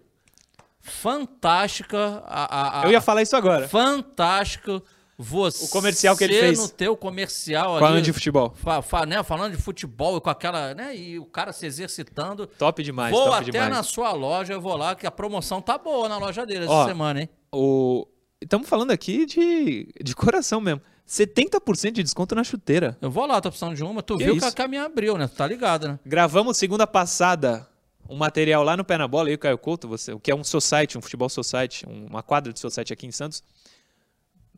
fantástica. 0.81 2.23
A, 2.25 2.43
a- 2.79 2.81
a- 2.81 2.85
Eu 2.85 2.91
ia 2.91 3.01
falar 3.01 3.21
isso 3.21 3.35
agora. 3.35 3.67
Fantástico 3.67 4.81
você. 5.17 5.65
O 5.65 5.69
comercial 5.69 6.17
que 6.17 6.25
ele 6.25 6.37
fez. 6.37 6.59
no 6.59 6.67
teu 6.67 6.97
comercial 6.97 7.79
Com 7.79 7.85
a 7.85 7.87
ali, 7.89 7.99
Andy 7.99 8.11
Futebol. 8.11 8.53
fa- 8.55 8.81
fa- 8.81 9.05
né, 9.05 9.23
falando 9.23 9.55
de 9.55 9.61
futebol 9.61 10.17
e 10.17 10.21
com 10.21 10.29
aquela. 10.29 10.73
Né, 10.73 10.95
e 10.95 11.17
o 11.19 11.25
cara 11.25 11.53
se 11.53 11.65
exercitando. 11.65 12.45
Top 12.47 12.83
demais, 12.83 13.11
vou 13.11 13.23
top 13.25 13.37
até 13.37 13.51
demais. 13.51 13.69
na 13.71 13.83
sua 13.83 14.11
loja, 14.11 14.53
eu 14.53 14.59
vou 14.61 14.75
lá, 14.75 14.93
que 14.95 15.07
a 15.07 15.11
promoção 15.11 15.61
tá 15.61 15.77
boa 15.77 16.09
na 16.09 16.17
loja 16.17 16.45
dele 16.45 16.65
essa 16.65 16.85
semana, 16.85 17.21
hein? 17.21 17.29
O... 17.53 18.05
Estamos 18.41 18.67
falando 18.67 18.91
aqui 18.91 19.25
de, 19.25 19.87
de 20.03 20.13
coração 20.15 20.59
mesmo. 20.59 20.81
70% 21.07 21.91
de 21.93 22.03
desconto 22.03 22.35
na 22.35 22.43
chuteira. 22.43 22.97
Eu 23.01 23.09
vou 23.09 23.25
lá, 23.25 23.39
tô 23.39 23.49
precisando 23.49 23.75
de 23.75 23.83
uma. 23.83 24.01
Tu 24.03 24.17
Que 24.17 24.23
viu 24.25 24.37
que 24.37 24.43
a 24.43 24.51
caminha 24.51 24.83
abriu, 24.83 25.17
né? 25.17 25.27
Tu 25.27 25.35
tá 25.35 25.47
ligado, 25.47 25.87
né? 25.87 25.99
Gravamos 26.05 26.57
segunda 26.57 26.85
passada 26.85 27.65
um 28.09 28.15
material 28.15 28.63
lá 28.63 28.75
no 28.77 28.83
Pé 28.83 28.97
na 28.97 29.07
Bola, 29.07 29.29
aí 29.29 29.35
o 29.35 29.39
Caio 29.39 29.57
Couto, 29.57 29.87
você, 29.87 30.11
o 30.13 30.19
que 30.19 30.29
é 30.31 30.35
um 30.35 30.43
society, 30.43 30.97
um 30.97 31.01
futebol 31.01 31.27
society, 31.29 31.85
um- 31.87 32.05
uma 32.07 32.21
quadra 32.23 32.51
de 32.53 32.59
society 32.59 32.93
aqui 32.93 33.05
em 33.07 33.11
Santos. 33.11 33.43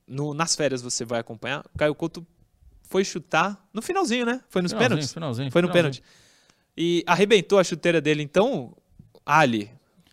No- 0.08 0.34
nas 0.34 0.56
férias 0.56 0.82
você 0.82 1.04
vai 1.04 1.20
acompanhar. 1.20 1.66
O 1.74 1.78
Caio 1.78 1.94
Couto 1.96 2.26
foi 2.84 3.04
chutar 3.04 3.62
no 3.74 3.82
finalzinho, 3.82 4.26
né? 4.26 4.42
Foi 4.50 4.62
nos 4.62 4.72
Finalzinho, 4.72 4.90
pênaltis. 4.90 5.14
finalzinho, 5.14 5.52
Foi 5.52 5.62
no 5.62 5.68
finalzinho. 5.68 6.02
pênalti. 6.04 6.04
E 6.78 7.04
arrebentou 7.08 7.60
a 7.60 7.64
chuteira 7.64 8.00
dele. 8.00 8.24
Então, 8.24 8.74
Ali, 9.26 9.70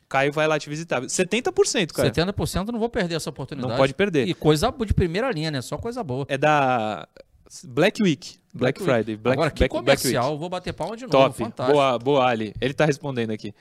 Caio 0.09 0.33
vai 0.33 0.47
lá 0.49 0.59
te 0.59 0.69
visitar. 0.69 1.01
70%, 1.09 1.93
cara. 1.95 2.09
70% 2.09 2.69
eu 2.69 2.73
não 2.73 2.81
vou 2.81 2.89
perder 2.89 3.15
essa 3.15 3.31
oportunidade. 3.31 3.71
Não 3.71 3.77
pode 3.79 3.95
perder. 3.95 4.27
E 4.27 4.35
coisa 4.35 4.73
de 4.85 4.93
primeira 4.93 5.31
linha, 5.31 5.51
né? 5.53 5.63
Só 5.63 5.79
coisa 5.79 6.03
boa. 6.03 6.27
É 6.29 6.37
da 6.37 7.07
Black 7.65 8.03
Week. 8.03 8.39
Black, 8.55 8.81
Friday. 8.81 9.17
Black, 9.17 9.37
Agora, 9.37 9.51
que 9.51 9.59
Black, 9.59 9.73
Black 9.73 9.85
comercial, 9.85 10.25
Week. 10.25 10.35
eu 10.35 10.39
vou 10.39 10.49
bater 10.49 10.73
palma 10.73 10.97
de 10.97 11.03
novo. 11.05 11.13
Top. 11.13 11.37
Fantástico. 11.37 11.73
Boa, 11.77 11.99
boa, 11.99 12.27
Ali. 12.27 12.55
Ele 12.61 12.73
tá 12.73 12.85
respondendo 12.85 13.31
aqui. 13.33 13.53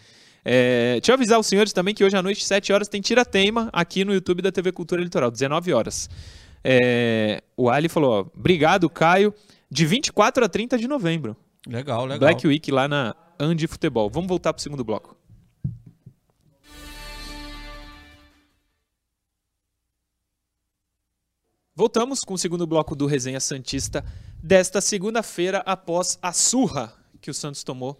É, 0.45 0.93
deixa 0.93 1.11
eu 1.11 1.15
avisar 1.15 1.39
os 1.39 1.47
senhores 1.47 1.73
também 1.73 1.95
que 1.95 2.03
hoje 2.03 2.15
à 2.15 2.21
noite, 2.21 2.45
7 2.45 2.71
horas, 2.73 2.87
tem 2.87 3.01
Tira-Teima 3.01 3.69
aqui 3.71 4.03
no 4.03 4.13
YouTube 4.13 4.41
da 4.41 4.51
TV 4.51 4.71
Cultura 4.71 5.01
Litoral, 5.01 5.31
19 5.31 5.73
horas. 5.73 6.09
É, 6.63 7.41
o 7.57 7.69
Ali 7.69 7.89
falou, 7.89 8.11
ó, 8.11 8.19
obrigado, 8.37 8.89
Caio, 8.89 9.33
de 9.69 9.85
24 9.85 10.45
a 10.45 10.49
30 10.49 10.77
de 10.77 10.87
novembro. 10.87 11.35
Legal, 11.67 12.05
legal. 12.05 12.19
Black 12.19 12.45
Week 12.45 12.71
lá 12.71 12.87
na 12.87 13.15
Andi 13.39 13.67
Futebol. 13.67 14.09
Vamos 14.09 14.27
voltar 14.27 14.53
pro 14.53 14.61
segundo 14.61 14.83
bloco. 14.83 15.15
Voltamos 21.75 22.19
com 22.19 22.35
o 22.35 22.37
segundo 22.37 22.67
bloco 22.67 22.95
do 22.95 23.07
Resenha 23.07 23.39
Santista 23.39 24.05
desta 24.43 24.79
segunda-feira 24.79 25.57
após 25.65 26.19
a 26.21 26.31
surra 26.31 26.93
que 27.19 27.31
o 27.31 27.33
Santos 27.33 27.63
tomou 27.63 27.99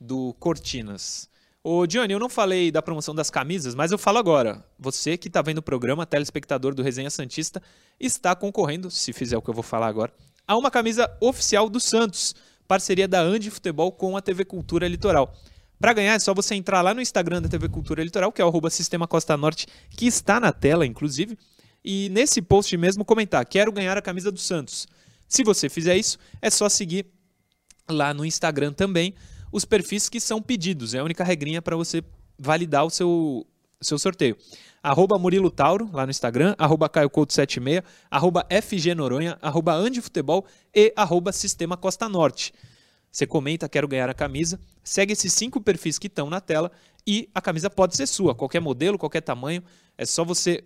do 0.00 0.32
Cortinas. 0.34 1.28
Ô, 1.64 1.84
Johnny, 1.84 2.12
eu 2.12 2.20
não 2.20 2.28
falei 2.28 2.70
da 2.70 2.80
promoção 2.80 3.12
das 3.12 3.28
camisas, 3.28 3.74
mas 3.74 3.90
eu 3.90 3.98
falo 3.98 4.18
agora. 4.18 4.64
Você 4.78 5.16
que 5.16 5.26
está 5.26 5.42
vendo 5.42 5.58
o 5.58 5.62
programa, 5.62 6.06
telespectador 6.06 6.76
do 6.76 6.82
Resenha 6.84 7.10
Santista, 7.10 7.60
está 7.98 8.36
concorrendo, 8.36 8.88
se 8.88 9.12
fizer 9.12 9.36
o 9.36 9.42
que 9.42 9.50
eu 9.50 9.54
vou 9.54 9.64
falar 9.64 9.88
agora, 9.88 10.12
a 10.46 10.56
uma 10.56 10.70
camisa 10.70 11.10
oficial 11.20 11.68
do 11.68 11.80
Santos, 11.80 12.36
parceria 12.68 13.08
da 13.08 13.20
Andi 13.20 13.50
Futebol 13.50 13.90
com 13.90 14.16
a 14.16 14.22
TV 14.22 14.44
Cultura 14.44 14.86
Litoral. 14.86 15.34
Para 15.80 15.92
ganhar 15.92 16.14
é 16.14 16.20
só 16.20 16.32
você 16.32 16.54
entrar 16.54 16.82
lá 16.82 16.94
no 16.94 17.00
Instagram 17.00 17.42
da 17.42 17.48
TV 17.48 17.68
Cultura 17.68 18.04
Litoral, 18.04 18.30
que 18.30 18.40
é 18.40 18.44
o 18.44 18.70
Sistema 18.70 19.08
Costa 19.08 19.36
Norte, 19.36 19.66
que 19.90 20.06
está 20.06 20.38
na 20.38 20.52
tela, 20.52 20.86
inclusive, 20.86 21.36
e 21.84 22.08
nesse 22.10 22.42
post 22.42 22.76
mesmo 22.76 23.04
comentar, 23.04 23.44
quero 23.46 23.72
ganhar 23.72 23.96
a 23.96 24.02
camisa 24.02 24.30
do 24.30 24.38
Santos. 24.38 24.86
Se 25.28 25.44
você 25.44 25.68
fizer 25.68 25.96
isso, 25.96 26.18
é 26.40 26.50
só 26.50 26.68
seguir 26.68 27.06
lá 27.88 28.12
no 28.12 28.24
Instagram 28.24 28.72
também 28.72 29.14
os 29.52 29.64
perfis 29.64 30.08
que 30.08 30.20
são 30.20 30.40
pedidos. 30.40 30.94
É 30.94 30.98
a 30.98 31.04
única 31.04 31.24
regrinha 31.24 31.62
para 31.62 31.76
você 31.76 32.02
validar 32.38 32.84
o 32.84 32.90
seu, 32.90 33.46
seu 33.80 33.98
sorteio. 33.98 34.36
Arroba 34.82 35.18
Murilo 35.18 35.50
Tauro, 35.50 35.90
lá 35.92 36.06
no 36.06 36.10
Instagram, 36.10 36.54
arroba 36.58 36.88
Caio 36.88 37.10
Couto 37.10 37.32
76, 37.32 37.82
arroba 38.10 38.46
FG 38.50 38.94
Noronha, 38.94 39.38
arroba 39.42 39.74
Andi 39.74 40.00
Futebol 40.00 40.46
e 40.74 40.92
arroba 40.96 41.32
Sistema 41.32 41.76
Costa 41.76 42.08
Norte. 42.08 42.52
Você 43.10 43.26
comenta, 43.26 43.68
quero 43.68 43.88
ganhar 43.88 44.08
a 44.08 44.14
camisa, 44.14 44.60
segue 44.84 45.12
esses 45.12 45.32
cinco 45.32 45.60
perfis 45.60 45.98
que 45.98 46.06
estão 46.06 46.30
na 46.30 46.40
tela 46.40 46.70
e 47.06 47.28
a 47.34 47.40
camisa 47.40 47.68
pode 47.68 47.96
ser 47.96 48.06
sua, 48.06 48.34
qualquer 48.34 48.60
modelo, 48.60 48.98
qualquer 48.98 49.22
tamanho. 49.22 49.62
É 49.96 50.04
só 50.04 50.24
você 50.24 50.62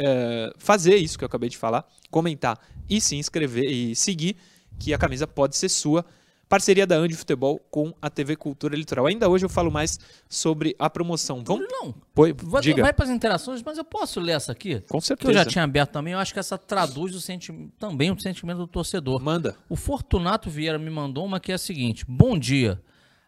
é, 0.00 0.52
fazer 0.58 0.96
isso 0.96 1.16
que 1.18 1.24
eu 1.24 1.26
acabei 1.26 1.48
de 1.48 1.56
falar, 1.56 1.86
comentar 2.10 2.58
e 2.88 3.00
se 3.00 3.16
inscrever 3.16 3.64
e 3.64 3.94
seguir, 3.94 4.36
que 4.78 4.92
a 4.92 4.98
camisa 4.98 5.26
pode 5.26 5.56
ser 5.56 5.68
sua. 5.68 6.04
Parceria 6.46 6.86
da 6.86 6.96
Andi 6.96 7.16
Futebol 7.16 7.58
com 7.70 7.94
a 8.02 8.10
TV 8.10 8.36
Cultura 8.36 8.76
Litoral. 8.76 9.06
Ainda 9.06 9.28
hoje 9.28 9.44
eu 9.46 9.48
falo 9.48 9.70
mais 9.70 9.98
sobre 10.28 10.76
a 10.78 10.90
promoção. 10.90 11.42
Vamos? 11.42 11.66
Não. 11.68 11.94
Poi, 12.14 12.34
Vai, 12.34 12.60
diga. 12.60 12.82
vai 12.82 12.92
para 12.92 13.06
as 13.06 13.10
interações, 13.10 13.62
mas 13.62 13.78
eu 13.78 13.84
posso 13.84 14.20
ler 14.20 14.32
essa 14.32 14.52
aqui? 14.52 14.78
Com 14.82 14.98
Que 15.00 15.06
certeza. 15.06 15.30
eu 15.32 15.34
já 15.34 15.44
tinha 15.44 15.64
aberto 15.64 15.92
também. 15.92 16.12
Eu 16.12 16.18
acho 16.18 16.32
que 16.34 16.38
essa 16.38 16.58
traduz 16.58 17.14
o 17.14 17.20
senti 17.20 17.50
também 17.78 18.10
o 18.12 18.20
sentimento 18.20 18.58
do 18.58 18.66
torcedor. 18.66 19.20
Manda. 19.22 19.56
O 19.70 19.74
Fortunato 19.74 20.50
Vieira 20.50 20.78
me 20.78 20.90
mandou 20.90 21.24
uma 21.24 21.40
que 21.40 21.50
é 21.50 21.54
a 21.54 21.58
seguinte: 21.58 22.04
Bom 22.06 22.38
dia. 22.38 22.80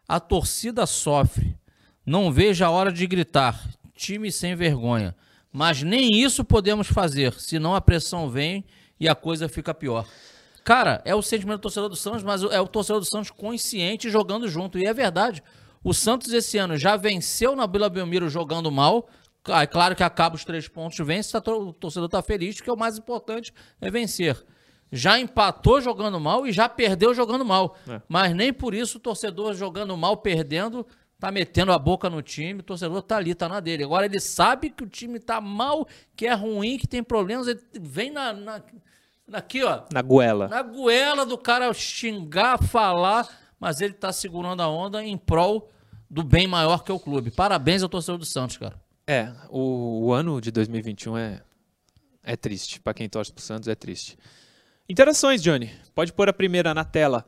A 0.06 0.20
torcida 0.20 0.86
sofre. 0.86 1.56
Não 2.04 2.30
vejo 2.30 2.64
a 2.64 2.70
hora 2.70 2.92
de 2.92 3.06
gritar. 3.06 3.60
Time 3.94 4.30
sem 4.30 4.54
vergonha. 4.54 5.16
Mas 5.52 5.82
nem 5.82 6.14
isso 6.14 6.44
podemos 6.44 6.86
fazer, 6.88 7.32
senão 7.34 7.74
a 7.74 7.80
pressão 7.80 8.28
vem 8.28 8.64
e 9.00 9.08
a 9.08 9.14
coisa 9.14 9.48
fica 9.48 9.72
pior. 9.72 10.06
Cara, 10.64 11.00
é 11.04 11.14
o 11.14 11.22
sentimento 11.22 11.58
do 11.58 11.62
torcedor 11.62 11.88
do 11.88 11.96
Santos, 11.96 12.22
mas 12.22 12.42
é 12.42 12.60
o 12.60 12.66
torcedor 12.66 13.00
do 13.00 13.06
Santos 13.06 13.30
consciente 13.30 14.10
jogando 14.10 14.48
junto. 14.48 14.78
E 14.78 14.84
é 14.84 14.92
verdade. 14.92 15.42
O 15.82 15.94
Santos 15.94 16.32
esse 16.32 16.58
ano 16.58 16.76
já 16.76 16.96
venceu 16.96 17.54
na 17.54 17.66
Vila 17.66 17.88
Belmiro 17.88 18.28
jogando 18.28 18.70
mal. 18.70 19.08
Ah, 19.44 19.62
É 19.62 19.66
claro 19.66 19.94
que 19.94 20.02
acaba 20.02 20.34
os 20.34 20.44
três 20.44 20.66
pontos, 20.66 20.98
vence, 21.06 21.30
tá 21.40 21.52
o 21.52 21.72
torcedor 21.72 22.08
tá 22.08 22.20
feliz, 22.20 22.56
porque 22.56 22.70
o 22.70 22.76
mais 22.76 22.98
importante 22.98 23.54
é 23.80 23.88
vencer. 23.88 24.44
Já 24.90 25.18
empatou 25.18 25.80
jogando 25.80 26.18
mal 26.18 26.46
e 26.46 26.52
já 26.52 26.68
perdeu 26.68 27.14
jogando 27.14 27.44
mal. 27.44 27.76
É. 27.88 28.00
Mas 28.08 28.34
nem 28.34 28.52
por 28.52 28.74
isso 28.74 28.98
o 28.98 29.00
torcedor 29.00 29.54
jogando 29.54 29.96
mal, 29.96 30.16
perdendo, 30.16 30.84
tá 31.18 31.30
metendo 31.30 31.72
a 31.72 31.78
boca 31.78 32.08
no 32.10 32.22
time. 32.22 32.60
O 32.60 32.62
torcedor 32.62 33.02
tá 33.02 33.16
ali, 33.16 33.34
tá 33.34 33.48
na 33.48 33.60
dele. 33.60 33.84
Agora 33.84 34.06
ele 34.06 34.20
sabe 34.20 34.70
que 34.70 34.84
o 34.84 34.88
time 34.88 35.18
tá 35.18 35.40
mal, 35.40 35.86
que 36.14 36.26
é 36.26 36.34
ruim, 36.34 36.78
que 36.78 36.86
tem 36.86 37.02
problemas. 37.02 37.46
Ele 37.48 37.60
vem 37.80 38.10
na, 38.10 38.32
na, 38.32 38.62
aqui, 39.32 39.62
ó, 39.64 39.82
Na 39.92 40.02
goela. 40.02 40.48
na 40.48 40.62
goela 40.62 41.24
do 41.24 41.38
cara 41.38 41.72
xingar, 41.72 42.62
falar, 42.62 43.28
mas 43.58 43.80
ele 43.80 43.94
tá 43.94 44.12
segurando 44.12 44.62
a 44.62 44.68
onda 44.68 45.02
em 45.02 45.16
prol 45.16 45.70
do 46.08 46.22
bem 46.22 46.46
maior 46.46 46.84
que 46.84 46.90
é 46.90 46.94
o 46.94 47.00
clube. 47.00 47.30
Parabéns 47.30 47.82
ao 47.82 47.88
torcedor 47.88 48.18
do 48.18 48.26
Santos, 48.26 48.56
cara. 48.56 48.80
É, 49.06 49.32
o, 49.48 50.06
o 50.06 50.12
ano 50.12 50.40
de 50.40 50.50
2021 50.50 51.16
é, 51.16 51.42
é 52.22 52.36
triste. 52.36 52.80
Pra 52.80 52.92
quem 52.92 53.08
torce 53.08 53.32
pro 53.32 53.42
Santos, 53.42 53.68
é 53.68 53.74
triste. 53.74 54.18
Interações, 54.88 55.42
Johnny. 55.42 55.70
Pode 55.94 56.12
pôr 56.12 56.28
a 56.28 56.32
primeira 56.32 56.72
na 56.74 56.84
tela. 56.84 57.24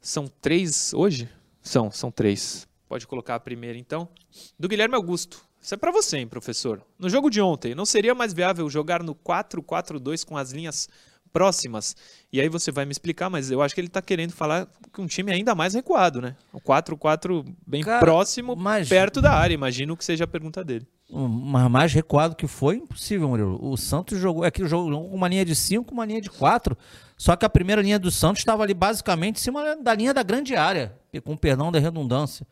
São 0.00 0.26
três 0.26 0.92
hoje? 0.94 1.28
São, 1.60 1.90
são 1.92 2.10
três. 2.10 2.66
Pode 2.92 3.06
colocar 3.06 3.36
a 3.36 3.40
primeira, 3.40 3.78
então. 3.78 4.06
Do 4.58 4.68
Guilherme 4.68 4.94
Augusto. 4.94 5.40
Isso 5.62 5.72
é 5.72 5.78
pra 5.78 5.90
você, 5.90 6.18
hein, 6.18 6.26
professor. 6.26 6.82
No 6.98 7.08
jogo 7.08 7.30
de 7.30 7.40
ontem, 7.40 7.74
não 7.74 7.86
seria 7.86 8.14
mais 8.14 8.34
viável 8.34 8.68
jogar 8.68 9.02
no 9.02 9.14
4-4-2 9.14 10.26
com 10.26 10.36
as 10.36 10.52
linhas 10.52 10.90
próximas? 11.32 11.96
E 12.30 12.38
aí 12.38 12.50
você 12.50 12.70
vai 12.70 12.84
me 12.84 12.92
explicar, 12.92 13.30
mas 13.30 13.50
eu 13.50 13.62
acho 13.62 13.74
que 13.74 13.80
ele 13.80 13.88
tá 13.88 14.02
querendo 14.02 14.32
falar 14.32 14.68
que 14.92 15.00
um 15.00 15.06
time 15.06 15.32
ainda 15.32 15.54
mais 15.54 15.72
recuado, 15.72 16.20
né? 16.20 16.36
O 16.52 16.60
4-4 16.60 17.42
bem 17.66 17.82
Cara, 17.82 17.98
próximo, 18.00 18.54
mas- 18.54 18.90
perto 18.90 19.22
da 19.22 19.32
área. 19.32 19.54
Imagino 19.54 19.96
que 19.96 20.04
seja 20.04 20.24
a 20.24 20.28
pergunta 20.28 20.62
dele. 20.62 20.86
Mas 21.10 21.70
mais 21.70 21.92
recuado 21.94 22.36
que 22.36 22.46
foi, 22.46 22.76
impossível, 22.76 23.26
Murilo. 23.26 23.58
O 23.62 23.74
Santos 23.78 24.18
jogou, 24.18 24.44
é 24.44 24.50
que 24.50 24.66
jogou 24.66 25.08
uma 25.10 25.28
linha 25.28 25.46
de 25.46 25.54
5, 25.54 25.94
uma 25.94 26.04
linha 26.04 26.20
de 26.20 26.28
4. 26.28 26.76
Só 27.16 27.36
que 27.36 27.46
a 27.46 27.48
primeira 27.48 27.80
linha 27.80 27.98
do 27.98 28.10
Santos 28.10 28.40
estava 28.40 28.62
ali 28.62 28.74
basicamente 28.74 29.36
em 29.36 29.40
cima 29.40 29.76
da 29.76 29.94
linha 29.94 30.12
da 30.12 30.22
grande 30.22 30.54
área, 30.54 30.94
e 31.10 31.22
com 31.22 31.34
perdão 31.38 31.72
da 31.72 31.78
redundância. 31.78 32.46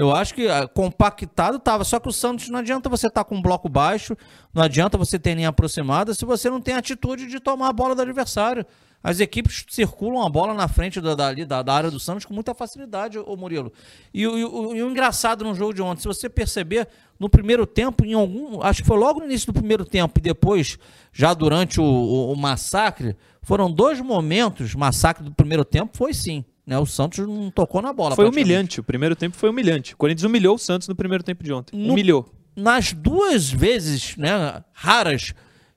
Eu 0.00 0.14
acho 0.16 0.32
que 0.34 0.48
ah, 0.48 0.66
compactado 0.66 1.58
estava, 1.58 1.84
só 1.84 2.00
que 2.00 2.08
o 2.08 2.12
Santos 2.12 2.48
não 2.48 2.60
adianta 2.60 2.88
você 2.88 3.06
estar 3.06 3.22
com 3.22 3.34
um 3.36 3.42
bloco 3.42 3.68
baixo, 3.68 4.16
não 4.54 4.62
adianta 4.62 4.96
você 4.96 5.18
ter 5.18 5.34
linha 5.34 5.50
aproximada 5.50 6.14
se 6.14 6.24
você 6.24 6.48
não 6.48 6.58
tem 6.58 6.72
atitude 6.74 7.26
de 7.26 7.38
tomar 7.38 7.68
a 7.68 7.72
bola 7.72 7.94
do 7.94 8.00
adversário. 8.00 8.64
As 9.02 9.20
equipes 9.20 9.62
circulam 9.68 10.22
a 10.26 10.30
bola 10.30 10.54
na 10.54 10.68
frente 10.68 11.02
da, 11.02 11.14
da, 11.14 11.62
da, 11.62 11.74
área 11.74 11.90
do 11.90 12.00
Santos 12.00 12.24
com 12.24 12.32
muita 12.32 12.54
facilidade, 12.54 13.18
ô 13.18 13.36
Murilo. 13.36 13.70
E, 14.12 14.26
o- 14.26 14.38
e 14.38 14.44
o- 14.44 14.74
e 14.76 14.82
o 14.82 14.90
engraçado 14.90 15.44
no 15.44 15.54
jogo 15.54 15.74
de 15.74 15.82
ontem, 15.82 16.00
se 16.00 16.08
você 16.08 16.30
perceber, 16.30 16.88
no 17.18 17.28
primeiro 17.28 17.66
tempo, 17.66 18.02
em 18.02 18.14
algum. 18.14 18.62
Acho 18.62 18.80
que 18.80 18.88
foi 18.88 18.96
logo 18.96 19.20
no 19.20 19.26
início 19.26 19.46
do 19.52 19.58
primeiro 19.58 19.84
tempo 19.84 20.18
e 20.18 20.22
depois, 20.22 20.78
já 21.12 21.34
durante 21.34 21.78
o, 21.78 21.84
o- 21.84 22.32
o 22.32 22.36
massacre, 22.36 23.14
foram 23.42 23.70
dois 23.70 24.00
momentos. 24.00 24.74
Massacre 24.74 25.24
do 25.24 25.32
primeiro 25.32 25.64
tempo 25.64 25.94
foi 25.94 26.14
sim. 26.14 26.42
Né? 26.66 26.78
O 26.78 26.86
Santos 26.86 27.26
não 27.26 27.50
tocou 27.50 27.82
na 27.82 27.92
bola. 27.92 28.14
Foi 28.14 28.28
humilhante. 28.28 28.80
O 28.80 28.84
primeiro 28.84 29.16
tempo 29.16 29.36
foi 29.36 29.50
humilhante. 29.50 29.94
O 29.94 29.96
Corinthians 29.96 30.24
humilhou 30.24 30.54
o 30.54 30.58
Santos 30.58 30.86
no 30.88 30.94
primeiro 30.94 31.24
tempo 31.24 31.42
de 31.42 31.52
ontem. 31.52 31.76
No- 31.76 31.92
Humilhou. 31.92 32.32
nas 32.54 32.92
duas 32.92 33.50
vezes, 33.50 34.16
né, 34.16 34.62
raras, 34.72 35.32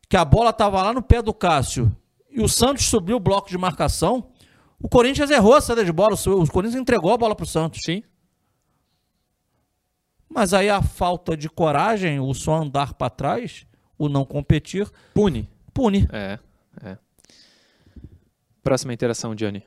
que 0.09 0.17
a 0.17 0.23
bola 0.25 0.49
estava 0.51 0.81
lá 0.83 0.93
no 0.93 1.01
pé 1.01 1.21
do 1.21 1.33
Cássio 1.33 1.95
e 2.29 2.41
o 2.41 2.47
Santos 2.47 2.85
subiu 2.85 3.17
o 3.17 3.19
bloco 3.19 3.49
de 3.49 3.57
marcação, 3.57 4.29
o 4.79 4.87
Corinthians 4.89 5.31
errou 5.31 5.55
a 5.55 5.61
saída 5.61 5.83
de 5.85 5.91
bola, 5.91 6.15
o 6.15 6.47
Corinthians 6.51 6.81
entregou 6.81 7.11
a 7.13 7.17
bola 7.17 7.35
para 7.35 7.43
o 7.45 7.47
Santos. 7.47 7.79
Sim. 7.85 8.03
Mas 10.29 10.53
aí 10.53 10.69
a 10.69 10.81
falta 10.81 11.37
de 11.37 11.47
coragem, 11.49 12.19
o 12.19 12.33
só 12.33 12.55
andar 12.55 12.93
para 12.95 13.09
trás, 13.09 13.65
o 13.97 14.09
não 14.09 14.25
competir, 14.25 14.89
Pune. 15.13 15.47
pune. 15.73 16.07
É, 16.11 16.39
é. 16.83 16.97
Próxima 18.63 18.93
interação, 18.93 19.35
Johnny. 19.35 19.63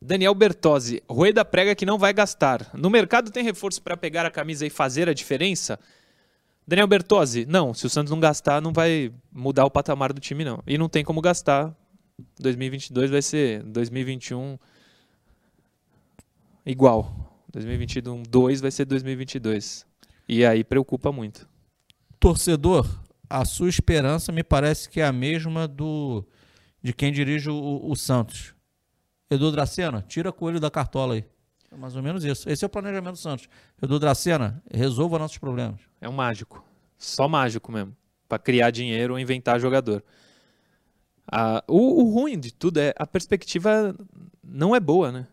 Daniel 0.00 0.34
Bertozzi. 0.34 1.02
Rueda 1.08 1.44
prega 1.44 1.74
que 1.74 1.86
não 1.86 1.98
vai 1.98 2.12
gastar. 2.12 2.70
No 2.74 2.88
mercado 2.88 3.30
tem 3.30 3.42
reforço 3.42 3.82
para 3.82 3.96
pegar 3.96 4.24
a 4.24 4.30
camisa 4.30 4.66
e 4.66 4.70
fazer 4.70 5.08
a 5.08 5.14
diferença? 5.14 5.78
Daniel 6.66 6.86
Bertozzi, 6.86 7.46
não. 7.46 7.74
Se 7.74 7.86
o 7.86 7.90
Santos 7.90 8.10
não 8.10 8.20
gastar, 8.20 8.60
não 8.60 8.72
vai 8.72 9.12
mudar 9.32 9.64
o 9.64 9.70
patamar 9.70 10.12
do 10.12 10.20
time, 10.20 10.44
não. 10.44 10.62
E 10.66 10.78
não 10.78 10.88
tem 10.88 11.04
como 11.04 11.20
gastar. 11.20 11.74
2022 12.38 13.10
vai 13.10 13.22
ser 13.22 13.62
2021 13.62 14.58
igual. 16.64 17.42
2021 17.52 18.22
2 18.22 18.60
vai 18.60 18.70
ser 18.70 18.84
2022. 18.84 19.86
E 20.28 20.44
aí 20.44 20.62
preocupa 20.62 21.10
muito. 21.10 21.48
Torcedor, 22.20 22.86
a 23.30 23.44
sua 23.44 23.68
esperança 23.68 24.30
me 24.30 24.44
parece 24.44 24.88
que 24.88 25.00
é 25.00 25.06
a 25.06 25.12
mesma 25.12 25.66
do 25.66 26.24
de 26.82 26.92
quem 26.92 27.12
dirige 27.12 27.50
o, 27.50 27.80
o 27.82 27.96
Santos. 27.96 28.54
Edu 29.30 29.52
Dracena, 29.52 30.02
tira 30.06 30.32
coelho 30.32 30.58
da 30.58 30.70
cartola 30.70 31.14
aí. 31.14 31.24
É 31.70 31.76
mais 31.76 31.94
ou 31.94 32.02
menos 32.02 32.24
isso. 32.24 32.48
Esse 32.48 32.64
é 32.64 32.66
o 32.66 32.70
planejamento 32.70 33.12
do 33.12 33.18
Santos. 33.18 33.48
Edu 33.82 33.98
Dracena, 33.98 34.62
resolva 34.72 35.18
nossos 35.18 35.36
problemas. 35.38 35.80
É 36.00 36.08
um 36.08 36.12
mágico. 36.12 36.64
Só 36.96 37.28
mágico 37.28 37.70
mesmo. 37.70 37.94
Pra 38.26 38.38
criar 38.38 38.70
dinheiro 38.70 39.14
ou 39.14 39.18
inventar 39.18 39.60
jogador. 39.60 40.02
Ah, 41.30 41.62
o, 41.68 42.02
o 42.02 42.10
ruim 42.10 42.38
de 42.38 42.52
tudo 42.52 42.78
é 42.78 42.94
a 42.96 43.06
perspectiva 43.06 43.94
não 44.42 44.74
é 44.74 44.80
boa, 44.80 45.12
né? 45.12 45.26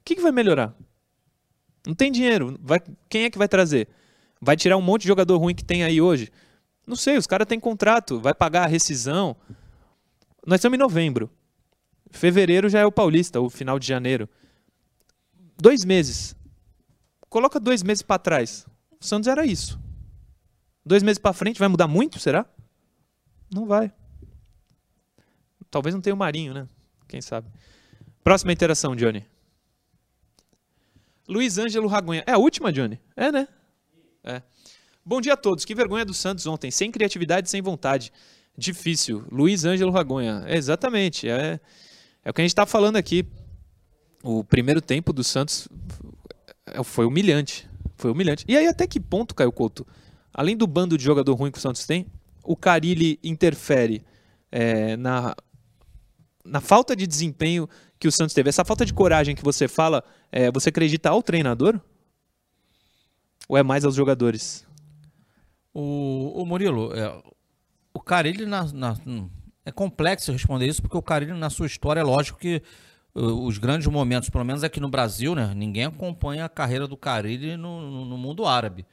O 0.00 0.04
que, 0.04 0.16
que 0.16 0.22
vai 0.22 0.32
melhorar? 0.32 0.74
Não 1.86 1.94
tem 1.94 2.12
dinheiro. 2.12 2.58
Vai, 2.60 2.80
quem 3.08 3.24
é 3.24 3.30
que 3.30 3.38
vai 3.38 3.48
trazer? 3.48 3.88
Vai 4.40 4.56
tirar 4.56 4.76
um 4.76 4.82
monte 4.82 5.02
de 5.02 5.08
jogador 5.08 5.38
ruim 5.38 5.54
que 5.54 5.64
tem 5.64 5.84
aí 5.84 6.00
hoje? 6.00 6.30
Não 6.86 6.96
sei, 6.96 7.16
os 7.16 7.26
caras 7.26 7.46
têm 7.46 7.60
contrato, 7.60 8.20
vai 8.20 8.34
pagar 8.34 8.64
a 8.64 8.66
rescisão. 8.66 9.36
Nós 10.46 10.58
estamos 10.58 10.76
em 10.76 10.80
novembro. 10.80 11.30
Fevereiro 12.10 12.68
já 12.68 12.80
é 12.80 12.86
o 12.86 12.92
Paulista, 12.92 13.40
o 13.40 13.48
final 13.48 13.78
de 13.78 13.86
janeiro. 13.86 14.28
Dois 15.56 15.84
meses. 15.84 16.34
Coloca 17.28 17.60
dois 17.60 17.82
meses 17.82 18.02
pra 18.02 18.18
trás. 18.18 18.66
O 19.00 19.04
Santos 19.04 19.28
era 19.28 19.44
isso. 19.46 19.78
Dois 20.84 21.02
meses 21.02 21.18
pra 21.18 21.32
frente 21.32 21.58
vai 21.58 21.68
mudar 21.68 21.86
muito, 21.86 22.18
será? 22.18 22.44
Não 23.52 23.66
vai. 23.66 23.92
Talvez 25.70 25.94
não 25.94 26.02
tenha 26.02 26.14
o 26.14 26.18
Marinho, 26.18 26.52
né? 26.52 26.68
Quem 27.06 27.20
sabe. 27.20 27.48
Próxima 28.24 28.52
interação, 28.52 28.96
Johnny. 28.96 29.24
Luiz 31.28 31.58
Ângelo 31.58 31.86
Ragonha. 31.86 32.24
É 32.26 32.32
a 32.32 32.38
última, 32.38 32.72
Johnny? 32.72 33.00
É, 33.16 33.30
né? 33.30 33.46
É. 34.24 34.42
Bom 35.04 35.20
dia 35.20 35.34
a 35.34 35.36
todos. 35.36 35.64
Que 35.64 35.74
vergonha 35.74 36.04
do 36.04 36.12
Santos 36.12 36.46
ontem. 36.46 36.70
Sem 36.70 36.90
criatividade, 36.90 37.48
sem 37.48 37.62
vontade. 37.62 38.12
Difícil. 38.56 39.24
Luiz 39.30 39.64
Ângelo 39.64 39.92
Ragonha. 39.92 40.42
É, 40.46 40.56
exatamente. 40.56 41.28
É, 41.28 41.60
é 42.24 42.30
o 42.30 42.34
que 42.34 42.40
a 42.40 42.44
gente 42.44 42.54
tá 42.54 42.66
falando 42.66 42.96
aqui. 42.96 43.26
O 44.22 44.44
primeiro 44.44 44.80
tempo 44.80 45.12
do 45.12 45.24
Santos 45.24 45.68
é, 46.66 46.82
foi 46.84 47.06
humilhante. 47.06 47.68
Foi 47.96 48.10
humilhante. 48.10 48.44
E 48.48 48.56
aí, 48.56 48.66
até 48.66 48.86
que 48.86 49.00
ponto, 49.00 49.34
Caio 49.34 49.52
Couto? 49.52 49.86
Além 50.32 50.56
do 50.56 50.66
bando 50.66 50.96
de 50.96 51.04
jogador 51.04 51.34
ruim 51.34 51.50
que 51.50 51.58
o 51.58 51.60
Santos 51.60 51.86
tem, 51.86 52.06
o 52.44 52.56
Carilli 52.56 53.18
interfere 53.22 54.02
é, 54.50 54.96
na, 54.96 55.34
na 56.44 56.60
falta 56.60 56.94
de 56.94 57.06
desempenho 57.06 57.68
que 57.98 58.08
o 58.08 58.12
Santos 58.12 58.34
teve. 58.34 58.48
Essa 58.48 58.64
falta 58.64 58.84
de 58.86 58.94
coragem 58.94 59.34
que 59.34 59.42
você 59.44 59.68
fala, 59.68 60.02
é, 60.32 60.50
você 60.50 60.68
acredita 60.70 61.10
ao 61.10 61.22
treinador? 61.22 61.80
Ou 63.48 63.56
é 63.56 63.62
mais 63.62 63.84
aos 63.84 63.94
jogadores? 63.94 64.66
O, 65.74 66.42
o 66.42 66.46
Murilo, 66.46 66.92
é, 66.94 67.22
o 67.92 68.00
cara, 68.00 68.28
ele 68.28 68.46
na, 68.46 68.64
na- 68.72 68.96
é 69.70 69.72
complexo 69.72 70.32
responder 70.32 70.66
isso, 70.66 70.82
porque 70.82 70.96
o 70.96 71.02
Carilli, 71.02 71.32
na 71.32 71.48
sua 71.48 71.66
história, 71.66 72.00
é 72.00 72.02
lógico 72.02 72.38
que 72.38 72.62
uh, 73.14 73.46
os 73.46 73.58
grandes 73.58 73.86
momentos, 73.86 74.28
pelo 74.28 74.44
menos 74.44 74.62
aqui 74.62 74.80
no 74.80 74.88
Brasil, 74.88 75.34
né? 75.34 75.52
Ninguém 75.54 75.84
acompanha 75.84 76.44
a 76.44 76.48
carreira 76.48 76.86
do 76.86 76.96
Carilli 76.96 77.56
no, 77.56 78.04
no, 78.04 78.18
mundo 78.18 78.46
árabe. 78.46 78.84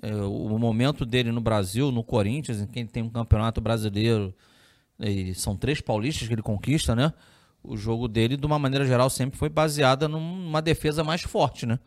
É, 0.00 0.14
o 0.14 0.58
momento 0.58 1.04
dele 1.04 1.32
no 1.32 1.40
Brasil, 1.40 1.90
no 1.90 2.04
Corinthians, 2.04 2.60
em 2.60 2.66
quem 2.66 2.86
tem 2.86 3.02
um 3.02 3.10
campeonato 3.10 3.60
brasileiro, 3.60 4.32
são 5.34 5.56
três 5.56 5.80
paulistas 5.80 6.28
que 6.28 6.34
ele 6.34 6.42
conquista, 6.42 6.94
né? 6.94 7.12
O 7.62 7.76
jogo 7.76 8.06
dele, 8.06 8.36
de 8.36 8.46
uma 8.46 8.58
maneira 8.58 8.86
geral, 8.86 9.10
sempre 9.10 9.36
foi 9.36 9.48
baseada 9.48 10.08
numa 10.08 10.62
defesa 10.62 11.02
mais 11.02 11.22
forte, 11.22 11.66
né? 11.66 11.78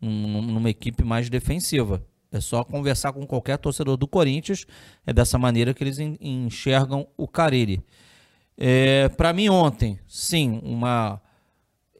numa 0.00 0.70
equipe 0.70 1.04
mais 1.04 1.28
defensiva. 1.28 2.02
É 2.32 2.40
só 2.40 2.62
conversar 2.62 3.12
com 3.12 3.26
qualquer 3.26 3.58
torcedor 3.58 3.96
do 3.96 4.06
Corinthians. 4.06 4.64
É 5.04 5.12
dessa 5.12 5.36
maneira 5.38 5.74
que 5.74 5.82
eles 5.82 5.98
enxergam 5.98 7.06
o 7.16 7.26
Carille. 7.26 7.82
É, 8.56 9.08
Para 9.08 9.32
mim, 9.32 9.48
ontem, 9.48 9.98
sim, 10.06 10.60
uma. 10.62 11.20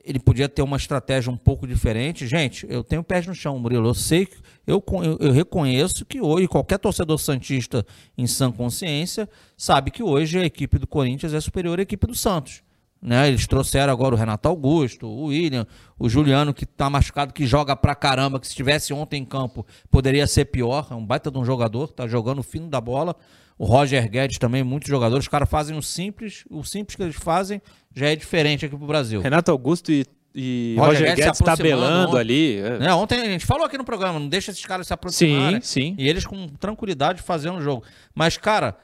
Ele 0.03 0.19
podia 0.19 0.49
ter 0.49 0.63
uma 0.63 0.77
estratégia 0.77 1.31
um 1.31 1.37
pouco 1.37 1.67
diferente. 1.67 2.27
Gente, 2.27 2.67
eu 2.71 2.83
tenho 2.83 3.03
pés 3.03 3.27
no 3.27 3.35
chão, 3.35 3.59
Murilo. 3.59 3.89
Eu 3.89 3.95
sei, 3.95 4.27
eu, 4.67 4.83
eu, 5.05 5.19
eu 5.21 5.33
reconheço 5.33 6.07
que 6.07 6.21
hoje 6.21 6.49
qualquer 6.49 6.79
torcedor 6.79 7.19
santista 7.19 7.87
em 8.17 8.27
sã 8.27 8.51
consciência 8.51 9.29
sabe 9.57 9.91
que 9.91 10.03
hoje 10.03 10.39
a 10.39 10.45
equipe 10.45 10.79
do 10.79 10.87
Corinthians 10.87 11.35
é 11.35 11.41
superior 11.41 11.79
à 11.79 11.83
equipe 11.83 12.07
do 12.07 12.15
Santos. 12.15 12.63
Né? 13.03 13.29
Eles 13.29 13.47
trouxeram 13.47 13.93
agora 13.93 14.15
o 14.15 14.19
Renato 14.19 14.47
Augusto, 14.47 15.07
o 15.07 15.27
William, 15.27 15.67
o 15.99 16.09
Juliano, 16.09 16.53
que 16.53 16.65
está 16.65 16.91
machucado, 16.91 17.33
que 17.33 17.47
joga 17.47 17.75
pra 17.75 17.95
caramba, 17.95 18.39
que 18.39 18.47
se 18.47 18.53
estivesse 18.53 18.93
ontem 18.93 19.23
em 19.23 19.25
campo 19.25 19.67
poderia 19.91 20.27
ser 20.27 20.47
pior. 20.47 20.89
É 20.91 20.95
um 20.95 21.05
baita 21.05 21.31
de 21.31 21.39
um 21.39 21.45
jogador, 21.45 21.85
está 21.85 22.07
jogando 22.07 22.41
o 22.41 22.43
fino 22.43 22.69
da 22.69 22.81
bola. 22.81 23.17
O 23.57 23.65
Roger 23.65 24.09
Guedes 24.11 24.39
também, 24.39 24.63
muitos 24.63 24.89
jogadores. 24.89 25.25
Os 25.25 25.29
caras 25.29 25.49
fazem 25.49 25.77
o 25.77 25.83
simples, 25.83 26.45
o 26.51 26.63
simples 26.63 26.97
que 26.97 27.03
eles 27.03 27.17
fazem 27.17 27.61
já 27.95 28.09
é 28.09 28.17
diferente 28.17 28.67
aqui 28.67 28.77
pro 28.77 28.87
Brasil. 28.87 29.21
Renato 29.21 29.51
Augusto 29.51 29.93
e, 29.93 30.07
e 30.35 30.75
Roger, 30.79 30.93
Roger 30.93 31.09
Guedes, 31.09 31.25
Guedes 31.25 31.39
tabelando 31.41 32.09
ontem, 32.09 32.21
ali. 32.21 32.57
É. 32.59 32.79
Né? 32.79 32.95
Ontem 32.95 33.21
a 33.21 33.25
gente 33.25 33.47
falou 33.47 33.65
aqui 33.65 33.77
no 33.77 33.85
programa, 33.85 34.19
não 34.19 34.29
deixa 34.29 34.51
esses 34.51 34.65
caras 34.65 34.87
se 34.87 34.93
aproximarem. 34.93 35.61
Sim, 35.63 35.95
sim. 35.95 35.95
E 35.99 36.09
eles 36.09 36.27
com 36.27 36.49
tranquilidade 36.49 37.23
fazendo 37.23 37.59
o 37.59 37.63
jogo. 37.63 37.83
Mas, 38.15 38.37
cara 38.37 38.77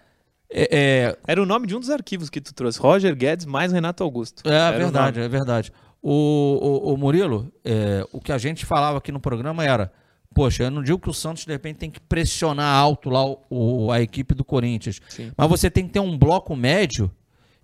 é, 0.50 0.68
é... 0.70 1.18
Era 1.26 1.42
o 1.42 1.46
nome 1.46 1.66
de 1.66 1.76
um 1.76 1.80
dos 1.80 1.90
arquivos 1.90 2.30
que 2.30 2.40
tu 2.40 2.54
trouxe. 2.54 2.78
Roger 2.78 3.14
Guedes 3.14 3.46
mais 3.46 3.72
Renato 3.72 4.02
Augusto. 4.02 4.42
É 4.48 4.54
era 4.54 4.78
verdade, 4.78 5.20
é 5.20 5.28
verdade. 5.28 5.72
O, 6.02 6.90
o, 6.90 6.94
o 6.94 6.96
Murilo, 6.96 7.52
é, 7.64 8.06
o 8.12 8.20
que 8.20 8.30
a 8.30 8.38
gente 8.38 8.64
falava 8.64 8.98
aqui 8.98 9.10
no 9.10 9.18
programa 9.18 9.64
era: 9.64 9.92
poxa, 10.34 10.64
eu 10.64 10.70
não 10.70 10.82
digo 10.82 10.98
que 10.98 11.10
o 11.10 11.14
Santos 11.14 11.44
de 11.44 11.52
repente 11.52 11.78
tem 11.78 11.90
que 11.90 11.98
pressionar 11.98 12.76
alto 12.76 13.10
lá 13.10 13.24
o, 13.24 13.40
o 13.50 13.90
a 13.90 14.00
equipe 14.00 14.34
do 14.34 14.44
Corinthians, 14.44 15.00
Sim. 15.08 15.32
mas 15.36 15.48
você 15.48 15.70
tem 15.70 15.86
que 15.86 15.92
ter 15.92 16.00
um 16.00 16.16
bloco 16.16 16.54
médio 16.54 17.10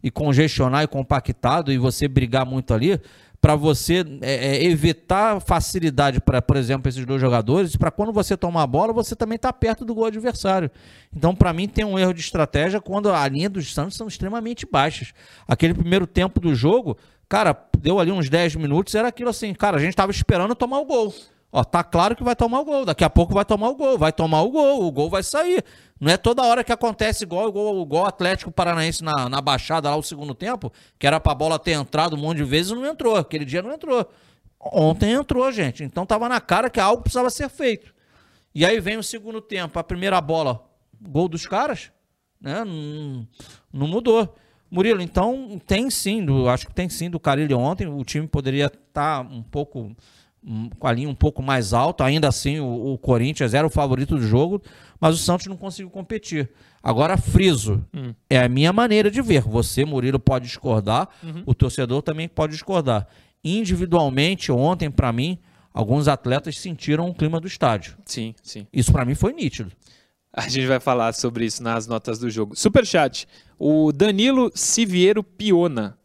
e 0.03 0.11
congestionar 0.11 0.83
e 0.83 0.89
compactado 0.89 1.73
e 1.73 1.79
você 1.79 2.09
brigar 2.09 2.45
muito 2.45 2.75
ali 2.75 3.01
para 3.43 3.57
você 3.57 4.05
é, 4.21 4.35
é, 4.35 4.65
evitar 4.65 5.41
facilidade 5.41 6.21
para, 6.21 6.41
por 6.41 6.57
exemplo, 6.57 6.89
esses 6.89 7.05
dois 7.05 7.21
jogadores, 7.21 7.75
para 7.75 7.91
quando 7.91 8.13
você 8.13 8.37
tomar 8.37 8.63
a 8.63 8.67
bola, 8.69 8.93
você 8.93 9.17
também 9.17 9.35
está 9.35 9.53
perto 9.53 9.85
do 9.85 9.93
gol 9.93 10.05
adversário. 10.05 10.71
Então, 11.15 11.35
para 11.35 11.53
mim, 11.53 11.67
tem 11.67 11.85
um 11.85 11.99
erro 11.99 12.15
de 12.15 12.21
estratégia 12.21 12.81
quando 12.81 13.11
a 13.11 13.27
linha 13.27 13.51
dos 13.51 13.75
Santos 13.75 13.97
são 13.97 14.07
extremamente 14.07 14.65
baixas. 14.65 15.13
Aquele 15.47 15.75
primeiro 15.75 16.07
tempo 16.07 16.39
do 16.39 16.55
jogo, 16.55 16.97
cara, 17.29 17.53
deu 17.77 17.99
ali 17.99 18.13
uns 18.13 18.31
10 18.31 18.55
minutos, 18.55 18.95
era 18.95 19.09
aquilo 19.09 19.31
assim, 19.31 19.53
cara, 19.53 19.77
a 19.77 19.81
gente 19.81 19.91
estava 19.91 20.13
esperando 20.13 20.55
tomar 20.55 20.79
o 20.79 20.85
gol. 20.85 21.13
Ó, 21.55 21.63
tá 21.63 21.85
claro 21.85 22.17
que 22.17 22.25
vai 22.25 22.35
tomar 22.35 22.61
o 22.61 22.65
gol. 22.65 22.87
Daqui 22.87 23.05
a 23.05 23.11
pouco 23.11 23.35
vai 23.35 23.45
tomar 23.45 23.69
o 23.69 23.75
gol. 23.75 23.99
Vai 23.99 24.11
tomar 24.11 24.41
o 24.41 24.51
gol. 24.51 24.87
O 24.87 24.91
gol 24.91 25.11
vai 25.11 25.23
sair. 25.23 25.63
Não 26.01 26.11
é 26.11 26.17
toda 26.17 26.43
hora 26.43 26.65
que 26.65 26.73
acontece 26.73 27.25
igual 27.25 27.53
o 27.55 28.05
Atlético 28.05 28.51
Paranaense 28.51 29.05
na, 29.05 29.29
na 29.29 29.41
Baixada 29.41 29.91
lá 29.91 29.97
o 29.97 30.03
segundo 30.03 30.35
tempo, 30.35 30.73
que 30.99 31.07
era 31.07 31.21
pra 31.21 31.35
bola 31.35 31.59
ter 31.59 31.73
entrado 31.73 32.17
um 32.17 32.19
monte 32.19 32.39
de 32.39 32.45
vezes 32.45 32.73
e 32.73 32.75
não 32.75 32.87
entrou. 32.87 33.17
Aquele 33.17 33.45
dia 33.45 33.61
não 33.61 33.71
entrou. 33.71 34.11
Ontem 34.59 35.13
entrou, 35.13 35.53
gente. 35.53 35.85
Então 35.85 36.07
tava 36.07 36.27
na 36.27 36.41
cara 36.41 36.71
que 36.71 36.81
algo 36.81 37.03
precisava 37.03 37.29
ser 37.29 37.51
feito. 37.51 37.93
E 38.55 38.65
aí 38.65 38.81
vem 38.81 38.97
o 38.97 39.03
segundo 39.03 39.41
tempo, 39.41 39.79
a 39.79 39.85
primeira 39.85 40.21
bola, 40.21 40.63
gol 41.01 41.29
dos 41.29 41.47
caras, 41.47 41.91
né? 42.41 42.65
Não, 42.65 43.27
não 43.73 43.89
mudou. 43.89 44.35
Murilo, 44.71 45.03
então 45.03 45.61
tem 45.67 45.91
sim, 45.91 46.25
do, 46.25 46.49
acho 46.49 46.67
que 46.67 46.75
tem 46.75 46.89
sim 46.89 47.11
do 47.11 47.21
Carilho 47.21 47.59
ontem. 47.59 47.87
O 47.87 48.03
time 48.05 48.27
poderia 48.27 48.67
estar 48.67 48.83
tá 48.93 49.21
um 49.21 49.43
pouco 49.43 49.95
com 50.79 50.87
a 50.87 50.93
linha 50.93 51.09
um 51.09 51.15
pouco 51.15 51.43
mais 51.43 51.73
alta. 51.73 52.05
Ainda 52.05 52.29
assim, 52.29 52.59
o, 52.59 52.93
o, 52.93 52.99
Corinthians 52.99 53.55
era 53.55 53.67
o 53.67 53.71
favorito 53.71 54.17
do 54.17 54.27
jogo, 54.27 54.61
mas 55.01 55.15
o 55.15 55.19
Santos 55.19 55.47
não 55.47 55.57
conseguiu 55.57 55.91
competir. 55.91 56.51
Agora, 56.83 57.17
friso, 57.17 57.85
hum. 57.95 58.13
é 58.29 58.41
a 58.41 58.49
minha 58.49 58.73
maneira 58.73 59.11
de 59.11 59.23
ver. 59.23 59.43
Você, 59.43 59.85
Murilo, 59.85 60.19
pode 60.19 60.47
discordar, 60.47 61.09
uhum. 61.23 61.43
o 61.47 61.55
torcedor 61.55 62.03
também 62.03 62.29
pode 62.29 62.53
discordar. 62.53 63.07
Individualmente, 63.45 64.51
ontem, 64.51 64.91
para 64.91 65.13
mim, 65.13 65.39
alguns 65.73 66.09
atletas 66.09 66.59
sentiram 66.59 67.09
o 67.09 67.15
clima 67.15 67.41
do 67.41 67.47
estádio. 67.47 67.97
Sim, 68.05 68.35
sim. 68.43 68.67
Isso 68.73 68.93
para 68.93 69.05
mim 69.05 69.15
foi 69.15 69.33
nítido. 69.33 69.71
A 70.33 70.49
gente 70.49 70.67
vai 70.67 70.81
falar 70.81 71.13
sobre 71.13 71.45
isso 71.45 71.63
nas 71.63 71.87
notas 71.87 72.19
do 72.19 72.31
jogo. 72.31 72.57
Superchat. 72.57 73.29
O 73.59 73.93
Danilo 73.93 74.51
Siviero 74.55 75.23
Piona. 75.23 75.99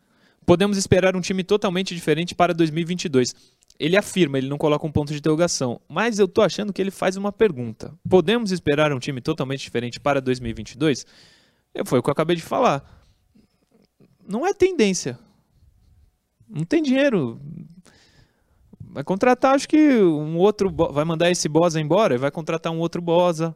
Podemos 0.45 0.78
esperar 0.78 1.15
um 1.15 1.21
time 1.21 1.43
totalmente 1.43 1.93
diferente 1.95 2.36
para 2.36 2.54
2022 2.54 3.36
ele 3.79 3.95
afirma, 3.95 4.37
ele 4.37 4.49
não 4.49 4.57
coloca 4.57 4.85
um 4.85 4.91
ponto 4.91 5.11
de 5.11 5.19
interrogação, 5.19 5.79
mas 5.87 6.19
eu 6.19 6.27
tô 6.27 6.41
achando 6.41 6.73
que 6.73 6.81
ele 6.81 6.91
faz 6.91 7.15
uma 7.15 7.31
pergunta. 7.31 7.93
Podemos 8.09 8.51
esperar 8.51 8.91
um 8.91 8.99
time 8.99 9.21
totalmente 9.21 9.61
diferente 9.61 9.99
para 9.99 10.19
2022? 10.19 11.05
Foi 11.85 11.99
o 11.99 12.03
que 12.03 12.09
eu 12.09 12.11
acabei 12.11 12.35
de 12.35 12.41
falar. 12.41 12.83
Não 14.27 14.45
é 14.45 14.53
tendência. 14.53 15.19
Não 16.49 16.63
tem 16.63 16.81
dinheiro. 16.81 17.39
Vai 18.81 19.03
contratar, 19.03 19.53
acho 19.53 19.67
que 19.67 19.77
um 19.77 20.37
outro. 20.37 20.73
Vai 20.91 21.05
mandar 21.05 21.29
esse 21.29 21.47
Bosa 21.47 21.79
embora 21.79 22.15
e 22.15 22.17
vai 22.17 22.31
contratar 22.31 22.73
um 22.73 22.79
outro 22.79 23.01
Bosa. 23.01 23.55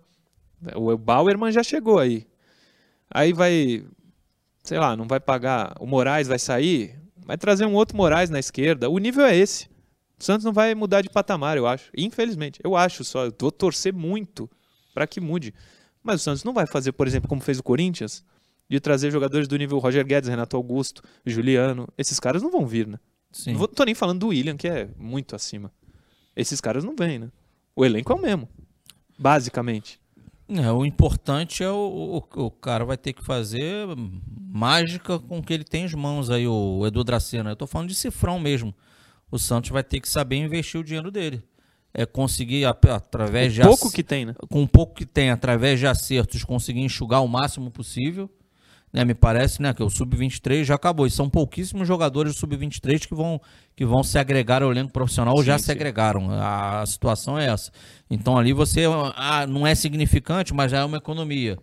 O 0.76 0.96
Bauerman 0.98 1.52
já 1.52 1.64
chegou 1.64 1.98
aí. 1.98 2.28
Aí 3.10 3.34
vai. 3.34 3.84
Sei 4.64 4.78
lá, 4.78 4.96
não 4.96 5.08
vai 5.08 5.20
pagar. 5.20 5.74
O 5.80 5.88
Moraes 5.88 6.28
vai 6.28 6.38
sair. 6.38 7.00
Vai 7.26 7.38
trazer 7.38 7.66
um 7.66 7.74
outro 7.74 7.98
Moraes 7.98 8.30
na 8.30 8.40
esquerda. 8.40 8.90
O 8.90 9.00
nível 9.00 9.26
é 9.26 9.36
esse. 9.36 9.72
O 10.22 10.24
Santos 10.24 10.46
não 10.46 10.54
vai 10.54 10.76
mudar 10.76 11.02
de 11.02 11.10
patamar, 11.10 11.58
eu 11.58 11.66
acho. 11.66 11.90
Infelizmente. 11.98 12.60
Eu 12.64 12.76
acho 12.76 13.04
só. 13.04 13.26
Eu 13.26 13.34
vou 13.40 13.52
torcer 13.52 13.92
muito 13.92 14.48
para 14.94 15.08
que 15.08 15.20
mude. 15.20 15.52
Mas 16.04 16.22
o 16.22 16.24
Santos 16.24 16.44
não 16.44 16.54
vai 16.54 16.68
fazer, 16.68 16.92
por 16.92 17.08
exemplo, 17.08 17.28
como 17.28 17.42
fez 17.42 17.58
o 17.58 17.64
Corinthians, 17.64 18.24
de 18.70 18.80
trazer 18.80 19.10
jogadores 19.10 19.48
do 19.48 19.58
nível 19.58 19.80
Roger 19.80 20.06
Guedes, 20.06 20.30
Renato 20.30 20.56
Augusto, 20.56 21.02
Juliano. 21.26 21.88
Esses 21.98 22.20
caras 22.20 22.44
não 22.44 22.52
vão 22.52 22.68
vir, 22.68 22.86
né? 22.86 23.00
Sim. 23.32 23.54
Não 23.54 23.68
tô 23.68 23.84
nem 23.84 23.96
falando 23.96 24.20
do 24.20 24.28
William, 24.28 24.56
que 24.56 24.68
é 24.68 24.90
muito 24.96 25.36
acima. 25.36 25.72
Esses 26.36 26.62
caras 26.62 26.84
não 26.84 26.96
vêm, 26.96 27.18
né? 27.18 27.32
O 27.76 27.84
elenco 27.84 28.12
é 28.14 28.16
o 28.16 28.22
mesmo. 28.22 28.48
Basicamente. 29.18 30.00
É, 30.48 30.72
o 30.72 30.86
importante 30.86 31.64
é 31.64 31.70
o, 31.72 32.22
o, 32.36 32.44
o, 32.46 32.52
cara 32.52 32.86
vai 32.86 32.98
ter 32.98 33.14
que 33.14 33.24
fazer 33.24 33.88
mágica 34.38 35.18
com 35.18 35.40
o 35.40 35.44
que 35.44 35.54
ele 35.54 35.64
tem 35.64 35.88
em 35.88 35.96
mãos 35.96 36.30
aí, 36.30 36.46
o 36.46 36.86
Edu 36.86 37.04
Dracena. 37.04 37.50
Eu 37.50 37.56
tô 37.56 37.66
falando 37.66 37.88
de 37.88 37.96
cifrão 37.96 38.40
mesmo 38.40 38.76
o 39.32 39.40
Santos 39.40 39.70
vai 39.70 39.84
ter 39.84 40.02
que 40.02 40.10
saber 40.10 40.36
investir 40.36 40.80
o 40.80 40.84
dinheiro 40.84 41.10
dele. 41.10 41.42
É 41.94 42.06
conseguir, 42.06 42.66
através 42.66 43.54
de. 43.54 43.62
pouco 43.62 43.92
que 43.92 44.04
tem, 44.04 44.26
né? 44.26 44.36
Com 44.50 44.68
pouco 44.68 44.94
que 44.94 45.06
tem, 45.06 45.30
através 45.30 45.80
de 45.80 45.88
acertos, 45.88 46.44
conseguir 46.44 46.82
enxugar 46.82 47.24
o 47.24 47.28
máximo 47.28 47.72
possível. 47.72 48.30
Né, 48.94 49.06
me 49.06 49.14
parece 49.14 49.62
né, 49.62 49.74
que 49.74 49.82
o 49.82 49.90
Sub-23 49.90 50.66
já 50.66 50.76
acabou. 50.76 51.08
E 51.08 51.12
são 51.12 51.30
pouquíssimos 51.30 51.88
jogadores 51.88 52.34
do 52.34 52.40
Sub-23 52.40 53.08
que 53.08 53.16
vão, 53.16 53.40
que 53.74 53.86
vão 53.86 54.04
se 54.04 54.20
agregar 54.20 54.62
ao 54.62 54.70
elenco 54.70 54.92
profissional 54.92 55.34
ou 55.34 55.42
já 55.42 55.58
sim. 55.58 55.66
se 55.66 55.72
agregaram. 55.72 56.30
A, 56.30 56.82
a, 56.82 56.86
situação 56.86 57.40
é 57.40 57.46
essa. 57.46 57.72
Então 58.10 58.38
ali 58.38 58.52
você 58.52 58.84
ah, 59.16 59.48
não 59.48 59.66
é 59.66 59.74
significante, 59.76 60.54
mas 60.54 60.72
já 60.72 60.80
é 60.80 60.84
uma 60.84 60.98
economia. 60.98 61.58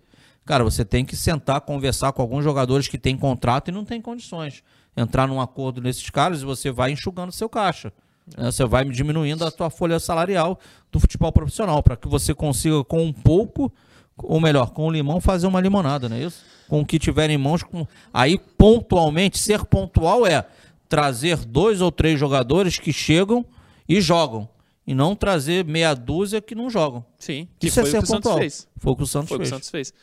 Cara, 0.47 0.65
você 0.65 0.87
tem 0.87 1.05
que 1.05 1.15
sentar, 1.15 1.61
conversar 1.61 2.13
com 2.13 2.23
alguns 2.23 2.43
jogadores 2.43 2.89
que 2.89 2.97
têm 2.97 3.15
contrato 3.15 3.69
e 3.69 3.73
não 3.73 3.85
têm 3.85 4.01
condições 4.01 4.63
entrar 4.99 5.27
num 5.29 5.41
acordo 5.41 5.81
nesses 5.81 6.09
caras 6.11 6.43
e 6.43 6.45
você 6.45 6.71
vai 6.71 6.91
enxugando 6.91 7.33
seu 7.33 7.49
caixa. 7.49 7.93
Né? 8.37 8.51
Você 8.51 8.65
vai 8.65 8.85
diminuindo 8.85 9.45
a 9.45 9.51
tua 9.51 9.71
folha 9.71 9.99
salarial 9.99 10.59
do 10.91 10.99
futebol 10.99 11.33
profissional 11.33 11.83
para 11.83 11.97
que 11.97 12.09
você 12.09 12.35
consiga 12.35 12.83
com 12.85 13.03
um 13.03 13.13
pouco, 13.13 13.73
ou 14.17 14.41
melhor, 14.41 14.71
com 14.71 14.87
o 14.87 14.91
limão 14.91 15.21
fazer 15.21 15.47
uma 15.47 15.61
limonada, 15.61 16.09
não 16.09 16.17
é 16.17 16.25
isso? 16.25 16.45
Com 16.69 16.81
o 16.81 16.87
que 16.87 16.99
tiver 16.99 17.31
em 17.31 17.39
mãos, 17.39 17.63
com... 17.63 17.87
aí 18.13 18.39
pontualmente, 18.39 19.39
ser 19.39 19.65
pontual 19.65 20.27
é 20.27 20.45
trazer 20.89 21.39
dois 21.39 21.81
ou 21.81 21.93
três 21.93 22.19
jogadores 22.19 22.79
que 22.79 22.93
chegam 22.93 23.45
e 23.89 24.01
jogam. 24.01 24.49
E 24.87 24.95
não 24.95 25.15
trazer 25.15 25.67
meia 25.67 25.95
dúzia 25.95 26.41
que 26.41 26.55
não 26.55 26.71
jogam. 26.71 27.05
Sim, 27.19 27.47
que 27.59 27.67
Isso 27.67 27.79
é 27.79 27.83
foi 27.83 27.91
é 27.91 27.93
ser 27.93 27.99
o 27.99 28.03
que 28.03 28.09
pontual. 28.09 28.35
o 28.35 28.39
Santos 28.39 28.55
fez. 28.57 28.69
Foi 28.79 28.93
o 28.93 28.97
que 28.97 29.03
o 29.03 29.07
Santos 29.07 29.29
foi 29.29 29.37
fez. 29.39 29.49
O 29.49 29.53
Santos 29.53 29.71
fez. 29.71 29.95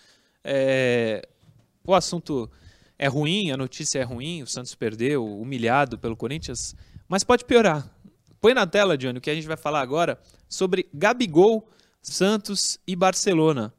É... 0.43 1.27
O 1.87 1.93
assunto 1.93 2.49
é 2.97 3.07
ruim, 3.07 3.51
a 3.51 3.57
notícia 3.57 3.99
é 3.99 4.03
ruim, 4.03 4.41
o 4.41 4.47
Santos 4.47 4.75
perdeu, 4.75 5.25
humilhado 5.25 5.97
pelo 5.97 6.15
Corinthians, 6.15 6.75
mas 7.07 7.23
pode 7.23 7.45
piorar. 7.45 7.89
Põe 8.39 8.53
na 8.53 8.65
tela, 8.67 8.97
Johnny, 8.97 9.17
o 9.17 9.21
que 9.21 9.29
a 9.29 9.35
gente 9.35 9.47
vai 9.47 9.57
falar 9.57 9.81
agora 9.81 10.19
sobre 10.47 10.87
Gabigol, 10.93 11.67
Santos 12.01 12.77
e 12.87 12.95
Barcelona. 12.95 13.73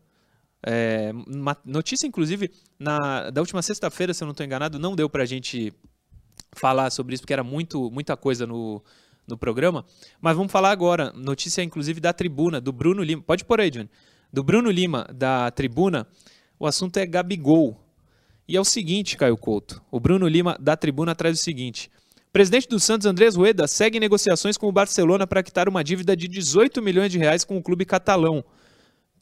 É, 0.69 1.13
uma 1.29 1.57
notícia, 1.65 2.07
inclusive, 2.07 2.51
na, 2.79 3.31
da 3.31 3.41
última 3.41 3.63
sexta-feira, 3.63 4.13
se 4.13 4.25
eu 4.25 4.27
não 4.27 4.33
estou 4.33 4.45
enganado, 4.45 4.79
não 4.79 4.97
deu 4.97 5.09
para 5.09 5.23
a 5.23 5.27
gente 5.27 5.73
falar 6.53 6.91
sobre 6.91 7.15
isso, 7.15 7.23
porque 7.23 7.33
era 7.33 7.45
muito, 7.45 7.91
muita 7.91 8.17
coisa 8.17 8.47
no, 8.47 8.83
no 9.29 9.39
programa. 9.39 9.85
Mas 10.21 10.37
vamos 10.37 10.51
falar 10.51 10.71
agora. 10.71 11.13
Notícia, 11.13 11.63
inclusive, 11.63 12.01
da 12.01 12.13
tribuna, 12.13 12.61
do 12.61 12.73
Bruno 12.73 13.03
Lima. 13.03 13.23
Pode 13.23 13.45
pôr 13.45 13.61
aí, 13.61 13.71
Johnny. 13.71 13.89
Do 14.33 14.43
Bruno 14.43 14.71
Lima, 14.71 15.07
da 15.15 15.51
tribuna. 15.51 16.07
O 16.59 16.67
assunto 16.67 16.97
é 16.97 17.07
Gabigol. 17.07 17.86
E 18.49 18.57
é 18.57 18.61
o 18.61 18.65
seguinte, 18.65 19.17
Caio 19.17 19.37
Couto. 19.37 19.83
O 19.91 19.99
Bruno 19.99 20.29
Lima, 20.29 20.57
da 20.61 20.77
tribuna, 20.77 21.15
traz 21.15 21.39
o 21.39 21.43
seguinte. 21.43 21.91
Presidente 22.33 22.69
do 22.69 22.79
Santos, 22.79 23.07
Andrés 23.07 23.35
Rueda, 23.35 23.67
segue 23.67 23.99
negociações 23.99 24.57
com 24.57 24.69
o 24.69 24.73
Barcelona 24.73 25.27
para 25.27 25.43
quitar 25.43 25.69
uma 25.69 25.83
dívida 25.83 26.17
de 26.17 26.29
18 26.29 26.81
milhões 26.83 27.11
de 27.11 27.19
reais 27.19 27.45
com 27.45 27.57
o 27.57 27.63
clube 27.63 27.85
catalão, 27.85 28.45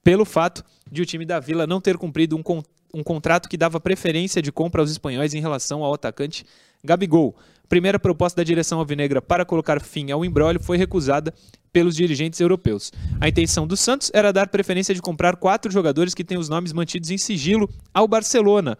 pelo 0.03 0.25
fato 0.25 0.65
de 0.91 1.01
o 1.01 1.07
time 1.07 1.25
da 1.25 1.41
Vila 1.41 1.67
não 1.67 1.81
ter 1.81 1.97
cumprido 1.97 2.37
um, 2.37 2.43
con 2.43 2.63
um 2.93 3.03
contrato 3.03 3.49
que 3.49 3.57
dava 3.57 3.81
preferência 3.81 4.43
de 4.43 4.53
compra 4.53 4.83
aos 4.83 4.91
espanhóis 4.91 5.33
em 5.33 5.41
relação 5.41 5.83
ao 5.83 5.95
atacante 5.95 6.45
Gabigol. 6.83 7.35
Primeira 7.69 7.99
proposta 7.99 8.37
da 8.41 8.45
direção 8.45 8.79
alvinegra 8.79 9.23
para 9.23 9.45
colocar 9.45 9.81
fim 9.81 10.11
ao 10.11 10.25
embrólio 10.25 10.61
foi 10.61 10.77
recusada 10.77 11.33
pelos 11.73 11.97
dirigentes 11.97 12.39
europeus. 12.41 12.93
A 13.21 13.29
intenção 13.29 13.67
do 13.67 13.77
Santos 13.77 14.11
era 14.13 14.33
dar 14.33 14.49
preferência 14.49 14.95
de 14.95 15.01
comprar 15.01 15.37
quatro 15.37 15.73
jogadores 15.73 16.15
que 16.15 16.23
têm 16.23 16.37
os 16.37 16.49
nomes 16.49 16.73
mantidos 16.73 17.11
em 17.11 17.19
sigilo 17.19 17.71
ao 17.93 18.07
Barcelona 18.07 18.77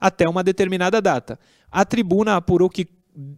até 0.00 0.28
uma 0.28 0.44
determinada 0.44 1.00
data. 1.00 1.38
A 1.70 1.84
tribuna 1.84 2.36
apurou 2.36 2.68
que 2.68 2.86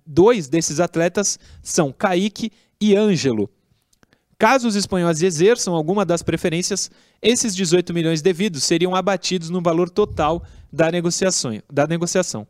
dois 0.06 0.48
desses 0.48 0.80
atletas 0.80 1.38
são 1.62 1.92
Kaique 1.92 2.52
e 2.80 2.94
Ângelo. 2.96 3.50
Caso 4.38 4.66
os 4.66 4.74
espanhóis 4.74 5.22
exerçam 5.22 5.74
alguma 5.74 6.04
das 6.04 6.22
preferências, 6.22 6.90
esses 7.20 7.54
18 7.54 7.92
milhões 7.92 8.22
devidos 8.22 8.64
seriam 8.64 8.94
abatidos 8.94 9.50
no 9.50 9.60
valor 9.60 9.90
total 9.90 10.42
da 10.72 10.90
negociação. 10.90 11.60
Da 11.70 11.86
negociação. 11.86 12.46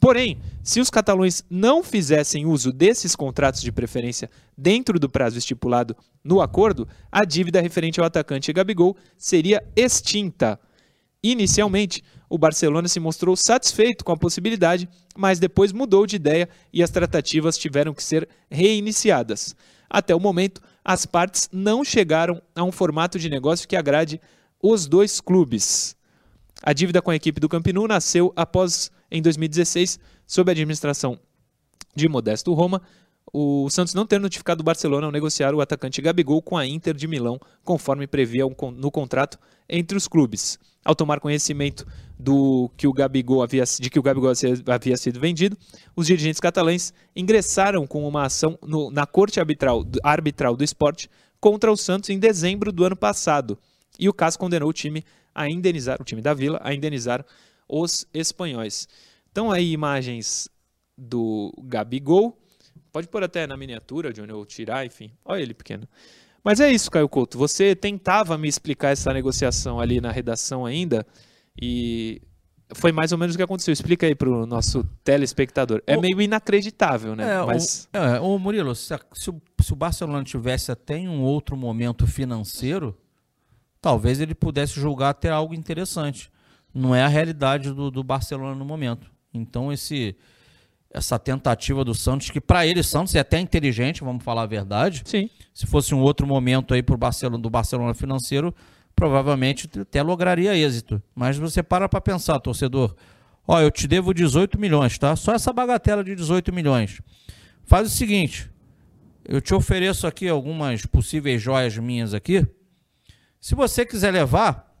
Porém, 0.00 0.38
se 0.62 0.80
os 0.80 0.90
catalães 0.90 1.44
não 1.48 1.82
fizessem 1.82 2.46
uso 2.46 2.72
desses 2.72 3.14
contratos 3.14 3.60
de 3.60 3.72
preferência 3.72 4.30
dentro 4.56 4.98
do 4.98 5.08
prazo 5.08 5.38
estipulado 5.38 5.96
no 6.22 6.40
acordo, 6.40 6.88
a 7.10 7.24
dívida 7.24 7.60
referente 7.60 8.00
ao 8.00 8.06
atacante 8.06 8.52
Gabigol 8.52 8.96
seria 9.16 9.62
extinta. 9.76 10.58
Inicialmente, 11.22 12.02
o 12.34 12.38
Barcelona 12.38 12.88
se 12.88 12.98
mostrou 12.98 13.36
satisfeito 13.36 14.04
com 14.04 14.10
a 14.10 14.16
possibilidade, 14.16 14.88
mas 15.16 15.38
depois 15.38 15.70
mudou 15.70 16.04
de 16.04 16.16
ideia 16.16 16.48
e 16.72 16.82
as 16.82 16.90
tratativas 16.90 17.56
tiveram 17.56 17.94
que 17.94 18.02
ser 18.02 18.28
reiniciadas. 18.50 19.54
Até 19.88 20.12
o 20.16 20.18
momento, 20.18 20.60
as 20.84 21.06
partes 21.06 21.48
não 21.52 21.84
chegaram 21.84 22.42
a 22.52 22.64
um 22.64 22.72
formato 22.72 23.20
de 23.20 23.30
negócio 23.30 23.68
que 23.68 23.76
agrade 23.76 24.20
os 24.60 24.84
dois 24.88 25.20
clubes. 25.20 25.94
A 26.60 26.72
dívida 26.72 27.00
com 27.00 27.12
a 27.12 27.14
equipe 27.14 27.40
do 27.40 27.48
Campinu 27.48 27.86
nasceu 27.86 28.32
após, 28.34 28.90
em 29.12 29.22
2016, 29.22 30.00
sob 30.26 30.50
a 30.50 30.54
administração 30.54 31.16
de 31.94 32.08
Modesto 32.08 32.52
Roma, 32.52 32.82
o 33.32 33.70
Santos 33.70 33.94
não 33.94 34.04
ter 34.04 34.18
notificado 34.18 34.60
o 34.60 34.64
Barcelona 34.64 35.06
ao 35.06 35.12
negociar 35.12 35.54
o 35.54 35.60
atacante 35.60 36.02
Gabigol 36.02 36.42
com 36.42 36.56
a 36.56 36.66
Inter 36.66 36.94
de 36.94 37.06
Milão, 37.06 37.38
conforme 37.62 38.08
previa 38.08 38.42
no 38.76 38.90
contrato 38.90 39.38
entre 39.68 39.96
os 39.96 40.08
clubes. 40.08 40.58
Ao 40.84 40.94
tomar 40.94 41.18
conhecimento 41.18 41.86
do 42.18 42.70
que 42.76 42.86
o 42.86 42.92
Gabigol 42.92 43.42
havia, 43.42 43.64
de 43.64 43.88
que 43.88 43.98
o 43.98 44.02
Gabigol 44.02 44.32
havia 44.66 44.96
sido 44.96 45.18
vendido, 45.18 45.56
os 45.96 46.06
dirigentes 46.06 46.40
catalães 46.40 46.92
ingressaram 47.16 47.86
com 47.86 48.06
uma 48.06 48.24
ação 48.24 48.58
no, 48.62 48.90
na 48.90 49.06
Corte 49.06 49.40
arbitral, 49.40 49.84
arbitral 50.02 50.56
do 50.56 50.62
Esporte 50.62 51.08
contra 51.40 51.72
o 51.72 51.76
Santos 51.76 52.10
em 52.10 52.18
dezembro 52.18 52.70
do 52.70 52.84
ano 52.84 52.96
passado. 52.96 53.58
E 53.98 54.08
o 54.08 54.12
caso 54.12 54.38
condenou 54.38 54.68
o 54.68 54.72
time 54.72 55.04
a 55.34 55.48
indenizar, 55.48 56.00
o 56.00 56.04
time 56.04 56.20
da 56.20 56.34
Vila, 56.34 56.60
a 56.62 56.74
indenizar 56.74 57.24
os 57.68 58.06
espanhóis. 58.12 58.88
Então 59.30 59.50
aí 59.50 59.72
imagens 59.72 60.48
do 60.96 61.52
Gabigol. 61.64 62.38
Pode 62.92 63.08
pôr 63.08 63.24
até 63.24 63.46
na 63.46 63.56
miniatura, 63.56 64.12
Johnny, 64.12 64.32
ou 64.32 64.46
tirar, 64.46 64.86
enfim. 64.86 65.10
Olha 65.24 65.42
ele 65.42 65.54
pequeno. 65.54 65.88
Mas 66.44 66.60
é 66.60 66.70
isso, 66.70 66.90
Caio 66.90 67.08
Couto. 67.08 67.38
Você 67.38 67.74
tentava 67.74 68.36
me 68.36 68.46
explicar 68.46 68.90
essa 68.90 69.12
negociação 69.14 69.80
ali 69.80 69.98
na 69.98 70.12
redação 70.12 70.66
ainda 70.66 71.06
e 71.60 72.20
foi 72.74 72.92
mais 72.92 73.12
ou 73.12 73.18
menos 73.18 73.34
o 73.34 73.38
que 73.38 73.42
aconteceu. 73.42 73.72
Explica 73.72 74.06
aí 74.06 74.14
para 74.14 74.28
o 74.28 74.44
nosso 74.44 74.84
telespectador. 75.02 75.82
É 75.86 75.96
o... 75.96 76.00
meio 76.02 76.20
inacreditável, 76.20 77.16
né? 77.16 77.36
É, 77.36 77.44
Mas... 77.46 77.88
o, 77.92 77.96
é, 77.96 78.20
o 78.20 78.38
Murilo, 78.38 78.74
se, 78.74 78.94
se, 79.14 79.30
o, 79.30 79.40
se 79.60 79.72
o 79.72 79.76
Barcelona 79.76 80.22
tivesse 80.22 80.70
até 80.70 80.98
em 80.98 81.08
um 81.08 81.22
outro 81.22 81.56
momento 81.56 82.06
financeiro, 82.06 82.94
talvez 83.80 84.20
ele 84.20 84.34
pudesse 84.34 84.78
julgar 84.78 85.10
até 85.10 85.30
algo 85.30 85.54
interessante. 85.54 86.30
Não 86.74 86.94
é 86.94 87.02
a 87.02 87.08
realidade 87.08 87.72
do, 87.72 87.90
do 87.90 88.04
Barcelona 88.04 88.54
no 88.54 88.64
momento. 88.64 89.10
Então, 89.32 89.72
esse 89.72 90.14
essa 90.94 91.18
tentativa 91.18 91.84
do 91.84 91.92
Santos, 91.92 92.30
que 92.30 92.40
para 92.40 92.64
ele, 92.64 92.80
Santos 92.80 93.16
é 93.16 93.18
até 93.18 93.40
inteligente, 93.40 94.04
vamos 94.04 94.22
falar 94.22 94.42
a 94.42 94.46
verdade. 94.46 95.02
Sim. 95.04 95.28
Se 95.52 95.66
fosse 95.66 95.92
um 95.92 96.00
outro 96.00 96.24
momento 96.24 96.72
aí 96.72 96.84
pro 96.84 96.96
Barcelona, 96.96 97.42
do 97.42 97.50
Barcelona 97.50 97.92
financeiro, 97.94 98.54
provavelmente 98.94 99.68
até 99.80 100.00
lograria 100.04 100.56
êxito. 100.56 101.02
Mas 101.12 101.36
você 101.36 101.64
para 101.64 101.88
para 101.88 102.00
pensar, 102.00 102.38
torcedor. 102.38 102.94
Ó, 103.46 103.60
eu 103.60 103.72
te 103.72 103.88
devo 103.88 104.14
18 104.14 104.58
milhões, 104.58 104.96
tá? 104.96 105.16
Só 105.16 105.34
essa 105.34 105.52
bagatela 105.52 106.04
de 106.04 106.14
18 106.14 106.52
milhões. 106.52 107.02
Faz 107.64 107.88
o 107.88 107.90
seguinte, 107.90 108.48
eu 109.24 109.40
te 109.40 109.52
ofereço 109.52 110.06
aqui 110.06 110.28
algumas 110.28 110.86
possíveis 110.86 111.42
joias 111.42 111.76
minhas 111.76 112.14
aqui. 112.14 112.46
Se 113.40 113.56
você 113.56 113.84
quiser 113.84 114.12
levar, 114.12 114.72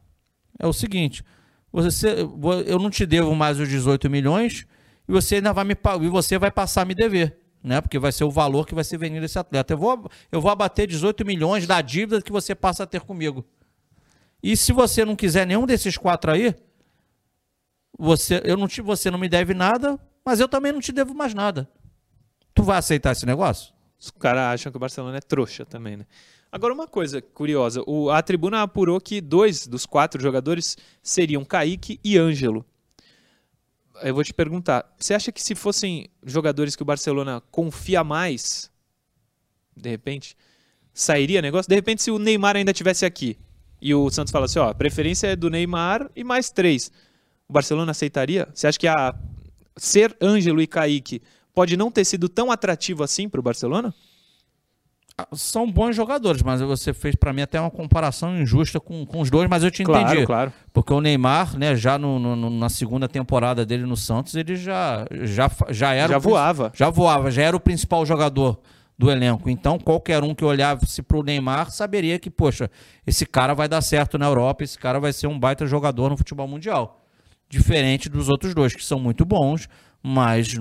é 0.60 0.66
o 0.66 0.72
seguinte, 0.72 1.24
você, 1.72 2.24
eu 2.66 2.78
não 2.78 2.88
te 2.88 3.04
devo 3.04 3.34
mais 3.34 3.58
os 3.58 3.68
18 3.68 4.08
milhões, 4.08 4.64
e 5.08 5.12
você 5.12 5.36
ainda 5.36 5.52
vai 5.52 5.64
me 5.64 5.76
e 6.02 6.08
você 6.08 6.38
vai 6.38 6.50
passar 6.50 6.82
a 6.82 6.84
me 6.84 6.94
dever, 6.94 7.36
né? 7.62 7.80
Porque 7.80 7.98
vai 7.98 8.10
ser 8.10 8.24
o 8.24 8.30
valor 8.30 8.66
que 8.66 8.74
vai 8.74 8.84
ser 8.84 8.96
vendido 8.98 9.24
esse 9.24 9.38
atleta. 9.38 9.74
Eu 9.74 9.78
vou, 9.78 10.10
eu 10.32 10.40
vou 10.40 10.50
abater 10.50 10.86
18 10.86 11.24
milhões 11.26 11.66
da 11.66 11.80
dívida 11.80 12.22
que 12.22 12.32
você 12.32 12.54
passa 12.54 12.84
a 12.84 12.86
ter 12.86 13.00
comigo. 13.00 13.44
E 14.42 14.56
se 14.56 14.72
você 14.72 15.04
não 15.04 15.14
quiser 15.14 15.46
nenhum 15.46 15.66
desses 15.66 15.96
quatro 15.96 16.30
aí, 16.30 16.54
você, 17.98 18.40
eu 18.44 18.56
não 18.56 18.66
te, 18.66 18.80
você 18.80 19.10
não 19.10 19.18
me 19.18 19.28
deve 19.28 19.54
nada, 19.54 19.98
mas 20.24 20.40
eu 20.40 20.48
também 20.48 20.72
não 20.72 20.80
te 20.80 20.92
devo 20.92 21.14
mais 21.14 21.34
nada. 21.34 21.68
Tu 22.54 22.62
vai 22.62 22.78
aceitar 22.78 23.12
esse 23.12 23.26
negócio? 23.26 23.72
Os 23.98 24.10
caras 24.10 24.54
acham 24.54 24.70
que 24.70 24.76
o 24.76 24.80
Barcelona 24.80 25.18
é 25.18 25.20
trouxa 25.20 25.64
também, 25.64 25.96
né? 25.96 26.06
Agora, 26.50 26.72
uma 26.72 26.86
coisa 26.86 27.20
curiosa: 27.20 27.82
o, 27.86 28.10
a 28.10 28.22
tribuna 28.22 28.62
apurou 28.62 29.00
que 29.00 29.20
dois 29.20 29.66
dos 29.66 29.86
quatro 29.86 30.20
jogadores 30.20 30.76
seriam 31.02 31.44
Kaique 31.44 31.98
e 32.04 32.16
Ângelo 32.16 32.64
eu 34.02 34.14
vou 34.14 34.24
te 34.24 34.34
perguntar, 34.34 34.94
você 34.98 35.14
acha 35.14 35.30
que 35.30 35.42
se 35.42 35.54
fossem 35.54 36.08
jogadores 36.24 36.74
que 36.74 36.82
o 36.82 36.86
Barcelona 36.86 37.42
confia 37.50 38.02
mais, 38.02 38.70
de 39.76 39.88
repente, 39.88 40.36
sairia 40.92 41.42
negócio? 41.42 41.68
De 41.68 41.74
repente, 41.74 42.02
se 42.02 42.10
o 42.10 42.18
Neymar 42.18 42.56
ainda 42.56 42.72
tivesse 42.72 43.04
aqui 43.04 43.38
e 43.80 43.94
o 43.94 44.10
Santos 44.10 44.32
falasse, 44.32 44.58
ó, 44.58 44.70
a 44.70 44.74
preferência 44.74 45.28
é 45.28 45.36
do 45.36 45.50
Neymar 45.50 46.10
e 46.14 46.24
mais 46.24 46.50
três, 46.50 46.90
o 47.48 47.52
Barcelona 47.52 47.90
aceitaria? 47.90 48.48
Você 48.54 48.66
acha 48.66 48.78
que 48.78 48.88
a 48.88 49.14
ser 49.76 50.16
Ângelo 50.20 50.62
e 50.62 50.66
Kaique 50.66 51.22
pode 51.52 51.76
não 51.76 51.90
ter 51.90 52.04
sido 52.04 52.28
tão 52.28 52.50
atrativo 52.50 53.02
assim 53.02 53.28
para 53.28 53.40
o 53.40 53.42
Barcelona? 53.42 53.94
São 55.32 55.70
bons 55.70 55.94
jogadores, 55.94 56.42
mas 56.42 56.60
você 56.60 56.92
fez 56.92 57.14
para 57.14 57.32
mim 57.32 57.42
até 57.42 57.60
uma 57.60 57.70
comparação 57.70 58.36
injusta 58.36 58.80
com, 58.80 59.06
com 59.06 59.20
os 59.20 59.30
dois, 59.30 59.48
mas 59.48 59.62
eu 59.62 59.70
te 59.70 59.84
claro, 59.84 60.06
entendi. 60.06 60.26
Claro. 60.26 60.52
Porque 60.72 60.92
o 60.92 61.00
Neymar, 61.00 61.56
né, 61.56 61.76
já 61.76 61.96
no, 61.96 62.18
no, 62.18 62.50
na 62.50 62.68
segunda 62.68 63.08
temporada 63.08 63.64
dele 63.64 63.84
no 63.84 63.96
Santos, 63.96 64.34
ele 64.34 64.56
já, 64.56 65.06
já, 65.22 65.48
já 65.70 65.94
era. 65.94 66.14
Já 66.14 66.18
voava. 66.18 66.72
Já 66.74 66.90
voava, 66.90 67.30
já 67.30 67.42
era 67.42 67.56
o 67.56 67.60
principal 67.60 68.04
jogador 68.04 68.58
do 68.98 69.10
elenco. 69.10 69.48
Então, 69.48 69.78
qualquer 69.78 70.22
um 70.24 70.34
que 70.34 70.44
olhasse 70.44 71.00
para 71.02 71.16
o 71.16 71.22
Neymar 71.22 71.70
saberia 71.70 72.18
que, 72.18 72.30
poxa, 72.30 72.68
esse 73.06 73.24
cara 73.24 73.54
vai 73.54 73.68
dar 73.68 73.82
certo 73.82 74.18
na 74.18 74.26
Europa, 74.26 74.64
esse 74.64 74.78
cara 74.78 74.98
vai 74.98 75.12
ser 75.12 75.28
um 75.28 75.38
baita 75.38 75.64
jogador 75.66 76.10
no 76.10 76.16
futebol 76.16 76.48
mundial. 76.48 77.04
Diferente 77.48 78.08
dos 78.08 78.28
outros 78.28 78.52
dois, 78.52 78.74
que 78.74 78.84
são 78.84 78.98
muito 78.98 79.24
bons, 79.24 79.68
mas 80.06 80.54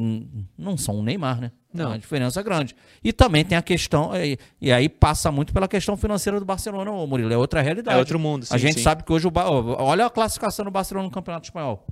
não 0.58 0.78
são 0.78 1.00
o 1.00 1.04
Neymar, 1.04 1.42
né? 1.42 1.52
Não. 1.74 1.86
É 1.86 1.88
uma 1.90 2.00
diferença 2.00 2.42
grande. 2.42 2.74
E 3.04 3.12
também 3.12 3.44
tem 3.44 3.58
a 3.58 3.62
questão, 3.62 4.16
e, 4.16 4.38
e, 4.62 4.72
aí 4.72 4.88
passa 4.88 5.30
muito 5.34 5.52
pela 5.52 5.68
questão 5.68 5.98
financeira 5.98 6.40
do 6.40 6.46
Barcelona, 6.46 6.90
ô 6.90 7.06
Murilo. 7.06 7.34
É 7.34 7.38
outra 7.38 7.62
realidade. 7.62 7.98
É 7.98 8.00
outro 8.00 8.18
mundo, 8.18 8.46
sim, 8.46 8.56
A 8.56 8.58
gente 8.58 8.76
sim. 8.76 8.84
sabe 8.84 9.04
que 9.04 9.12
hoje 9.12 9.28
o. 9.28 9.32
Olha 9.80 10.06
a 10.06 10.10
classificação 10.10 10.64
do 10.64 10.72
Barcelona 10.72 11.08
no 11.08 11.12
Campeonato 11.12 11.48
Espanhol. 11.48 11.86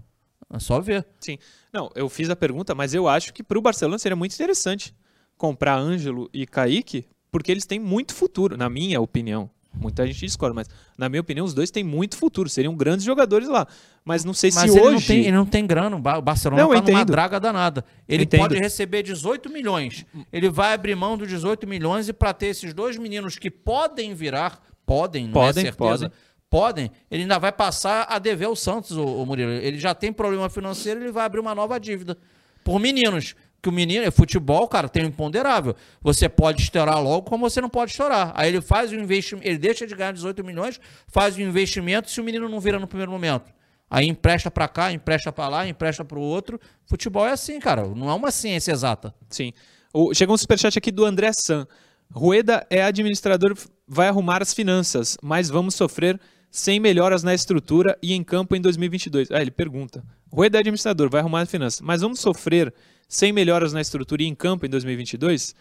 É 0.54 0.60
só 0.60 0.80
ver. 0.80 1.06
Sim. 1.20 1.38
Não, 1.74 1.90
eu 1.94 2.08
fiz 2.08 2.30
a 2.30 2.38
pergunta, 2.38 2.74
mas 2.74 2.94
eu 2.94 3.06
acho 3.06 3.34
que 3.34 3.44
para 3.44 3.60
o 3.60 3.62
Barcelona 3.62 4.00
seria 4.00 4.16
muito 4.16 4.34
interessante 4.34 4.96
comprar 5.38 5.78
Ângelo 5.78 6.30
e 6.34 6.46
Kaique, 6.46 7.06
porque 7.30 7.52
eles 7.52 7.66
têm 7.66 7.80
muito 7.80 8.14
futuro, 8.14 8.56
na 8.56 8.70
minha 8.70 9.02
opinião. 9.02 9.50
Muita 9.74 10.06
gente 10.06 10.20
discorda, 10.20 10.54
mas 10.54 10.68
na 10.98 11.08
minha 11.08 11.22
opinião 11.22 11.46
os 11.46 11.54
dois 11.54 11.72
têm 11.72 11.84
muito 11.84 12.18
futuro, 12.18 12.50
seriam 12.50 12.76
grandes 12.76 13.06
jogadores 13.06 13.48
lá. 13.48 13.66
Mas 14.04 14.26
não 14.26 14.34
sei 14.34 14.52
mas 14.54 14.70
se 14.70 14.78
ele 14.78 14.88
hoje. 14.88 14.94
Não 14.94 15.02
tem, 15.02 15.20
ele 15.20 15.32
não 15.32 15.46
tem 15.46 15.66
grana, 15.66 15.96
o 15.96 16.22
Barcelona 16.22 16.62
não, 16.62 16.82
tá 16.82 16.92
numa 16.92 17.06
draga 17.06 17.40
danada. 17.40 17.86
Ele 18.08 18.24
entendo. 18.24 18.42
pode 18.42 18.58
receber 18.58 19.02
18 19.02 19.50
milhões. 19.50 20.06
Ele 20.32 20.50
vai 20.50 20.74
abrir 20.74 20.96
mão 20.96 21.18
dos 21.18 21.30
18 21.30 21.66
milhões 21.68 22.10
e 22.10 22.14
para 22.14 22.34
ter 22.34 22.48
esses 22.48 22.74
dois 22.74 22.98
meninos 22.98 23.38
que 23.38 23.50
podem 23.50 24.14
virar, 24.14 24.62
podem, 24.86 25.26
não 25.26 25.34
podem, 25.34 25.62
é 25.62 25.72
certeza, 25.72 25.78
podem. 25.78 26.12
podem, 26.50 26.92
ele 27.10 27.24
ainda 27.24 27.40
vai 27.40 27.52
passar 27.52 28.06
a 28.10 28.20
dever 28.20 28.46
ao 28.46 28.56
Santos, 28.56 28.98
o 28.98 29.26
Murilo. 29.26 29.52
Ele 29.52 29.80
já 29.80 29.96
tem 29.96 30.12
problema 30.12 30.50
financeiro, 30.50 31.00
ele 31.00 31.12
vai 31.12 31.26
abrir 31.26 31.40
uma 31.40 31.56
nova 31.56 31.80
dívida. 31.80 32.18
Por 32.64 32.80
meninos. 32.80 33.36
Que 33.62 33.70
o 33.70 33.72
menino, 33.72 34.04
é 34.04 34.10
futebol, 34.10 34.68
cara, 34.68 34.90
tem 34.90 35.04
um 35.04 35.08
imponderável. 35.08 35.76
Você 36.02 36.28
pode 36.28 36.64
estourar 36.64 37.02
logo, 37.02 37.30
como 37.30 37.48
você 37.48 37.62
não 37.62 37.70
pode 37.70 37.92
estourar. 37.92 38.32
Aí 38.36 38.50
ele 38.50 38.62
faz 38.62 38.92
o 38.92 38.96
investimento, 38.96 39.48
ele 39.48 39.58
deixa 39.58 39.86
de 39.86 39.96
ganhar 39.96 40.14
18 40.14 40.44
milhões, 40.44 40.80
faz 41.08 41.36
o 41.38 41.42
investimento 41.42 42.10
se 42.10 42.20
o 42.20 42.24
menino 42.24 42.50
não 42.50 42.60
vira 42.60 42.80
no 42.80 42.88
primeiro 42.88 43.12
momento. 43.12 43.54
Aí 43.90 44.08
empresta 44.08 44.50
para 44.50 44.68
cá, 44.70 44.92
empresta 44.92 45.32
para 45.32 45.50
lá, 45.50 45.68
empresta 45.68 46.04
para 46.06 46.18
o 46.18 46.22
outro. 46.22 46.60
Futebol 46.86 47.28
é 47.28 47.34
assim, 47.34 47.60
cara. 47.60 47.86
Não 47.86 48.10
é 48.10 48.14
uma 48.14 48.32
ciência 48.32 48.72
exata. 48.72 49.14
Sim. 49.30 49.52
O, 49.94 50.14
chegou 50.14 50.34
um 50.34 50.38
superchat 50.38 50.78
aqui 50.78 50.92
do 50.92 51.04
André 51.04 51.32
San. 51.34 51.68
Rueda 52.10 52.66
é 52.70 52.82
administrador, 52.82 53.58
vai 53.88 54.08
arrumar 54.08 54.42
as 54.42 54.54
finanças, 54.54 55.18
mas 55.22 55.50
vamos 55.50 55.76
sofrer 55.76 56.20
sem 56.50 56.80
melhoras 56.80 57.24
na 57.24 57.34
estrutura 57.34 57.98
e 58.02 58.14
em 58.14 58.24
campo 58.24 58.56
em 58.56 58.62
2022. 58.62 59.32
Ah, 59.32 59.42
ele 59.42 59.52
pergunta. 59.52 60.04
Rueda 60.32 60.58
é 60.58 60.60
administrador, 60.60 61.10
vai 61.10 61.22
arrumar 61.22 61.42
as 61.42 61.52
finanças, 61.52 61.82
mas 61.82 62.02
vamos 62.02 62.20
sofrer 62.20 62.74
sem 63.12 63.34
melhoras 63.34 63.74
na 63.74 63.82
estrutura 63.82 64.24
e 64.24 64.26
em 64.26 64.34
campo 64.34 64.66
em 64.66 64.70
2022? 64.70 65.54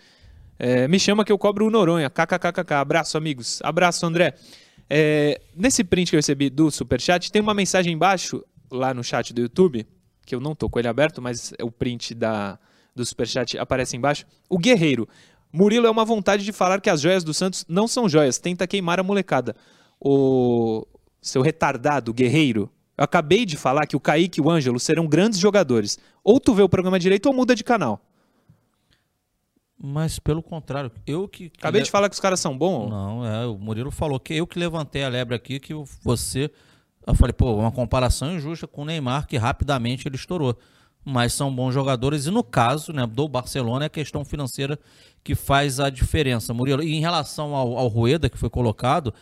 É, 0.56 0.86
me 0.86 1.00
chama 1.00 1.24
que 1.24 1.32
eu 1.32 1.36
cobro 1.36 1.66
o 1.66 1.70
Noronha. 1.70 2.08
KKKKK. 2.08 2.74
Abraço, 2.74 3.18
amigos. 3.18 3.58
Abraço, 3.64 4.06
André. 4.06 4.34
É, 4.88 5.40
nesse 5.56 5.82
print 5.82 6.10
que 6.10 6.16
eu 6.16 6.18
recebi 6.18 6.48
do 6.48 6.70
Superchat, 6.70 7.32
tem 7.32 7.42
uma 7.42 7.52
mensagem 7.52 7.92
embaixo, 7.92 8.44
lá 8.70 8.94
no 8.94 9.02
chat 9.02 9.34
do 9.34 9.40
YouTube, 9.40 9.84
que 10.24 10.32
eu 10.32 10.38
não 10.38 10.54
tô 10.54 10.70
com 10.70 10.78
ele 10.78 10.86
aberto, 10.86 11.20
mas 11.20 11.52
o 11.60 11.72
print 11.72 12.14
da, 12.14 12.56
do 12.94 13.04
Superchat 13.04 13.58
aparece 13.58 13.96
embaixo. 13.96 14.24
O 14.48 14.56
Guerreiro. 14.56 15.08
Murilo 15.52 15.88
é 15.88 15.90
uma 15.90 16.04
vontade 16.04 16.44
de 16.44 16.52
falar 16.52 16.80
que 16.80 16.88
as 16.88 17.00
joias 17.00 17.24
do 17.24 17.34
Santos 17.34 17.64
não 17.68 17.88
são 17.88 18.08
joias, 18.08 18.38
tenta 18.38 18.64
queimar 18.64 19.00
a 19.00 19.02
molecada. 19.02 19.56
O 20.00 20.86
seu 21.20 21.42
retardado, 21.42 22.14
Guerreiro. 22.14 22.70
Eu 23.00 23.04
acabei 23.04 23.46
de 23.46 23.56
falar 23.56 23.86
que 23.86 23.96
o 23.96 24.00
Kaique 24.00 24.40
e 24.40 24.42
o 24.42 24.50
Ângelo 24.50 24.78
serão 24.78 25.06
grandes 25.06 25.38
jogadores. 25.38 25.98
Ou 26.22 26.38
tu 26.38 26.52
vê 26.52 26.60
o 26.62 26.68
programa 26.68 26.98
direito 26.98 27.24
ou 27.24 27.32
muda 27.32 27.54
de 27.54 27.64
canal. 27.64 27.98
Mas 29.82 30.18
pelo 30.18 30.42
contrário, 30.42 30.92
eu 31.06 31.26
que. 31.26 31.50
Acabei 31.56 31.80
de 31.80 31.90
falar 31.90 32.10
que 32.10 32.14
os 32.14 32.20
caras 32.20 32.40
são 32.40 32.58
bons? 32.58 32.90
Não, 32.90 33.24
é, 33.24 33.46
o 33.46 33.56
Murilo 33.56 33.90
falou 33.90 34.20
que 34.20 34.34
eu 34.34 34.46
que 34.46 34.58
levantei 34.58 35.02
a 35.02 35.08
lebre 35.08 35.34
aqui, 35.34 35.58
que 35.58 35.72
você. 36.02 36.50
Eu 37.06 37.14
falei, 37.14 37.32
pô, 37.32 37.54
uma 37.54 37.72
comparação 37.72 38.34
injusta 38.34 38.66
com 38.66 38.82
o 38.82 38.84
Neymar, 38.84 39.26
que 39.26 39.38
rapidamente 39.38 40.06
ele 40.06 40.16
estourou. 40.16 40.54
Mas 41.02 41.32
são 41.32 41.50
bons 41.50 41.72
jogadores, 41.72 42.26
e 42.26 42.30
no 42.30 42.44
caso 42.44 42.92
né, 42.92 43.06
do 43.06 43.26
Barcelona 43.26 43.86
é 43.86 43.86
a 43.86 43.88
questão 43.88 44.26
financeira 44.26 44.78
que 45.24 45.34
faz 45.34 45.80
a 45.80 45.88
diferença. 45.88 46.52
Murilo, 46.52 46.82
e 46.82 46.94
em 46.94 47.00
relação 47.00 47.54
ao, 47.54 47.78
ao 47.78 47.88
Rueda, 47.88 48.28
que 48.28 48.36
foi 48.36 48.50
colocado, 48.50 49.14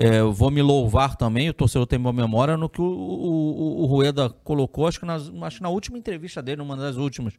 é, 0.00 0.20
eu 0.20 0.32
vou 0.32 0.48
me 0.48 0.62
louvar 0.62 1.16
também, 1.16 1.48
o 1.48 1.52
torcedor 1.52 1.84
tem 1.84 1.98
boa 1.98 2.12
memória, 2.12 2.56
no 2.56 2.68
que 2.68 2.80
o, 2.80 2.84
o, 2.84 3.82
o 3.82 3.86
Rueda 3.86 4.30
colocou, 4.30 4.86
acho 4.86 5.00
que, 5.00 5.04
nas, 5.04 5.28
acho 5.42 5.56
que 5.56 5.62
na 5.62 5.68
última 5.68 5.98
entrevista 5.98 6.40
dele, 6.40 6.58
numa 6.58 6.76
das 6.76 6.96
últimas 6.96 7.34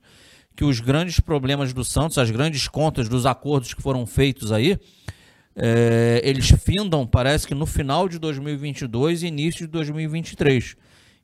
que 0.58 0.66
os 0.66 0.82
grandes 0.82 1.22
problemas 1.22 1.72
do 1.72 1.86
Santos, 1.86 2.18
as 2.18 2.30
grandes 2.30 2.68
contas 2.68 3.08
dos 3.08 3.26
acordos 3.26 3.74
que 3.74 3.82
foram 3.82 4.06
feitos 4.06 4.52
aí, 4.52 4.78
é, 5.56 6.20
eles 6.22 6.50
findam, 6.50 7.08
parece 7.08 7.48
que 7.48 7.56
no 7.56 7.66
final 7.66 8.10
de 8.10 8.20
2022 8.20 9.24
e 9.24 9.28
início 9.28 9.66
de 9.66 9.72
2023. 9.72 10.76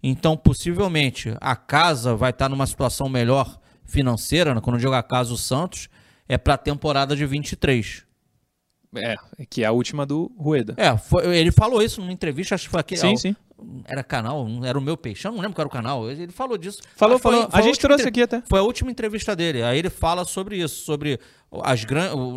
Então, 0.02 0.38
possivelmente, 0.38 1.36
a 1.42 1.56
casa 1.56 2.16
vai 2.16 2.30
estar 2.30 2.48
numa 2.48 2.66
situação 2.66 3.10
melhor 3.10 3.60
financeira, 3.84 4.56
né? 4.56 4.62
quando 4.62 4.80
jogar 4.80 5.04
casa 5.04 5.34
o 5.34 5.38
Santos, 5.38 5.90
é 6.30 6.38
para 6.38 6.54
a 6.54 6.58
temporada 6.58 7.14
de 7.14 7.26
23. 7.26 8.05
É, 9.02 9.46
que 9.50 9.64
é 9.64 9.66
a 9.66 9.72
última 9.72 10.06
do 10.06 10.32
Rueda. 10.38 10.74
É, 10.78 10.98
foi, 10.98 11.38
ele 11.38 11.52
falou 11.52 11.82
isso 11.82 12.02
numa 12.02 12.14
entrevista, 12.14 12.56
acho 12.56 12.66
que 12.66 12.72
foi 12.72 12.80
aqui. 12.80 12.98
Sim, 12.98 13.16
sim 13.16 13.36
era 13.86 14.04
canal, 14.04 14.48
era 14.64 14.78
o 14.78 14.82
meu 14.82 14.98
peixe, 14.98 15.26
eu 15.26 15.32
não 15.32 15.39
lembro 15.39 15.56
qual 15.56 15.64
era 15.64 15.68
o 15.68 15.72
canal. 15.72 16.10
Ele 16.10 16.32
falou 16.32 16.58
disso. 16.58 16.82
Falou, 16.96 17.18
foi, 17.18 17.32
falou. 17.32 17.50
Foi 17.50 17.60
a, 17.60 17.64
gente 17.64 17.80
trouxe 17.80 18.08
aqui 18.08 18.22
até. 18.22 18.41
Foi 18.48 18.60
a 18.60 18.64
última 18.64 18.91
entrevista 18.91 19.36
dele. 19.36 19.64
Aí 19.64 19.80
ele 19.80 19.89
fala 19.89 20.26
sobre 20.26 20.58
isso, 20.58 20.84
sobre 20.84 21.20
as, 21.64 21.84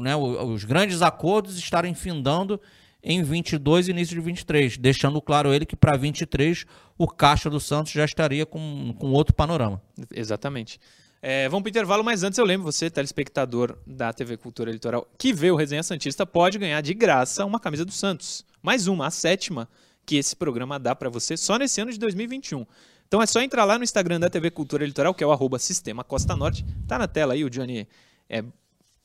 né, 0.03 0.17
os 0.17 0.65
grandes 0.65 1.03
acordos 1.03 1.59
estarem 1.59 1.95
findando 1.95 2.61
em 3.03 3.23
22 3.23 3.89
e 3.89 3.91
início 3.91 4.15
de 4.15 4.21
23, 4.21 4.77
deixando 4.77 5.21
claro 5.21 5.53
ele 5.53 5.65
que 5.65 5.77
para 5.77 5.97
23 5.97 6.65
o 6.97 7.07
caixa 7.07 7.49
do 7.49 7.61
Santos 7.61 7.93
já 7.93 8.05
estaria 8.05 8.45
com, 8.45 8.95
com 8.99 9.13
outro 9.13 9.35
panorama. 9.35 9.81
Exatamente. 10.15 10.81
É, 11.21 11.49
vamos 11.49 11.63
para 11.63 11.69
o 11.69 11.71
intervalo, 11.71 12.05
mas 12.05 12.23
antes 12.23 12.39
eu 12.39 12.45
lembro, 12.45 12.65
você, 12.65 12.89
telespectador 12.89 13.77
da 13.85 14.13
TV 14.13 14.37
Cultura 14.37 14.71
Litoral, 14.71 15.07
que 15.19 15.33
vê 15.33 15.51
o 15.51 15.57
Resenha 15.57 15.83
Santista, 15.83 16.25
pode 16.25 16.59
ganhar 16.59 16.81
de 16.81 16.95
graça 16.95 17.45
uma 17.45 17.59
camisa 17.59 17.85
do 17.85 17.91
Santos. 17.91 18.45
Mais 18.63 18.87
uma, 18.87 19.09
a 19.09 19.11
sétima 19.11 19.69
que 20.07 20.17
esse 20.17 20.37
programa 20.37 20.79
dá 20.79 20.95
para 20.95 21.11
você 21.11 21.37
só 21.37 21.59
nesse 21.59 21.81
ano 21.81 21.93
de 21.93 21.99
2021. 21.99 22.65
Então 23.07 23.21
é 23.21 23.27
só 23.27 23.41
entrar 23.41 23.65
lá 23.65 23.77
no 23.77 23.85
Instagram 23.85 24.21
da 24.21 24.31
TV 24.31 24.51
Cultura 24.51 24.87
Litoral, 24.87 25.13
que 25.13 25.25
é 25.25 25.27
o 25.27 25.33
arroba 25.33 25.59
Sistema 25.59 26.05
Costa 26.05 26.37
Norte. 26.37 26.65
Tá 26.87 26.99
na 26.99 27.09
tela 27.09 27.35
aí, 27.35 27.45
o 27.45 27.51
Johnny 27.51 27.89
é 28.29 28.45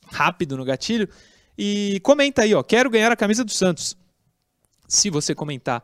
rápido 0.06 0.56
no 0.56 0.64
gatilho. 0.64 1.08
E 1.58 2.00
comenta 2.02 2.42
aí, 2.42 2.54
ó, 2.54 2.62
quero 2.62 2.90
ganhar 2.90 3.10
a 3.10 3.16
camisa 3.16 3.44
do 3.44 3.50
Santos. 3.50 3.96
Se 4.86 5.10
você 5.10 5.34
comentar 5.34 5.82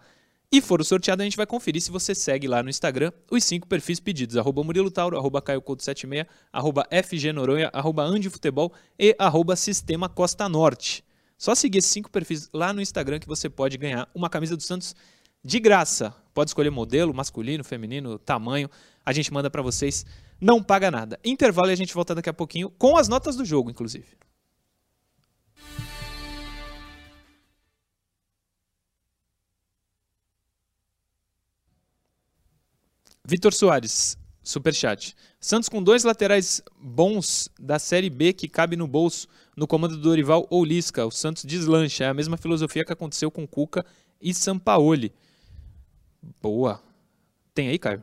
e 0.52 0.60
for 0.60 0.80
o 0.80 0.84
sorteado, 0.84 1.22
a 1.22 1.24
gente 1.24 1.36
vai 1.36 1.46
conferir 1.46 1.80
se 1.80 1.92
você 1.92 2.12
segue 2.12 2.48
lá 2.48 2.60
no 2.60 2.68
Instagram 2.68 3.12
os 3.30 3.44
cinco 3.44 3.68
perfis 3.68 4.00
pedidos, 4.00 4.36
arroba 4.36 4.64
Murilo 4.64 4.90
Tauro, 4.90 5.16
arroba 5.16 5.40
Caio 5.40 5.62
76, 5.64 6.26
arroba 6.52 6.84
FG 6.90 7.32
Noronha, 7.32 7.70
arroba 7.72 8.02
Andi 8.02 8.28
Futebol 8.28 8.72
e 8.98 9.14
arroba 9.16 9.54
Sistema 9.54 10.08
Costa 10.08 10.48
Norte. 10.48 11.04
Só 11.38 11.54
seguir 11.54 11.78
esses 11.78 11.90
cinco 11.92 12.10
perfis 12.10 12.50
lá 12.52 12.72
no 12.72 12.82
Instagram 12.82 13.20
que 13.20 13.28
você 13.28 13.48
pode 13.48 13.78
ganhar 13.78 14.08
uma 14.12 14.28
camisa 14.28 14.56
do 14.56 14.62
Santos 14.62 14.94
de 15.44 15.60
graça. 15.60 16.12
Pode 16.34 16.50
escolher 16.50 16.70
modelo, 16.70 17.14
masculino, 17.14 17.62
feminino, 17.62 18.18
tamanho. 18.18 18.68
A 19.06 19.12
gente 19.12 19.32
manda 19.32 19.48
para 19.48 19.62
vocês, 19.62 20.04
não 20.40 20.60
paga 20.62 20.90
nada. 20.90 21.18
Intervalo 21.24 21.70
e 21.70 21.72
a 21.72 21.76
gente 21.76 21.94
volta 21.94 22.14
daqui 22.14 22.28
a 22.28 22.34
pouquinho 22.34 22.70
com 22.70 22.96
as 22.96 23.08
notas 23.08 23.36
do 23.36 23.44
jogo, 23.44 23.70
inclusive. 23.70 24.18
Vitor 33.26 33.52
Soares, 33.52 34.18
superchat. 34.42 35.14
Santos 35.38 35.68
com 35.68 35.82
dois 35.82 36.04
laterais 36.04 36.62
bons 36.80 37.48
da 37.58 37.78
Série 37.78 38.10
B 38.10 38.32
que 38.32 38.48
cabe 38.48 38.76
no 38.76 38.86
bolso 38.86 39.28
no 39.56 39.66
comando 39.66 39.96
do 39.96 40.02
Dorival 40.02 40.46
ou 40.50 40.64
Lisca. 40.64 41.06
O 41.06 41.10
Santos 41.10 41.44
deslancha. 41.44 42.04
É 42.04 42.08
a 42.08 42.14
mesma 42.14 42.36
filosofia 42.36 42.84
que 42.84 42.92
aconteceu 42.92 43.30
com 43.30 43.46
Cuca 43.46 43.84
e 44.20 44.34
Sampaoli. 44.34 45.12
Boa. 46.42 46.82
Tem 47.54 47.68
aí, 47.68 47.78
Caio? 47.78 48.02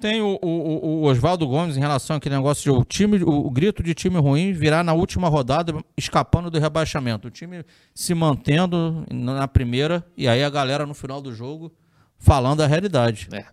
Tem 0.00 0.20
o, 0.20 0.38
o, 0.40 1.00
o 1.00 1.02
Oswaldo 1.04 1.46
Gomes 1.46 1.76
em 1.76 1.80
relação 1.80 2.16
àquele 2.16 2.36
negócio 2.36 2.62
de 2.62 2.70
o 2.70 2.84
time, 2.84 3.18
o, 3.18 3.46
o, 3.46 3.50
grito 3.50 3.82
de 3.82 3.94
time 3.94 4.16
ruim 4.16 4.52
virar 4.52 4.84
na 4.84 4.92
última 4.92 5.28
rodada, 5.28 5.74
escapando 5.96 6.50
do 6.50 6.58
rebaixamento. 6.60 7.26
O 7.26 7.30
time 7.30 7.64
se 7.92 8.14
mantendo 8.14 9.04
na 9.12 9.48
primeira 9.48 10.04
e 10.16 10.28
aí 10.28 10.44
a 10.44 10.50
galera 10.50 10.86
no 10.86 10.94
final 10.94 11.20
do 11.20 11.34
jogo 11.34 11.72
falando 12.16 12.60
a 12.60 12.66
realidade. 12.66 13.28
É. 13.32 13.46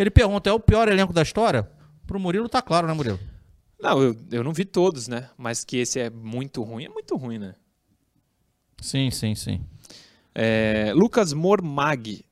Ele 0.00 0.10
pergunta: 0.10 0.48
é 0.48 0.52
o 0.52 0.58
pior 0.58 0.88
elenco 0.88 1.12
da 1.12 1.22
história? 1.22 1.68
Pro 2.06 2.18
Murilo 2.18 2.48
tá 2.48 2.62
claro, 2.62 2.86
né, 2.86 2.94
Murilo? 2.94 3.20
Não, 3.78 4.02
eu, 4.02 4.16
eu 4.32 4.42
não 4.42 4.52
vi 4.52 4.64
todos, 4.64 5.08
né? 5.08 5.28
Mas 5.36 5.64
que 5.64 5.76
esse 5.76 6.00
é 6.00 6.10
muito 6.10 6.62
ruim, 6.62 6.84
é 6.84 6.88
muito 6.88 7.16
ruim, 7.16 7.38
né? 7.38 7.54
Sim, 8.80 9.10
sim, 9.10 9.34
sim. 9.34 9.60
É, 10.34 10.92
Lucas 10.94 11.32
Mormag 11.32 12.24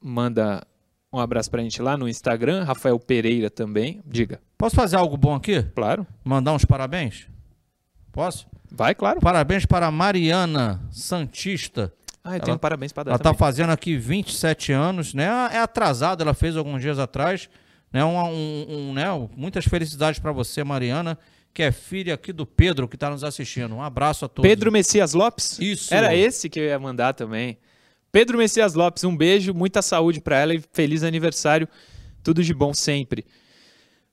manda 0.00 0.64
um 1.12 1.18
abraço 1.18 1.50
pra 1.50 1.62
gente 1.62 1.82
lá 1.82 1.96
no 1.96 2.08
Instagram. 2.08 2.62
Rafael 2.62 2.98
Pereira 2.98 3.50
também. 3.50 4.00
Diga. 4.06 4.40
Posso 4.56 4.76
fazer 4.76 4.96
algo 4.96 5.16
bom 5.16 5.34
aqui? 5.34 5.62
Claro. 5.74 6.06
Mandar 6.24 6.52
uns 6.52 6.64
parabéns? 6.64 7.26
Posso? 8.12 8.46
Vai, 8.70 8.94
claro. 8.94 9.20
Parabéns 9.20 9.66
para 9.66 9.90
Mariana 9.90 10.80
Santista. 10.92 11.92
Ah, 12.22 12.36
eu 12.36 12.40
tenho 12.40 12.58
parabéns 12.58 12.92
para 12.92 13.04
dar 13.04 13.10
Ela 13.12 13.16
está 13.16 13.34
fazendo 13.34 13.70
aqui 13.70 13.96
27 13.96 14.72
anos, 14.72 15.14
né? 15.14 15.26
É 15.52 15.58
atrasada, 15.58 16.22
ela 16.22 16.34
fez 16.34 16.56
alguns 16.56 16.82
dias 16.82 16.98
atrás. 16.98 17.48
Né, 17.92 18.04
um, 18.04 18.16
um, 18.16 18.66
um 18.68 18.92
né, 18.92 19.04
muitas 19.36 19.64
felicidades 19.64 20.20
para 20.20 20.30
você, 20.30 20.62
Mariana, 20.62 21.18
que 21.52 21.60
é 21.60 21.72
filha 21.72 22.14
aqui 22.14 22.32
do 22.32 22.46
Pedro, 22.46 22.86
que 22.86 22.94
está 22.94 23.10
nos 23.10 23.24
assistindo. 23.24 23.74
Um 23.74 23.82
abraço 23.82 24.24
a 24.24 24.28
todos. 24.28 24.48
Pedro 24.48 24.70
Messias 24.70 25.12
Lopes? 25.12 25.58
Isso. 25.58 25.92
Era 25.92 26.14
esse 26.14 26.48
que 26.48 26.60
eu 26.60 26.64
ia 26.64 26.78
mandar 26.78 27.14
também. 27.14 27.58
Pedro 28.12 28.38
Messias 28.38 28.74
Lopes, 28.74 29.02
um 29.04 29.16
beijo, 29.16 29.52
muita 29.52 29.82
saúde 29.82 30.20
para 30.20 30.38
ela 30.38 30.54
e 30.54 30.62
feliz 30.72 31.02
aniversário. 31.02 31.68
Tudo 32.22 32.44
de 32.44 32.54
bom 32.54 32.72
sempre. 32.72 33.24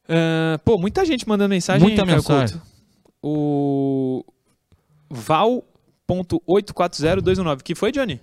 Uh, 0.06 0.58
pô, 0.64 0.78
muita 0.78 1.06
gente 1.06 1.28
mandando 1.28 1.50
mensagem. 1.50 1.86
Muita 1.86 2.06
mensagem. 2.06 2.60
O 3.22 4.24
Val.840219. 6.08 7.62
Que 7.62 7.76
foi, 7.76 7.92
Johnny? 7.92 8.22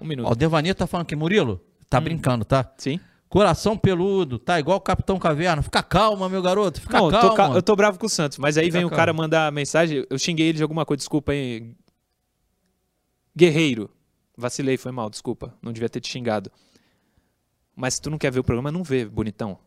Um 0.00 0.06
minuto. 0.06 0.28
Ó, 0.28 0.32
o 0.32 0.34
Devani 0.34 0.72
tá 0.74 0.86
falando 0.86 1.06
que 1.06 1.16
Murilo 1.16 1.60
tá 1.88 1.98
hum. 1.98 2.02
brincando, 2.02 2.44
tá? 2.44 2.70
Sim. 2.76 3.00
Coração 3.28 3.76
peludo, 3.76 4.38
tá 4.38 4.60
igual 4.60 4.78
o 4.78 4.80
Capitão 4.80 5.18
Caverna. 5.18 5.60
Fica 5.60 5.82
calma, 5.82 6.28
meu 6.28 6.40
garoto, 6.40 6.80
fica 6.80 7.00
Não, 7.00 7.10
calma. 7.10 7.28
Eu 7.28 7.34
tô, 7.34 7.56
eu 7.56 7.62
tô 7.62 7.74
bravo 7.74 7.98
com 7.98 8.06
o 8.06 8.08
Santos, 8.08 8.38
mas 8.38 8.56
aí 8.56 8.66
fica 8.66 8.78
vem 8.78 8.82
calma. 8.82 8.94
o 8.94 8.96
cara 8.96 9.12
mandar 9.12 9.50
mensagem, 9.50 10.06
eu 10.08 10.18
xinguei 10.18 10.46
ele 10.48 10.58
de 10.58 10.62
alguma 10.62 10.86
coisa, 10.86 10.98
desculpa 10.98 11.32
aí. 11.32 11.74
Guerreiro. 13.36 13.90
Vacilei, 14.36 14.76
foi 14.76 14.92
mal, 14.92 15.10
desculpa. 15.10 15.52
Não 15.60 15.72
devia 15.72 15.88
ter 15.88 15.98
te 16.00 16.08
xingado. 16.08 16.52
Mas 17.74 17.94
se 17.94 18.02
tu 18.02 18.08
não 18.08 18.18
quer 18.18 18.30
ver 18.30 18.38
o 18.38 18.44
programa, 18.44 18.70
não 18.70 18.84
vê, 18.84 19.04
bonitão. 19.04 19.58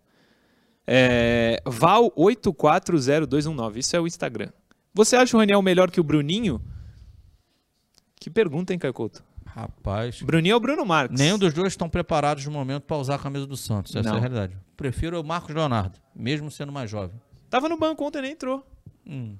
É, 0.85 1.61
Val840219, 1.65 3.77
isso 3.77 3.93
é 3.95 3.99
o 3.99 4.07
Instagram. 4.07 4.49
Você 4.93 5.17
acha 5.17 5.35
o 5.35 5.39
Raniel 5.39 5.61
melhor 5.61 5.91
que 5.91 5.99
o 5.99 6.03
Bruninho? 6.03 6.61
Que 8.20 8.30
pergunta, 8.30 8.74
hein, 8.74 8.80
Caio 8.80 8.93
Couto? 8.93 9.24
Rapaz. 9.45 10.22
Bruninho 10.22 10.53
é 10.53 10.55
o 10.55 10.59
Bruno 10.59 10.86
Marques. 10.86 11.20
Nenhum 11.20 11.38
dos 11.38 11.53
dois 11.53 11.74
estão 11.74 11.89
preparados 11.89 12.45
no 12.45 12.51
momento 12.51 12.84
para 12.84 12.97
usar 12.97 13.15
a 13.15 13.20
camisa 13.20 13.45
do 13.47 13.57
Santos. 13.57 13.95
Essa 13.95 14.09
Não. 14.09 14.15
é 14.15 14.18
a 14.18 14.22
realidade. 14.22 14.57
Prefiro 14.76 15.20
o 15.20 15.24
Marcos 15.24 15.55
Leonardo, 15.55 15.97
mesmo 16.15 16.51
sendo 16.51 16.72
mais 16.72 16.89
jovem. 16.89 17.20
Tava 17.49 17.68
no 17.68 17.78
banco 17.78 18.05
ontem, 18.05 18.22
nem 18.22 18.32
entrou. 18.34 18.65
Hum. 19.05 19.36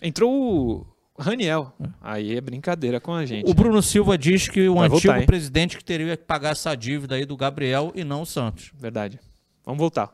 Entrou 0.00 0.30
o 0.30 0.86
Raniel. 1.18 1.72
Aí 2.00 2.36
é 2.36 2.40
brincadeira 2.40 3.00
com 3.00 3.12
a 3.12 3.26
gente. 3.26 3.50
O 3.50 3.54
Bruno 3.54 3.82
Silva 3.82 4.16
diz 4.16 4.48
que 4.48 4.68
o 4.68 4.76
Vai 4.76 4.86
antigo 4.86 5.12
voltar, 5.12 5.26
presidente 5.26 5.76
que 5.76 5.84
teria 5.84 6.16
que 6.16 6.24
pagar 6.24 6.50
essa 6.50 6.76
dívida 6.76 7.16
aí 7.16 7.24
do 7.24 7.36
Gabriel 7.36 7.90
e 7.94 8.04
não 8.04 8.22
o 8.22 8.26
Santos. 8.26 8.70
Verdade. 8.78 9.18
Vamos 9.64 9.80
voltar. 9.80 10.12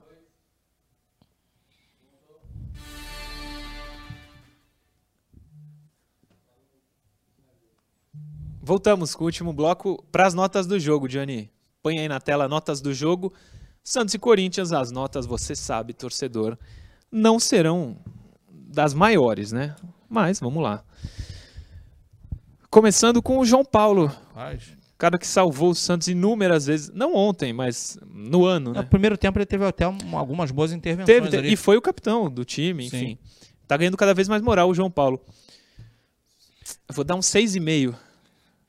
Voltamos 8.67 9.15
com 9.15 9.25
o 9.25 9.27
último 9.27 9.53
bloco 9.53 10.03
para 10.11 10.27
as 10.27 10.33
notas 10.33 10.67
do 10.67 10.81
jogo, 10.81 11.07
Johnny. 11.07 11.51
Põe 11.83 11.99
aí 11.99 12.09
na 12.09 12.19
tela 12.19 12.49
notas 12.49 12.81
do 12.81 12.95
jogo. 12.95 13.31
Santos 13.83 14.15
e 14.15 14.19
Corinthians, 14.19 14.73
as 14.73 14.91
notas, 14.91 15.27
você 15.27 15.55
sabe, 15.55 15.93
torcedor, 15.93 16.57
não 17.13 17.39
serão 17.39 17.99
das 18.51 18.95
maiores, 18.95 19.53
né? 19.53 19.77
Mas 20.09 20.41
vamos 20.41 20.63
lá. 20.63 20.83
Começando 22.71 23.21
com 23.23 23.39
o 23.39 23.45
João 23.45 23.65
Paulo, 23.67 24.07
Rapaz. 24.07 24.63
cara 24.97 25.19
que 25.19 25.27
salvou 25.27 25.71
o 25.71 25.75
Santos 25.75 26.09
inúmeras 26.09 26.65
vezes, 26.65 26.91
não 26.95 27.15
ontem, 27.15 27.53
mas 27.53 27.99
no 28.11 28.47
ano, 28.47 28.73
né? 28.73 28.81
No 28.81 28.87
primeiro 28.87 29.19
tempo 29.19 29.39
ele 29.39 29.45
teve 29.45 29.67
até 29.67 29.87
um- 29.87 30.17
algumas 30.17 30.51
boas 30.51 30.73
intervenções 30.73 31.31
Teve, 31.31 31.49
e 31.53 31.55
foi 31.57 31.77
o 31.77 31.83
capitão 31.83 32.31
do 32.31 32.45
time, 32.47 32.89
Sim. 32.89 32.97
enfim. 32.97 33.19
Tá 33.69 33.77
ganhando 33.77 33.97
cada 33.99 34.15
vez 34.15 34.27
mais 34.27 34.41
moral 34.43 34.71
o 34.71 34.75
João 34.75 34.91
Paulo. 34.91 35.21
Eu 36.89 36.95
vou 36.95 37.05
dar 37.05 37.15
um 37.15 37.21
6,5. 37.23 37.95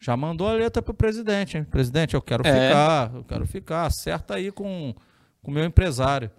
Já 0.05 0.15
mandou 0.15 0.47
a 0.47 0.53
letra 0.53 0.83
pro 0.83 0.93
presidente, 0.93 1.57
hein? 1.57 1.63
Presidente, 1.63 2.13
eu 2.13 2.21
quero 2.21 2.45
É. 2.45 2.51
ficar, 2.67 3.11
eu 3.15 3.23
quero 3.23 3.47
ficar. 3.47 3.85
Acerta 3.87 4.35
aí 4.35 4.51
com 4.51 4.93
o 5.41 5.49
meu 5.49 5.65
empresário. 5.65 6.29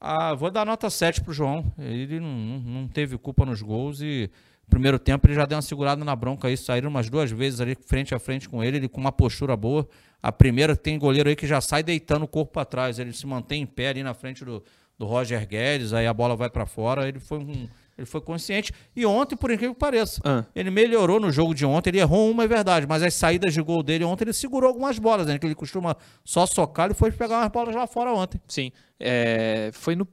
Ah, 0.00 0.32
vou 0.32 0.50
dar 0.50 0.64
nota 0.64 0.88
7 0.88 1.20
pro 1.20 1.32
João. 1.34 1.70
Ele 1.78 2.18
não, 2.18 2.28
não- 2.60 2.88
teve 2.88 3.18
culpa 3.18 3.44
nos 3.44 3.60
gols 3.60 4.00
e 4.00 4.30
primeiro 4.70 4.98
tempo 4.98 5.26
ele 5.26 5.34
já 5.34 5.44
deu 5.44 5.56
uma 5.56 5.62
segurada 5.62 6.02
na 6.02 6.16
bronca 6.16 6.48
aí, 6.48 6.56
saíram 6.56 6.88
umas 6.88 7.10
duas 7.10 7.30
vezes 7.30 7.60
ali 7.60 7.76
frente 7.86 8.14
a 8.14 8.18
frente 8.18 8.48
com 8.48 8.64
ele, 8.64 8.78
ele 8.78 8.88
com 8.88 9.00
uma 9.02 9.12
postura 9.12 9.54
boa. 9.54 9.86
A 10.22 10.32
primeira 10.32 10.74
tem 10.74 10.98
goleiro 10.98 11.28
aí 11.28 11.36
que 11.36 11.46
já 11.46 11.60
sai 11.60 11.82
deitando 11.82 12.24
o 12.24 12.28
corpo 12.28 12.52
para 12.52 12.64
trás, 12.64 12.98
ele 12.98 13.12
se 13.12 13.26
mantém 13.26 13.62
em 13.62 13.66
pé 13.66 13.88
ali 13.88 14.02
na 14.02 14.14
frente 14.14 14.46
do, 14.46 14.64
do 14.98 15.04
Roger 15.04 15.46
Guedes, 15.46 15.92
aí 15.92 16.06
a 16.06 16.14
bola 16.14 16.34
vai 16.36 16.48
para 16.48 16.64
fora, 16.64 17.06
ele 17.06 17.20
foi 17.20 17.38
um, 17.38 17.68
ele 17.98 18.06
foi 18.06 18.20
consciente. 18.20 18.72
E 18.96 19.04
ontem, 19.04 19.36
por 19.36 19.50
incrível 19.50 19.74
que 19.74 19.80
pareça, 19.80 20.20
Ah. 20.24 20.44
ele 20.54 20.70
melhorou 20.70 21.18
no 21.20 21.30
jogo 21.32 21.52
de 21.52 21.66
ontem, 21.66 21.90
ele 21.90 21.98
errou 21.98 22.30
uma, 22.30 22.44
é 22.44 22.46
verdade, 22.48 22.86
mas 22.86 23.02
as 23.02 23.12
saídas 23.12 23.52
de 23.52 23.60
gol 23.60 23.82
dele 23.82 24.04
ontem 24.04 24.24
ele 24.24 24.32
segurou 24.32 24.68
algumas 24.68 24.98
bolas, 24.98 25.26
né? 25.26 25.38
Que 25.38 25.46
ele 25.46 25.54
costuma 25.54 25.96
só 26.24 26.46
socar, 26.46 26.86
ele 26.86 26.94
foi 26.94 27.10
pegar 27.12 27.38
umas 27.40 27.48
bolas 27.50 27.74
lá 27.74 27.86
fora 27.86 28.12
ontem. 28.14 28.40
Sim. 28.48 28.70
É, 29.00 29.70
foi 29.74 29.96
no 29.96 30.06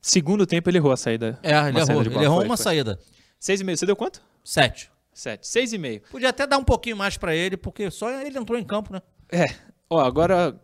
segundo 0.00 0.44
tempo 0.44 0.68
ele 0.68 0.78
errou 0.78 0.90
a 0.92 0.96
saída. 0.96 1.38
É, 1.42 1.50
ele 1.68 1.78
errou, 1.78 2.02
ele 2.02 2.14
errou 2.24 2.36
Foi, 2.38 2.44
uma 2.46 2.56
foi. 2.56 2.64
saída. 2.64 2.98
6,5. 3.40 3.76
Você 3.78 3.86
deu 3.86 3.96
quanto? 3.96 4.20
Sete. 4.44 4.90
7. 5.14 5.46
6,5. 5.46 6.10
Podia 6.10 6.30
até 6.30 6.46
dar 6.46 6.58
um 6.58 6.64
pouquinho 6.64 6.96
mais 6.96 7.16
pra 7.16 7.34
ele, 7.34 7.56
porque 7.56 7.90
só 7.90 8.10
ele 8.20 8.38
entrou 8.38 8.58
em 8.58 8.64
campo, 8.64 8.92
né? 8.92 9.00
É. 9.30 9.46
Ó, 9.88 10.00
agora. 10.00 10.58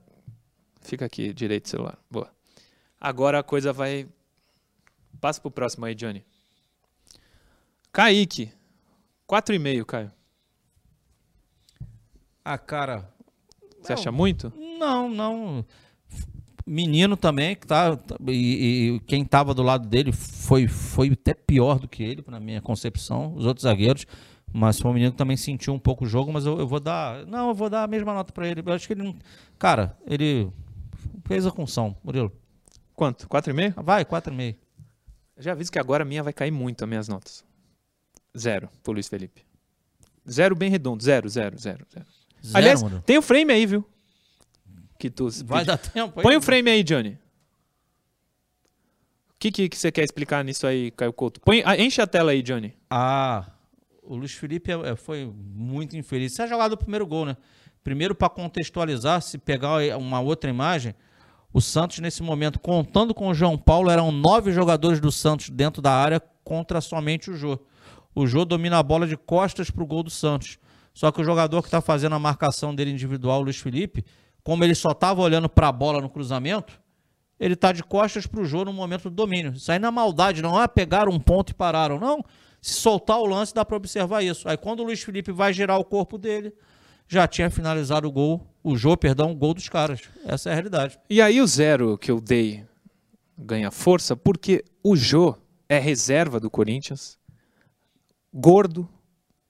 Fica 0.81 1.05
aqui, 1.05 1.33
direito 1.35 1.65
do 1.65 1.69
celular. 1.69 1.99
Boa. 2.11 2.31
Agora 3.01 3.39
a 3.41 3.43
coisa 3.43 3.73
vai. 3.73 4.09
Passa 5.21 5.41
pro 5.41 5.51
próximo 5.51 5.85
aí, 5.85 5.95
Johnny. 5.95 6.25
Kaique. 7.99 8.53
4,5, 9.29 9.85
Caio. 9.85 10.13
Ah, 12.45 12.57
cara. 12.57 13.13
Você 13.83 13.93
acha 13.93 14.13
muito? 14.13 14.53
Não, 14.79 15.11
não. 15.11 15.67
Menino 16.65 17.17
também, 17.17 17.57
que 17.57 17.67
tá. 17.67 17.99
E, 18.29 18.93
e 18.95 19.01
quem 19.01 19.25
tava 19.25 19.53
do 19.53 19.65
lado 19.65 19.89
dele 19.89 20.13
foi, 20.13 20.69
foi 20.69 21.11
até 21.11 21.35
pior 21.35 21.81
do 21.81 21.89
que 21.89 22.05
ele, 22.05 22.25
na 22.29 22.39
minha 22.39 22.63
concepção, 22.63 23.35
os 23.35 23.45
outros 23.45 23.65
zagueiros. 23.65 24.07
Mas 24.53 24.79
foi 24.79 24.93
um 24.93 24.95
menino 24.95 25.11
que 25.11 25.19
também 25.19 25.37
sentiu 25.37 25.75
um 25.75 25.79
pouco 25.81 26.05
o 26.05 26.09
jogo, 26.09 26.33
mas 26.33 26.47
eu, 26.47 26.57
eu 26.57 26.69
vou 26.69 26.79
dar. 26.79 27.27
Não, 27.27 27.49
eu 27.49 27.55
vou 27.55 27.69
dar 27.69 27.83
a 27.83 27.89
mesma 27.89 28.15
nota 28.15 28.33
pra 28.33 28.47
ele. 28.47 28.63
Eu 28.65 28.73
acho 28.73 28.87
que 28.87 28.93
ele 28.93 29.03
não. 29.03 29.17
Cara, 29.59 29.99
ele 30.07 30.53
fez 31.27 31.45
a 31.45 31.51
função, 31.51 31.97
Murilo. 32.05 32.31
Quanto? 32.95 33.27
4,5? 33.27 33.83
Vai, 33.83 34.05
4,5. 34.05 34.55
Eu 35.37 35.43
Já 35.43 35.51
aviso 35.51 35.73
que 35.73 35.81
agora 35.81 36.05
a 36.05 36.07
minha 36.07 36.23
vai 36.23 36.33
cair 36.33 36.53
muito, 36.53 36.85
as 36.85 36.89
minhas 36.89 37.09
notas. 37.09 37.48
Zero 38.37 38.69
pro 38.83 38.93
Luiz 38.93 39.09
Felipe. 39.09 39.43
Zero 40.29 40.55
bem 40.55 40.71
redondo. 40.71 41.03
Zero, 41.03 41.29
zero, 41.29 41.59
zero, 41.59 41.87
zero. 41.93 42.07
Zero, 42.45 42.57
Aliás, 42.57 42.83
Murilo. 42.83 43.03
tem 43.03 43.19
o 43.19 43.23
frame 43.23 43.53
aí, 43.53 43.67
viu? 43.67 43.85
Que 44.99 45.09
tu 45.11 45.29
Vai 45.45 45.65
dar 45.65 45.79
tempo 45.79 46.19
aí. 46.21 46.23
Põe 46.23 46.37
o 46.37 46.43
frame 46.43 46.71
aí, 46.71 46.83
Johnny. 46.83 47.19
O 49.31 49.39
que, 49.39 49.53
que, 49.53 49.69
que 49.69 49.77
você 49.79 49.93
quer 49.93 50.03
explicar 50.05 50.45
nisso 50.45 50.67
aí, 50.67 50.91
Caio 50.91 51.13
Couto? 51.13 51.41
Põe, 51.41 51.63
enche 51.79 52.01
a 52.03 52.07
tela 52.07 52.33
aí, 52.33 52.43
Johnny. 52.43 52.75
Ah, 52.91 53.47
o 54.03 54.17
Luiz 54.17 54.33
Felipe 54.33 54.71
é- 54.73 54.91
é- 54.91 54.97
foi 54.97 55.33
muito 55.37 55.97
infeliz. 55.97 56.33
Isso 56.33 56.43
é 56.43 56.45
a 56.45 56.49
jogada 56.49 56.71
do 56.71 56.77
primeiro 56.79 57.07
gol, 57.07 57.25
né? 57.25 57.37
Primeiro, 57.85 58.15
para 58.15 58.29
contextualizar, 58.29 59.23
se 59.23 59.39
pegar 59.39 59.79
uma 59.97 60.21
outra 60.21 60.51
imagem, 60.51 60.95
o 61.53 61.61
Santos, 61.61 62.01
nesse 62.01 62.23
momento, 62.23 62.59
contando 62.59 63.15
com 63.15 63.29
o 63.29 63.35
João 63.35 63.57
Paulo, 63.57 63.91
eram 63.91 64.11
nove 64.11 64.53
jogadores 64.53 65.01
do 65.01 65.11
Santos 65.13 65.49
dentro 65.51 65.81
da 65.81 65.93
área 65.93 66.21
contra 66.43 66.81
somente 66.81 67.31
o 67.31 67.37
Jô. 67.37 67.59
O 68.15 68.27
Jô 68.27 68.45
domina 68.45 68.79
a 68.79 68.83
bola 68.83 69.07
de 69.07 69.17
costas 69.17 69.71
para 69.71 69.83
o 69.83 69.87
gol 69.87 70.03
do 70.03 70.11
Santos. 70.11 70.59
Só 70.93 71.13
que 71.13 71.21
o 71.21 71.25
jogador 71.25 71.63
que 71.63 71.69
está 71.69 71.81
fazendo 71.81 72.15
a 72.15 72.19
marcação 72.19 72.75
dele 72.75 72.91
individual, 72.91 73.41
o 73.41 73.45
Luiz 73.45 73.59
Felipe, 73.59 74.05
como 74.43 74.65
ele 74.65 74.75
só 74.75 74.91
estava 74.91 75.21
olhando 75.21 75.49
para 75.49 75.69
a 75.69 75.73
bola 75.73 76.01
no 76.01 76.11
cruzamento, 76.11 76.81
ele 77.39 77.55
tá 77.55 77.71
de 77.71 77.85
costas 77.85 78.27
pro 78.27 78.45
Jô 78.45 78.65
no 78.65 78.73
momento 78.73 79.05
do 79.05 79.15
domínio. 79.15 79.53
Isso 79.53 79.71
aí 79.71 79.79
na 79.79 79.91
maldade, 79.91 80.43
não 80.43 80.61
é 80.61 80.67
pegar 80.67 81.09
um 81.09 81.21
ponto 81.21 81.51
e 81.51 81.55
pararam, 81.55 81.99
não. 81.99 82.25
Se 82.61 82.75
soltar 82.75 83.19
o 83.19 83.27
lance, 83.27 83.55
dá 83.55 83.65
para 83.65 83.77
observar 83.77 84.23
isso. 84.23 84.49
Aí 84.49 84.57
quando 84.57 84.81
o 84.81 84.85
Luiz 84.85 85.03
Felipe 85.03 85.31
vai 85.31 85.53
girar 85.53 85.79
o 85.79 85.85
corpo 85.85 86.19
dele, 86.19 86.53
já 87.07 87.27
tinha 87.27 87.49
finalizado 87.49 88.09
o 88.09 88.13
gol, 88.13 88.47
o 88.63 88.77
Jô, 88.77 88.97
perdão, 88.97 89.31
o 89.31 89.35
gol 89.37 89.55
dos 89.55 89.69
caras. 89.69 90.01
Essa 90.25 90.51
é 90.51 90.53
a 90.53 90.55
realidade. 90.55 90.99
E 91.09 91.23
aí 91.23 91.41
o 91.41 91.47
zero 91.47 91.97
que 91.97 92.11
eu 92.11 92.21
dei 92.21 92.65
ganha 93.37 93.71
força 93.71 94.17
porque 94.17 94.65
o 94.83 94.97
Jô 94.97 95.37
é 95.69 95.79
reserva 95.79 96.41
do 96.41 96.51
Corinthians, 96.51 97.18
gordo, 98.33 98.89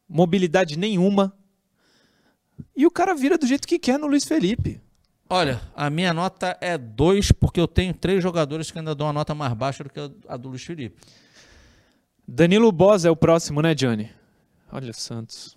mobilidade 0.09 0.79
nenhuma, 0.79 1.37
e 2.77 2.87
o 2.87 2.91
cara 2.91 3.15
vira 3.15 3.39
do 3.39 3.47
jeito 3.47 3.67
que 3.67 3.79
quer 3.79 3.99
no 3.99 4.07
Luiz 4.07 4.25
Felipe. 4.25 4.81
Olha, 5.31 5.61
a 5.77 5.91
minha 5.91 6.15
nota 6.15 6.57
é 6.61 6.79
2, 6.79 7.33
porque 7.33 7.61
eu 7.61 7.69
tenho 7.69 7.93
três 7.93 8.23
jogadores 8.23 8.71
que 8.71 8.79
ainda 8.79 8.95
dão 8.95 9.07
uma 9.07 9.13
nota 9.13 9.35
mais 9.35 9.53
baixa 9.53 9.85
do 9.85 9.91
que 9.91 10.01
a 10.27 10.37
do 10.37 10.49
Luiz 10.49 10.63
Felipe. 10.63 10.97
Danilo 12.27 12.73
Boz 12.73 13.05
é 13.05 13.11
o 13.11 13.17
próximo, 13.17 13.61
né, 13.61 13.75
Johnny? 13.75 14.11
Olha, 14.73 14.93
Santos. 14.93 15.57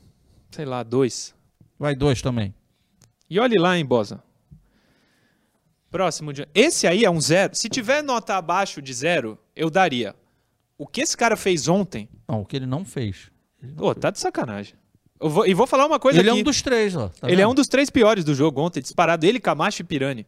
Sei 0.51 0.65
lá, 0.65 0.83
dois. 0.83 1.33
Vai 1.79 1.95
dois 1.95 2.21
também. 2.21 2.53
E 3.29 3.39
olhe 3.39 3.57
lá, 3.57 3.77
hein, 3.77 3.85
Bosa. 3.85 4.21
Próximo. 5.89 6.33
Johnny. 6.33 6.49
Esse 6.53 6.85
aí 6.85 7.05
é 7.05 7.09
um 7.09 7.19
zero. 7.19 7.55
Se 7.55 7.69
tiver 7.69 8.01
nota 8.01 8.35
abaixo 8.35 8.81
de 8.81 8.93
zero, 8.93 9.37
eu 9.55 9.69
daria. 9.69 10.15
O 10.81 10.87
que 10.87 11.01
esse 11.01 11.15
cara 11.15 11.37
fez 11.37 11.67
ontem, 11.67 12.09
Não, 12.27 12.41
o 12.41 12.45
que 12.45 12.55
ele 12.55 12.65
não 12.65 12.83
fez. 12.83 13.29
Ô, 13.77 13.93
tá 13.93 14.09
de 14.09 14.19
sacanagem. 14.19 14.73
Vou- 15.19 15.45
e 15.45 15.53
vou 15.53 15.67
falar 15.67 15.85
uma 15.85 15.99
coisa 15.99 16.17
ele 16.19 16.27
é 16.29 16.31
aqui. 16.31 16.41
um 16.41 16.43
dos 16.43 16.59
três, 16.63 16.95
ó. 16.95 17.09
tá 17.09 17.27
ele 17.27 17.33
é 17.35 17.45
vendo? 17.45 17.51
um 17.51 17.53
dos 17.53 17.67
três 17.67 17.91
piores 17.91 18.25
do 18.25 18.33
jogo 18.33 18.59
ontem, 18.59 18.81
disparado. 18.81 19.23
Ele, 19.23 19.39
Camacho 19.39 19.83
e 19.83 19.85
Pirani. 19.85 20.25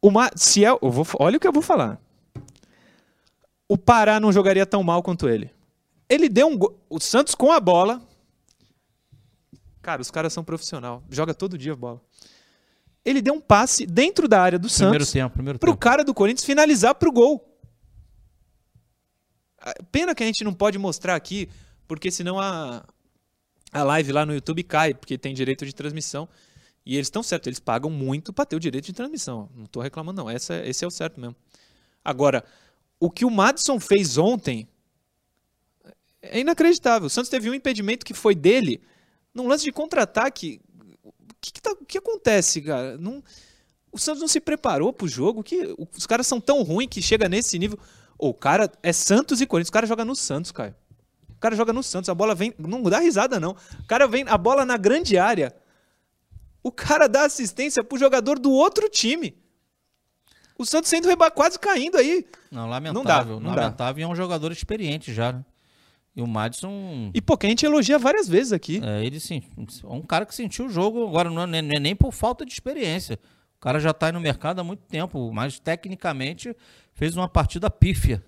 Uma, 0.00 0.30
se 0.36 0.64
é, 0.64 0.68
eu 0.70 0.78
vou, 0.92 1.04
olha 1.18 1.36
o 1.38 1.40
que 1.40 1.48
eu 1.48 1.52
vou 1.52 1.60
falar. 1.62 2.00
O 3.68 3.76
Pará 3.76 4.20
não 4.20 4.32
jogaria 4.32 4.64
tão 4.64 4.84
mal 4.84 5.02
quanto 5.02 5.28
ele. 5.28 5.50
Ele 6.08 6.28
deu 6.28 6.46
um. 6.46 6.56
O 6.88 7.00
Santos 7.00 7.34
com 7.34 7.50
a 7.50 7.58
bola. 7.58 8.00
Cara, 9.82 10.00
os 10.00 10.10
caras 10.10 10.32
são 10.32 10.44
profissional. 10.44 11.02
Joga 11.10 11.34
todo 11.34 11.58
dia 11.58 11.72
a 11.72 11.76
bola. 11.76 12.00
Ele 13.04 13.20
deu 13.20 13.34
um 13.34 13.40
passe 13.40 13.84
dentro 13.86 14.28
da 14.28 14.40
área 14.40 14.58
do 14.58 14.68
Primeiro 14.68 14.94
Santos 15.04 15.10
tempo, 15.12 15.34
primeiro 15.34 15.58
pro 15.58 15.72
tempo. 15.72 15.80
cara 15.80 16.04
do 16.04 16.14
Corinthians 16.14 16.44
finalizar 16.44 16.94
pro 16.94 17.10
gol. 17.10 17.44
Ah, 19.70 19.74
Pena 19.90 20.14
que 20.14 20.22
a 20.22 20.26
gente 20.26 20.44
não 20.44 20.54
pode 20.54 20.78
mostrar 20.78 21.14
aqui, 21.14 21.48
porque 21.86 22.10
senão 22.10 22.38
a, 22.38 22.84
a 23.72 23.82
live 23.82 24.12
lá 24.12 24.24
no 24.26 24.34
YouTube 24.34 24.62
cai, 24.62 24.94
porque 24.94 25.18
tem 25.18 25.34
direito 25.34 25.64
de 25.66 25.74
transmissão. 25.74 26.28
E 26.84 26.94
eles 26.94 27.06
estão 27.06 27.22
certos, 27.22 27.46
eles 27.48 27.60
pagam 27.60 27.90
muito 27.90 28.32
para 28.32 28.46
ter 28.46 28.56
o 28.56 28.60
direito 28.60 28.86
de 28.86 28.92
transmissão. 28.94 29.50
Não 29.54 29.64
estou 29.64 29.82
reclamando, 29.82 30.22
não. 30.22 30.30
Essa, 30.30 30.64
esse 30.66 30.84
é 30.84 30.88
o 30.88 30.90
certo 30.90 31.20
mesmo. 31.20 31.36
Agora, 32.02 32.42
o 32.98 33.10
que 33.10 33.24
o 33.26 33.30
Madison 33.30 33.78
fez 33.78 34.16
ontem 34.16 34.66
é 36.22 36.40
inacreditável. 36.40 37.06
O 37.06 37.10
Santos 37.10 37.28
teve 37.28 37.48
um 37.50 37.54
impedimento 37.54 38.04
que 38.06 38.14
foi 38.14 38.34
dele, 38.34 38.80
num 39.34 39.46
lance 39.46 39.64
de 39.64 39.72
contra-ataque. 39.72 40.60
que, 41.40 41.52
que, 41.52 41.60
tá- 41.62 41.76
o 41.78 41.84
que 41.84 41.98
acontece, 41.98 42.62
cara? 42.62 42.96
Não, 42.96 43.22
o 43.92 43.98
Santos 43.98 44.20
não 44.20 44.28
se 44.28 44.40
preparou 44.40 44.92
pro 44.92 45.06
jogo, 45.06 45.42
que 45.42 45.74
os 45.96 46.06
caras 46.06 46.26
são 46.26 46.40
tão 46.40 46.62
ruins 46.62 46.88
que 46.90 47.02
chega 47.02 47.28
nesse 47.28 47.58
nível. 47.58 47.78
O 48.18 48.34
cara 48.34 48.70
é 48.82 48.92
Santos 48.92 49.40
e 49.40 49.46
Corinthians, 49.46 49.68
o 49.68 49.72
cara 49.72 49.86
joga 49.86 50.04
no 50.04 50.16
Santos, 50.16 50.50
cara. 50.50 50.76
O 51.30 51.40
cara 51.40 51.54
joga 51.54 51.72
no 51.72 51.82
Santos, 51.82 52.10
a 52.10 52.14
bola 52.14 52.34
vem. 52.34 52.52
Não 52.58 52.82
dá 52.82 52.98
risada, 52.98 53.38
não. 53.38 53.52
O 53.80 53.86
cara 53.86 54.08
vem, 54.08 54.24
a 54.26 54.36
bola 54.36 54.64
na 54.66 54.76
grande 54.76 55.16
área. 55.16 55.54
O 56.62 56.72
cara 56.72 57.06
dá 57.08 57.24
assistência 57.24 57.84
pro 57.84 57.96
jogador 57.96 58.38
do 58.38 58.50
outro 58.50 58.88
time. 58.88 59.36
O 60.58 60.66
Santos 60.66 60.90
sendo 60.90 61.06
reba 61.06 61.30
quase 61.30 61.56
caindo 61.58 61.96
aí. 61.96 62.26
Não, 62.50 62.62
Não 62.62 62.68
dá, 62.68 62.70
lamentável. 62.74 63.38
não 63.40 63.54
dá. 63.54 63.62
lamentável 63.62 64.00
e 64.00 64.02
é 64.02 64.08
um 64.08 64.16
jogador 64.16 64.50
experiente 64.50 65.14
já, 65.14 65.32
né? 65.32 65.44
E 66.16 66.20
o 66.20 66.26
Madison, 66.26 67.12
E 67.14 67.22
pô, 67.22 67.36
que 67.38 67.46
a 67.46 67.48
gente 67.48 67.64
elogia 67.64 67.96
várias 67.96 68.26
vezes 68.26 68.52
aqui. 68.52 68.80
é, 68.82 69.04
ele 69.04 69.20
sim, 69.20 69.40
é 69.56 69.86
um 69.86 70.02
cara 70.02 70.26
que 70.26 70.34
sentiu 70.34 70.66
o 70.66 70.68
jogo 70.68 71.06
agora, 71.06 71.30
não 71.30 71.42
é, 71.42 71.46
nem- 71.46 71.62
não 71.62 71.76
é 71.76 71.78
nem 71.78 71.94
por 71.94 72.10
falta 72.12 72.44
de 72.44 72.52
experiência. 72.52 73.20
O 73.56 73.60
cara 73.60 73.78
já 73.78 73.92
tá 73.94 74.06
aí 74.06 74.12
no 74.12 74.18
mercado 74.18 74.58
há 74.60 74.64
muito 74.64 74.80
tempo, 74.80 75.32
mas 75.32 75.60
tecnicamente 75.60 76.56
fez 76.98 77.16
uma 77.16 77.28
partida 77.28 77.70
pífia. 77.70 78.22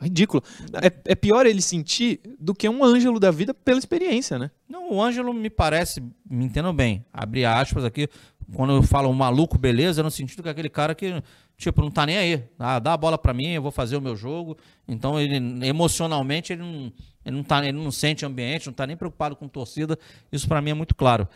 Ridículo. 0.00 0.42
É, 0.82 1.12
é 1.12 1.14
pior 1.14 1.46
ele 1.46 1.60
sentir 1.60 2.20
do 2.38 2.54
que 2.54 2.68
um 2.68 2.82
Ângelo 2.82 3.20
da 3.20 3.30
vida 3.30 3.52
pela 3.54 3.78
experiência, 3.78 4.38
né? 4.38 4.50
Não, 4.68 4.90
o 4.90 5.02
Ângelo 5.02 5.32
me 5.32 5.50
parece, 5.50 6.02
me 6.28 6.44
entendam 6.44 6.74
bem, 6.74 7.04
abrir 7.12 7.44
aspas 7.44 7.84
aqui, 7.84 8.08
quando 8.54 8.74
eu 8.74 8.82
falo 8.82 9.08
um 9.08 9.14
maluco, 9.14 9.58
beleza, 9.58 10.02
no 10.02 10.10
sentido 10.10 10.42
que 10.42 10.48
é 10.48 10.52
aquele 10.52 10.68
cara 10.70 10.94
que, 10.94 11.22
tipo, 11.58 11.82
não 11.82 11.90
tá 11.90 12.06
nem 12.06 12.16
aí. 12.16 12.44
Ah, 12.58 12.78
dá 12.78 12.94
a 12.94 12.96
bola 12.96 13.18
pra 13.18 13.34
mim, 13.34 13.48
eu 13.48 13.62
vou 13.62 13.70
fazer 13.70 13.96
o 13.96 14.00
meu 14.00 14.16
jogo. 14.16 14.56
Então, 14.88 15.20
ele 15.20 15.36
emocionalmente, 15.66 16.54
ele 16.54 16.62
não, 16.62 16.92
ele 17.24 17.36
não, 17.36 17.44
tá, 17.44 17.66
ele 17.66 17.76
não 17.76 17.90
sente 17.90 18.24
ambiente, 18.24 18.66
não 18.66 18.72
tá 18.72 18.86
nem 18.86 18.96
preocupado 18.96 19.36
com 19.36 19.46
torcida. 19.46 19.98
Isso 20.32 20.48
pra 20.48 20.62
mim 20.62 20.70
é 20.70 20.74
muito 20.74 20.94
claro. 20.94 21.28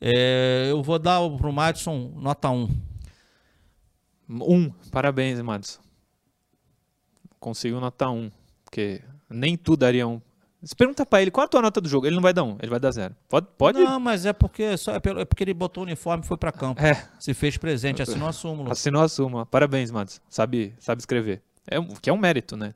É, 0.00 0.66
eu 0.70 0.82
vou 0.82 0.98
dar 0.98 1.20
pro 1.36 1.52
Madison 1.52 2.12
nota 2.16 2.50
1. 2.50 2.68
Um. 4.28 4.70
Parabéns, 4.90 5.40
Madison. 5.40 5.83
Conseguiu 7.44 7.78
nota 7.78 8.08
um. 8.08 8.30
Porque 8.64 9.02
nem 9.28 9.54
tu 9.54 9.76
daria 9.76 10.08
um. 10.08 10.18
Se 10.62 10.74
pergunta 10.74 11.04
pra 11.04 11.20
ele 11.20 11.30
qual 11.30 11.44
a 11.44 11.48
tua 11.48 11.60
nota 11.60 11.78
do 11.78 11.86
jogo, 11.86 12.06
ele 12.06 12.16
não 12.16 12.22
vai 12.22 12.32
dar 12.32 12.42
um, 12.42 12.56
ele 12.62 12.70
vai 12.70 12.80
dar 12.80 12.90
zero. 12.90 13.14
Pode? 13.28 13.46
pode? 13.58 13.78
Não, 13.84 14.00
mas 14.00 14.24
é 14.24 14.32
porque, 14.32 14.78
só, 14.78 14.92
é 14.94 14.98
pelo- 14.98 15.20
é 15.20 15.24
porque 15.26 15.44
ele 15.44 15.52
botou 15.52 15.82
o 15.82 15.86
uniforme 15.86 16.24
e 16.24 16.26
foi 16.26 16.38
pra 16.38 16.50
campo. 16.50 16.80
É, 16.82 17.06
Se 17.18 17.34
fez 17.34 17.58
presente, 17.58 18.00
assinou 18.00 18.26
a 18.28 18.32
súmula. 18.32 18.72
assinou 18.72 19.02
a 19.02 19.08
súmula. 19.10 19.44
Parabéns, 19.44 19.90
Madison. 19.90 20.22
Sabe, 20.30 20.74
sabe 20.78 21.02
escrever. 21.02 21.42
É, 21.70 21.78
um- 21.78 21.88
que 21.88 22.08
é 22.08 22.12
um 22.14 22.16
mérito, 22.16 22.56
né? 22.56 22.74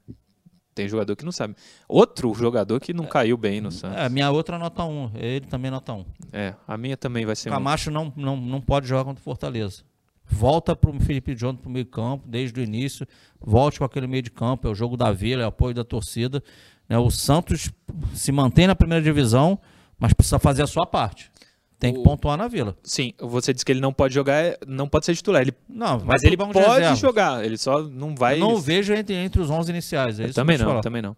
Tem 0.74 0.86
jogador 0.86 1.16
que 1.16 1.24
não 1.24 1.32
sabe. 1.32 1.56
Outro 1.88 2.32
jogador 2.34 2.78
que 2.78 2.92
não 2.92 3.06
caiu 3.06 3.38
bem 3.38 3.60
no 3.62 3.72
Santos. 3.72 3.96
É, 3.96 4.06
minha 4.10 4.30
outra 4.30 4.58
nota 4.58 4.84
1. 4.84 5.12
Ele 5.14 5.46
também 5.46 5.70
nota 5.70 5.94
1. 5.94 6.04
É, 6.30 6.54
a 6.68 6.76
minha 6.76 6.96
também 6.96 7.24
vai 7.24 7.34
ser 7.34 7.48
um. 7.48 7.52
Camacho 7.52 7.90
não, 7.90 8.12
não, 8.14 8.36
não 8.36 8.60
pode 8.60 8.86
jogar 8.86 9.02
contra 9.04 9.20
o 9.20 9.24
Fortaleza. 9.24 9.82
Volta 10.30 10.76
para 10.76 10.90
o 10.90 11.00
Felipe 11.00 11.34
John 11.34 11.54
para 11.56 11.68
o 11.68 11.72
meio 11.72 11.86
campo, 11.86 12.28
desde 12.28 12.60
o 12.60 12.62
início. 12.62 13.06
Volte 13.40 13.78
com 13.78 13.84
aquele 13.84 14.06
meio 14.06 14.22
de 14.22 14.30
campo. 14.30 14.68
É 14.68 14.70
o 14.70 14.74
jogo 14.74 14.96
da 14.96 15.10
vila, 15.12 15.42
é 15.42 15.44
o 15.46 15.48
apoio 15.48 15.74
da 15.74 15.84
torcida. 15.84 16.42
né? 16.88 16.98
O 16.98 17.10
Santos 17.10 17.70
se 18.14 18.30
mantém 18.32 18.66
na 18.66 18.74
primeira 18.74 19.02
divisão, 19.02 19.58
mas 19.98 20.12
precisa 20.12 20.38
fazer 20.38 20.62
a 20.62 20.66
sua 20.66 20.86
parte. 20.86 21.30
Tem 21.78 21.92
que 21.94 22.00
O- 22.00 22.02
pontuar 22.02 22.36
na 22.36 22.48
vila. 22.48 22.76
Sim, 22.82 23.12
você 23.20 23.52
disse 23.52 23.64
que 23.64 23.70
ele 23.70 23.80
não 23.80 23.92
pode 23.92 24.12
jogar, 24.12 24.34
é- 24.42 24.58
não 24.66 24.88
pode 24.88 25.06
ser 25.06 25.14
titular. 25.14 25.42
Ele, 25.42 25.54
Não, 25.68 26.00
mas 26.04 26.24
ele 26.24 26.36
pode 26.36 26.96
jogar, 26.96 27.44
ele 27.44 27.56
só 27.56 27.82
não 27.82 28.14
vai. 28.16 28.34
Eu 28.34 28.40
não 28.40 28.56
vejo 28.60 28.92
entre, 28.94 29.14
entre 29.14 29.40
os 29.40 29.48
11 29.48 29.70
iniciais. 29.70 30.18
É 30.18 30.28
também 30.32 30.58
não, 30.58 30.66
falar. 30.66 30.80
também 30.80 31.00
não. 31.02 31.16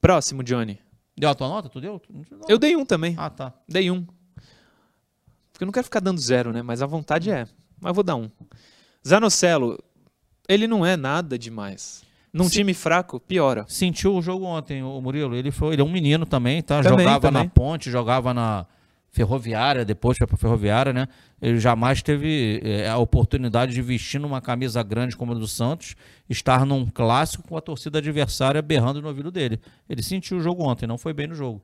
Próximo, 0.00 0.42
Johnny. 0.44 0.78
Deu 1.16 1.28
a 1.30 1.34
tua 1.34 1.48
nota? 1.48 1.68
Tu 1.68 1.80
deu? 1.80 2.00
Eu 2.48 2.58
dei 2.58 2.76
um 2.76 2.84
também. 2.86 3.14
Ah, 3.18 3.28
tá. 3.28 3.52
Dei 3.68 3.90
um. 3.90 4.04
Porque 5.52 5.64
eu 5.64 5.66
não 5.66 5.72
quero 5.72 5.84
ficar 5.84 6.00
dando 6.00 6.20
zero, 6.20 6.52
né? 6.52 6.62
Mas 6.62 6.80
a 6.80 6.86
vontade 6.86 7.30
é. 7.30 7.46
Mas 7.82 7.92
vou 7.94 8.04
dar 8.04 8.14
um. 8.16 8.30
Zanocelo, 9.06 9.78
ele 10.48 10.66
não 10.66 10.86
é 10.86 10.96
nada 10.96 11.38
demais. 11.38 12.02
Num 12.32 12.44
Se- 12.44 12.52
time 12.52 12.72
fraco, 12.72 13.20
piora. 13.20 13.66
sentiu 13.68 14.14
o 14.16 14.22
jogo 14.22 14.44
ontem, 14.46 14.82
o 14.82 15.00
Murilo. 15.00 15.34
Ele 15.34 15.50
foi, 15.50 15.74
ele 15.74 15.82
é 15.82 15.84
um 15.84 15.90
menino 15.90 16.24
também, 16.24 16.62
tá? 16.62 16.80
Também, 16.82 17.00
jogava 17.04 17.20
também. 17.28 17.44
na 17.44 17.50
Ponte, 17.50 17.90
jogava 17.90 18.32
na 18.32 18.64
Ferroviária, 19.10 19.84
depois 19.84 20.16
foi 20.16 20.26
pra 20.26 20.38
Ferroviária, 20.38 20.92
né? 20.92 21.08
Ele 21.42 21.58
jamais 21.60 22.00
teve 22.00 22.62
eh, 22.64 22.88
a 22.88 22.96
oportunidade 22.96 23.74
de 23.74 23.82
vestir 23.82 24.18
numa 24.18 24.40
camisa 24.40 24.82
grande 24.82 25.14
como 25.16 25.32
a 25.32 25.34
do 25.34 25.46
Santos, 25.46 25.94
estar 26.30 26.64
num 26.64 26.86
clássico 26.86 27.46
com 27.46 27.54
a 27.56 27.60
torcida 27.60 27.98
adversária 27.98 28.62
berrando 28.62 29.02
no 29.02 29.08
ouvido 29.08 29.30
dele. 29.30 29.60
Ele 29.86 30.02
sentiu 30.02 30.38
o 30.38 30.40
jogo 30.40 30.62
ontem, 30.64 30.86
não 30.86 30.96
foi 30.96 31.12
bem 31.12 31.26
no 31.26 31.34
jogo. 31.34 31.62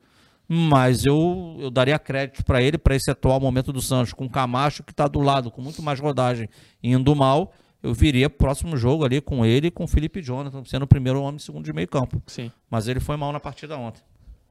Mas 0.49 1.05
eu, 1.05 1.57
eu 1.61 1.71
daria 1.71 1.99
crédito 1.99 2.43
para 2.43 2.63
ele, 2.63 2.79
para 2.79 2.97
esse 2.97 3.11
atual 3.11 3.39
momento 3.39 3.71
do 3.71 3.83
Santos, 3.83 4.15
com 4.15 4.25
o 4.25 4.31
Camacho 4.31 4.83
que 4.83 4.93
está 4.93 5.07
do 5.07 5.21
lado, 5.21 5.51
com 5.51 5.61
muito 5.61 5.83
mais 5.83 6.01
rodagem, 6.01 6.49
indo 6.83 7.15
mal. 7.15 7.53
Eu 7.83 7.93
viria 7.93 8.31
próximo 8.31 8.77
jogo 8.77 9.05
ali 9.05 9.21
com 9.21 9.45
ele 9.45 9.69
e 9.69 9.71
com 9.71 9.85
o 9.85 9.87
Felipe 9.87 10.23
Jonathan, 10.23 10.65
sendo 10.65 10.85
o 10.85 10.89
primeiro 10.89 11.21
homem 11.21 11.37
e 11.37 11.41
segundo 11.41 11.65
de 11.65 11.73
meio 11.73 11.87
campo. 11.87 12.21
Sim. 12.27 12.51
Mas 12.71 12.89
ele 12.89 12.99
foi 12.99 13.17
mal 13.17 13.31
na 13.31 13.39
partida 13.39 13.77
ontem. 13.77 14.03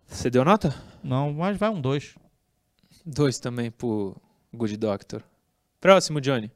Você 0.06 0.30
deu 0.30 0.46
nota? 0.46 0.74
Não, 1.04 1.34
mas 1.34 1.58
vai 1.58 1.70
um 1.70 1.82
dois. 1.82 2.16
Dois 3.06 3.40
também 3.40 3.72
pro 3.72 4.16
Good 4.54 4.78
Doctor. 4.78 5.24
Próximo, 5.82 6.22
Johnny. 6.22 6.52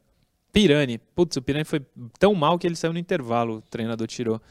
Pirani. 0.54 0.98
Putz, 0.98 1.36
o 1.38 1.42
Pirani 1.42 1.66
foi 1.66 1.86
tão 2.20 2.34
mal 2.34 2.58
que 2.58 2.68
ele 2.68 2.76
saiu 2.76 2.94
no 2.94 3.00
intervalo, 3.00 3.58
o 3.58 3.62
treinador 3.62 4.08
tirou. 4.08 4.42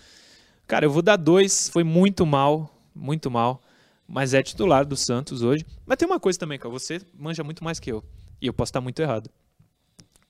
Cara, 0.67 0.85
eu 0.85 0.91
vou 0.91 1.03
dar 1.03 1.17
dois. 1.17 1.69
Foi 1.69 1.85
muito 1.85 2.27
mal, 2.27 2.75
muito 2.95 3.31
mal. 3.31 3.63
Mas 4.11 4.35
é 4.35 4.43
titular 4.43 4.85
do 4.85 4.97
Santos 4.97 5.41
hoje. 5.41 5.65
Mas 5.87 5.97
tem 5.97 6.07
uma 6.07 6.19
coisa 6.19 6.37
também, 6.37 6.59
cara. 6.59 6.69
Você 6.71 7.01
manja 7.17 7.45
muito 7.45 7.63
mais 7.63 7.79
que 7.79 7.93
eu. 7.93 8.03
E 8.43 8.47
eu 8.49 8.53
posso 8.53 8.71
estar 8.71 8.81
muito 8.81 9.01
errado. 9.01 9.31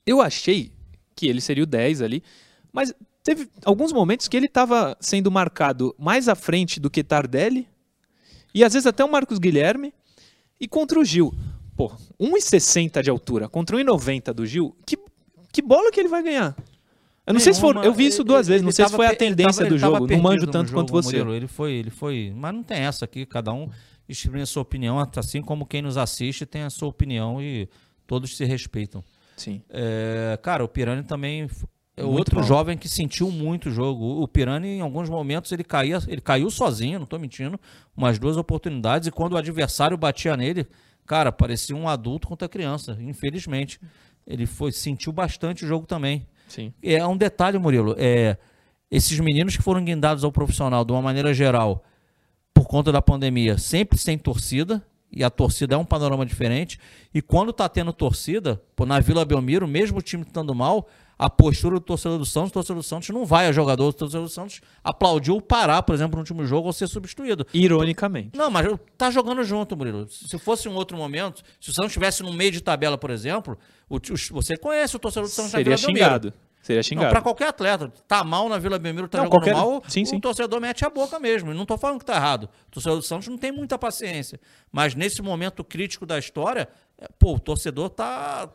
Eu 0.05 0.21
achei 0.21 0.71
que 1.15 1.25
ele 1.25 1.41
seria 1.41 1.63
o 1.63 1.65
10 1.65 2.03
ali. 2.03 2.23
Mas 2.71 2.93
teve 3.23 3.49
alguns 3.65 3.91
momentos 3.91 4.27
que 4.27 4.37
ele 4.37 4.45
estava 4.45 4.95
sendo 4.99 5.31
marcado 5.31 5.95
mais 5.97 6.29
à 6.29 6.35
frente 6.35 6.79
do 6.79 6.91
que 6.91 7.03
Tardelli. 7.03 7.67
E 8.53 8.63
às 8.63 8.73
vezes 8.73 8.85
até 8.85 9.03
o 9.03 9.11
Marcos 9.11 9.39
Guilherme. 9.39 9.91
E 10.59 10.67
contra 10.67 10.99
o 10.99 11.03
Gil. 11.03 11.33
Pô, 11.75 11.91
1,60 12.19 13.01
de 13.01 13.09
altura 13.09 13.49
contra 13.49 13.75
1,90 13.75 14.31
do 14.31 14.45
Gil, 14.45 14.77
que, 14.85 14.95
que 15.51 15.61
bola 15.63 15.91
que 15.91 15.99
ele 15.99 16.09
vai 16.09 16.21
ganhar? 16.21 16.55
Eu 17.25 17.33
não 17.33 17.39
sei 17.39 17.53
se 17.53 17.61
for. 17.61 17.73
Nenhuma. 17.75 17.85
Eu 17.85 17.93
vi 17.93 18.07
isso 18.07 18.21
Ele- 18.21 18.27
duas 18.27 18.47
vezes, 18.47 18.61
não 18.61 18.69
ele 18.69 18.75
sei 18.75 18.85
se 18.87 18.95
foi 18.95 19.05
a 19.05 19.09
ele 19.09 19.17
tendência 19.17 19.59
tava- 19.59 19.69
do 19.69 19.75
ele 19.75 19.79
jogo. 19.79 20.07
Não 20.07 20.19
manjo 20.21 20.47
tanto 20.47 20.69
jogo, 20.69 20.81
quanto 20.81 20.91
você. 20.91 21.17
Murilo. 21.17 21.35
Ele 21.35 21.47
foi, 21.47 21.71
ele 21.73 21.89
foi. 21.89 22.33
Mas 22.35 22.53
não 22.53 22.63
tem 22.63 22.79
essa 22.79 23.05
aqui, 23.05 23.25
cada 23.25 23.53
um 23.53 23.69
exprime 24.09 24.41
a 24.41 24.45
sua 24.45 24.61
opinião, 24.63 24.97
assim 25.15 25.41
como 25.41 25.65
quem 25.65 25.81
nos 25.81 25.97
assiste 25.97 26.45
tem 26.45 26.63
a 26.63 26.69
sua 26.69 26.87
opinião 26.89 27.41
e 27.41 27.69
todos 28.07 28.35
se 28.35 28.43
respeitam. 28.43 29.03
Sim. 29.37 29.61
É, 29.69 30.37
cara, 30.41 30.63
o 30.63 30.67
Pirani 30.67 31.03
também 31.03 31.47
é 31.95 32.03
Muito 32.03 32.17
outro 32.17 32.43
jovem 32.43 32.77
que 32.77 32.89
sentiu 32.89 33.31
muito 33.31 33.69
o 33.69 33.71
jogo. 33.71 34.21
O 34.21 34.27
Pirani, 34.27 34.67
em 34.67 34.81
alguns 34.81 35.09
momentos, 35.09 35.51
ele 35.51 35.63
caía, 35.63 35.99
ele 36.07 36.21
caiu 36.21 36.49
sozinho, 36.49 36.99
não 36.99 37.05
tô 37.05 37.17
mentindo, 37.19 37.59
umas 37.95 38.17
duas 38.19 38.35
oportunidades, 38.35 39.07
e 39.07 39.11
quando 39.11 39.33
o 39.33 39.37
adversário 39.37 39.95
batia 39.97 40.35
nele, 40.35 40.67
cara, 41.05 41.31
parecia 41.31 41.75
um 41.75 41.87
adulto 41.87 42.27
contra 42.27 42.49
criança, 42.49 42.97
infelizmente. 42.99 43.79
Ele 44.27 44.45
foi, 44.45 44.71
sentiu 44.71 45.11
bastante 45.13 45.63
o 45.63 45.67
jogo 45.67 45.85
também. 45.87 46.27
Sim. 46.51 46.73
É 46.83 47.05
um 47.07 47.15
detalhe, 47.15 47.57
Murilo. 47.57 47.95
É, 47.97 48.37
esses 48.89 49.17
meninos 49.19 49.55
que 49.55 49.63
foram 49.63 49.83
guindados 49.83 50.23
ao 50.23 50.31
profissional, 50.31 50.83
de 50.83 50.91
uma 50.91 51.01
maneira 51.01 51.33
geral, 51.33 51.83
por 52.53 52.67
conta 52.67 52.91
da 52.91 53.01
pandemia, 53.01 53.57
sempre 53.57 53.97
sem 53.97 54.17
torcida. 54.17 54.85
E 55.13 55.25
a 55.25 55.29
torcida 55.29 55.75
é 55.75 55.77
um 55.77 55.83
panorama 55.83 56.25
diferente. 56.25 56.79
E 57.13 57.21
quando 57.21 57.51
tá 57.51 57.67
tendo 57.67 57.91
torcida, 57.91 58.61
pô, 58.75 58.85
na 58.85 58.99
Vila 58.99 59.25
Belmiro, 59.25 59.67
mesmo 59.67 59.99
o 59.99 60.01
time 60.01 60.23
estando 60.23 60.55
mal, 60.55 60.87
a 61.23 61.29
postura 61.29 61.75
do 61.75 61.81
torcedor 61.81 62.17
do 62.17 62.25
Santos, 62.25 62.49
o 62.49 62.53
torcedor 62.53 62.77
do 62.77 62.83
Santos 62.83 63.09
não 63.09 63.23
vai 63.25 63.45
a 63.45 63.51
jogador, 63.51 63.89
o 63.89 63.93
torcedor 63.93 64.23
do 64.25 64.29
Santos 64.29 64.59
aplaudiu 64.83 65.35
o 65.35 65.41
Pará, 65.41 65.79
por 65.83 65.93
exemplo, 65.93 66.15
no 66.15 66.21
último 66.21 66.43
jogo, 66.45 66.65
ao 66.67 66.73
ser 66.73 66.87
substituído. 66.87 67.45
Ironicamente. 67.53 68.35
Não, 68.35 68.49
mas 68.49 68.67
tá 68.97 69.11
jogando 69.11 69.43
junto, 69.43 69.77
Murilo. 69.77 70.07
Se 70.09 70.39
fosse 70.39 70.67
um 70.67 70.73
outro 70.73 70.97
momento, 70.97 71.43
se 71.59 71.69
o 71.69 71.73
Santos 71.73 71.91
estivesse 71.91 72.23
no 72.23 72.33
meio 72.33 72.51
de 72.51 72.59
tabela, 72.59 72.97
por 72.97 73.11
exemplo, 73.11 73.55
o 73.87 73.99
você 74.31 74.57
conhece 74.57 74.95
o 74.95 74.99
torcedor 74.99 75.29
do 75.29 75.31
Santos 75.31 75.51
na 75.53 75.59
Seria 75.59 75.75
Vila 75.75 75.87
Belmiro. 75.87 76.05
xingado. 76.05 76.33
Seria 76.63 76.83
xingado. 76.83 77.09
pra 77.09 77.21
qualquer 77.21 77.47
atleta. 77.49 77.91
Tá 78.07 78.23
mal 78.23 78.47
na 78.49 78.57
Vila 78.57 78.77
Belmiro, 78.79 79.07
tá 79.07 79.17
Não, 79.19 79.25
jogando 79.25 79.41
qualquer- 79.41 79.55
mal, 79.55 79.83
sim, 79.87 80.03
o 80.03 80.05
sim. 80.05 80.19
torcedor 80.19 80.59
mete 80.61 80.85
a 80.85 80.89
boca 80.89 81.19
mesmo. 81.19 81.51
E 81.51 81.55
não 81.55 81.65
tô 81.65 81.75
falando 81.77 81.97
que 81.99 82.05
tá 82.05 82.15
errado. 82.15 82.43
O 82.67 82.71
torcedor 82.71 82.97
do 82.97 83.03
Santos 83.03 83.27
não 83.27 83.37
tem 83.37 83.51
muita 83.51 83.77
paciência. 83.79 84.39
Mas 84.71 84.93
nesse 84.95 85.21
momento 85.23 85.63
crítico 85.63 86.05
da 86.05 86.19
história, 86.19 86.67
é, 86.99 87.07
pô, 87.19 87.33
o 87.35 87.39
torcedor 87.39 87.89
tá. 87.89 88.47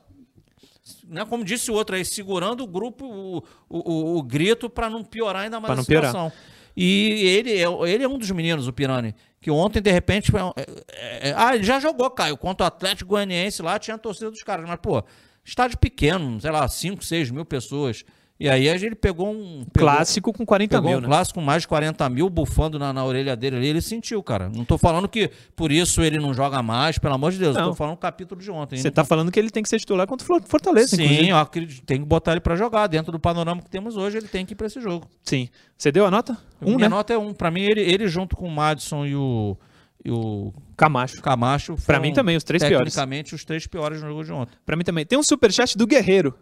Né, 1.09 1.25
como 1.25 1.45
disse 1.45 1.71
o 1.71 1.75
outro 1.75 1.97
aí, 1.97 2.05
segurando 2.05 2.63
o 2.63 2.67
grupo, 2.67 3.05
o, 3.07 3.43
o, 3.69 4.19
o- 4.19 4.23
grito 4.23 4.71
para 4.71 4.89
não 4.89 5.03
piorar 5.03 5.43
ainda 5.45 5.59
mais 5.59 5.67
Pra 5.67 5.75
a 5.75 5.77
não 5.77 5.85
piorar. 5.85 6.11
situação. 6.11 6.33
E 6.77 7.27
ele 7.27 7.53
é, 7.53 7.65
ele 7.93 8.05
é 8.05 8.09
um 8.09 8.19
dos 8.19 8.31
meninos, 8.31 8.69
o 8.69 8.73
Pirani, 8.73 9.15
que 9.41 9.51
ontem, 9.51 9.81
de 9.81 9.91
repente, 9.91 10.31
um- 10.35 10.53
é, 10.57 11.31
é, 11.31 11.35
ah, 11.37 11.55
ele 11.55 11.65
já 11.65 11.81
jogou, 11.81 12.09
Caio, 12.11 12.37
contra 12.37 12.65
o 12.65 12.67
Atlético 12.69 13.11
Goianiense 13.11 13.63
lá, 13.63 13.79
tinha 13.79 13.95
a 13.95 13.99
torcida 13.99 14.31
dos 14.31 14.43
caras, 14.43 14.69
mas, 14.69 14.79
pô, 14.81 15.03
estádio 15.45 15.79
pequeno, 15.79 16.41
sei 16.41 16.51
lá, 16.51 16.69
5, 16.69 17.05
6 17.05 17.31
mil 17.31 17.45
pessoas. 17.45 18.05
E 18.39 18.51
aí 18.51 18.79
gente 18.79 18.95
pegou 18.95 19.31
um. 19.31 19.65
Pegou, 19.73 19.89
Clássico 19.89 20.31
com 20.31 20.45
40 20.45 20.77
pegou 20.77 20.91
mil, 20.91 20.99
um 20.99 21.01
né? 21.01 21.07
clássico 21.09 21.39
com 21.39 21.45
mais 21.45 21.63
de 21.63 21.69
40 21.69 22.09
mil 22.11 22.29
bufando 22.29 22.79
na, 22.79 22.93
na 22.93 23.03
orelha 23.03 23.35
dele 23.35 23.57
ali. 23.57 23.69
Ele 23.69 23.81
sentiu, 23.81 24.23
cara. 24.23 24.51
Não 24.55 24.63
tô 24.63 24.77
falando 24.77 25.09
que 25.09 25.31
por 25.55 25.73
isso 25.73 26.03
ele 26.03 26.19
não 26.19 26.35
joga 26.35 26.63
mais, 26.63 26.99
pelo 26.99 27.15
amor 27.15 27.33
de 27.33 27.39
Deus. 27.39 27.57
Não. 27.57 27.69
Tô 27.71 27.75
falando 27.75 27.95
o 27.95 27.99
capítulo 27.99 28.39
de 28.39 28.51
ontem. 28.51 28.77
Você 28.77 28.89
Não 28.89 28.95
tá 28.95 29.05
falando 29.05 29.33
que 29.33 29.39
ele 29.39 29.49
tem 29.51 29.63
que 29.63 29.69
ser 29.71 29.79
titular 29.79 30.07
contra 30.07 30.31
o 30.31 30.43
Fortaleza, 30.47 30.97
Sim, 30.97 31.05
inclusive. 31.05 31.29
eu 31.31 31.37
acredito, 31.39 31.85
tem 31.87 31.99
que 31.99 32.07
botar 32.07 32.33
ele 32.33 32.41
pra 32.41 32.57
jogar. 32.57 32.87
Dentro 32.89 33.11
do 33.11 33.19
panorama 33.19 33.63
que 33.63 33.71
temos 33.71 33.97
hoje, 33.97 34.19
ele 34.19 34.29
tem 34.29 34.45
que 34.45 34.53
ir 34.53 34.57
pra 34.57 34.67
esse 34.67 34.81
jogo. 34.83 35.09
Sim. 35.23 35.49
Você 35.77 35.91
deu 35.91 36.05
a 36.05 36.11
nota? 36.11 36.37
Um, 36.61 36.77
Minha 36.77 36.79
né? 36.81 36.89
nota 36.89 37.15
é 37.15 37.19
um. 37.19 37.33
Pra 37.33 37.51
mim, 37.51 37.63
ele, 37.63 37.81
ele 37.81 38.07
junto 38.07 38.37
com 38.37 38.47
o 38.47 38.51
Madison 38.51 39.07
e 39.07 39.17
o, 39.17 39.57
e 40.05 40.11
o 40.11 40.53
Camacho. 40.77 41.23
Camacho. 41.23 41.75
Pra 41.75 41.85
foram, 41.85 42.01
mim 42.03 42.13
também, 42.13 42.37
os 42.37 42.45
três 42.45 42.63
piores. 42.63 42.93
Tecnicamente, 42.93 43.35
os 43.35 43.47
três 43.47 43.67
piores 43.67 44.03
no 44.03 44.09
jogo 44.09 44.25
de 44.25 44.33
ontem. 44.33 44.55
Pra 44.67 44.77
mim 44.77 44.85
também. 44.85 45.07
Tem 45.07 45.19
um 45.19 45.23
superchat 45.23 45.77
do 45.77 45.87
Guerreiro. 45.87 46.35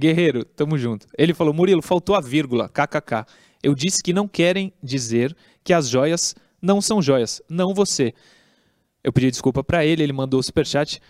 Guerreiro, 0.00 0.44
tamo 0.44 0.76
junto. 0.78 1.06
Ele 1.16 1.32
falou: 1.34 1.52
Murilo, 1.54 1.82
faltou 1.82 2.14
a 2.16 2.20
vírgula, 2.20 2.68
kkk. 2.68 3.24
Eu 3.62 3.74
disse 3.74 4.02
que 4.02 4.12
não 4.12 4.26
querem 4.26 4.72
dizer 4.82 5.36
que 5.62 5.72
as 5.72 5.88
joias 5.88 6.34
não 6.62 6.80
são 6.80 7.00
joias, 7.02 7.42
não 7.48 7.74
você. 7.74 8.14
Eu 9.04 9.12
pedi 9.12 9.30
desculpa 9.30 9.62
pra 9.62 9.84
ele, 9.84 10.02
ele 10.02 10.12
mandou 10.12 10.40
o 10.40 10.42
superchat. 10.42 11.00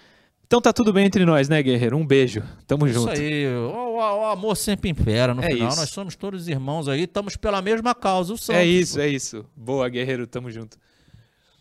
Então 0.46 0.60
tá 0.60 0.72
tudo 0.72 0.92
bem 0.92 1.06
entre 1.06 1.24
nós, 1.24 1.48
né, 1.48 1.62
Guerreiro? 1.62 1.96
Um 1.96 2.04
beijo. 2.04 2.42
Tamo 2.66 2.84
Isso 2.86 2.94
junto. 3.00 3.12
aí, 3.12 3.46
o, 3.46 3.70
o- 3.70 3.96
o 3.98 4.24
amor 4.26 4.56
sempre 4.56 4.90
impera. 4.90 5.32
No 5.32 5.42
É 5.42 5.46
final, 5.46 5.68
isso. 5.68 5.76
nós 5.78 5.90
somos 5.90 6.16
todos 6.16 6.48
irmãos 6.48 6.88
aí, 6.88 7.02
estamos 7.04 7.36
pela 7.36 7.62
mesma 7.62 7.94
causa, 7.94 8.32
o 8.34 8.36
Santos. 8.38 8.60
É 8.60 8.64
isso, 8.66 8.98
é 9.00 9.06
isso. 9.08 9.46
Boa, 9.54 9.88
Guerreiro, 9.88 10.26
tamo 10.26 10.50
junto. 10.50 10.76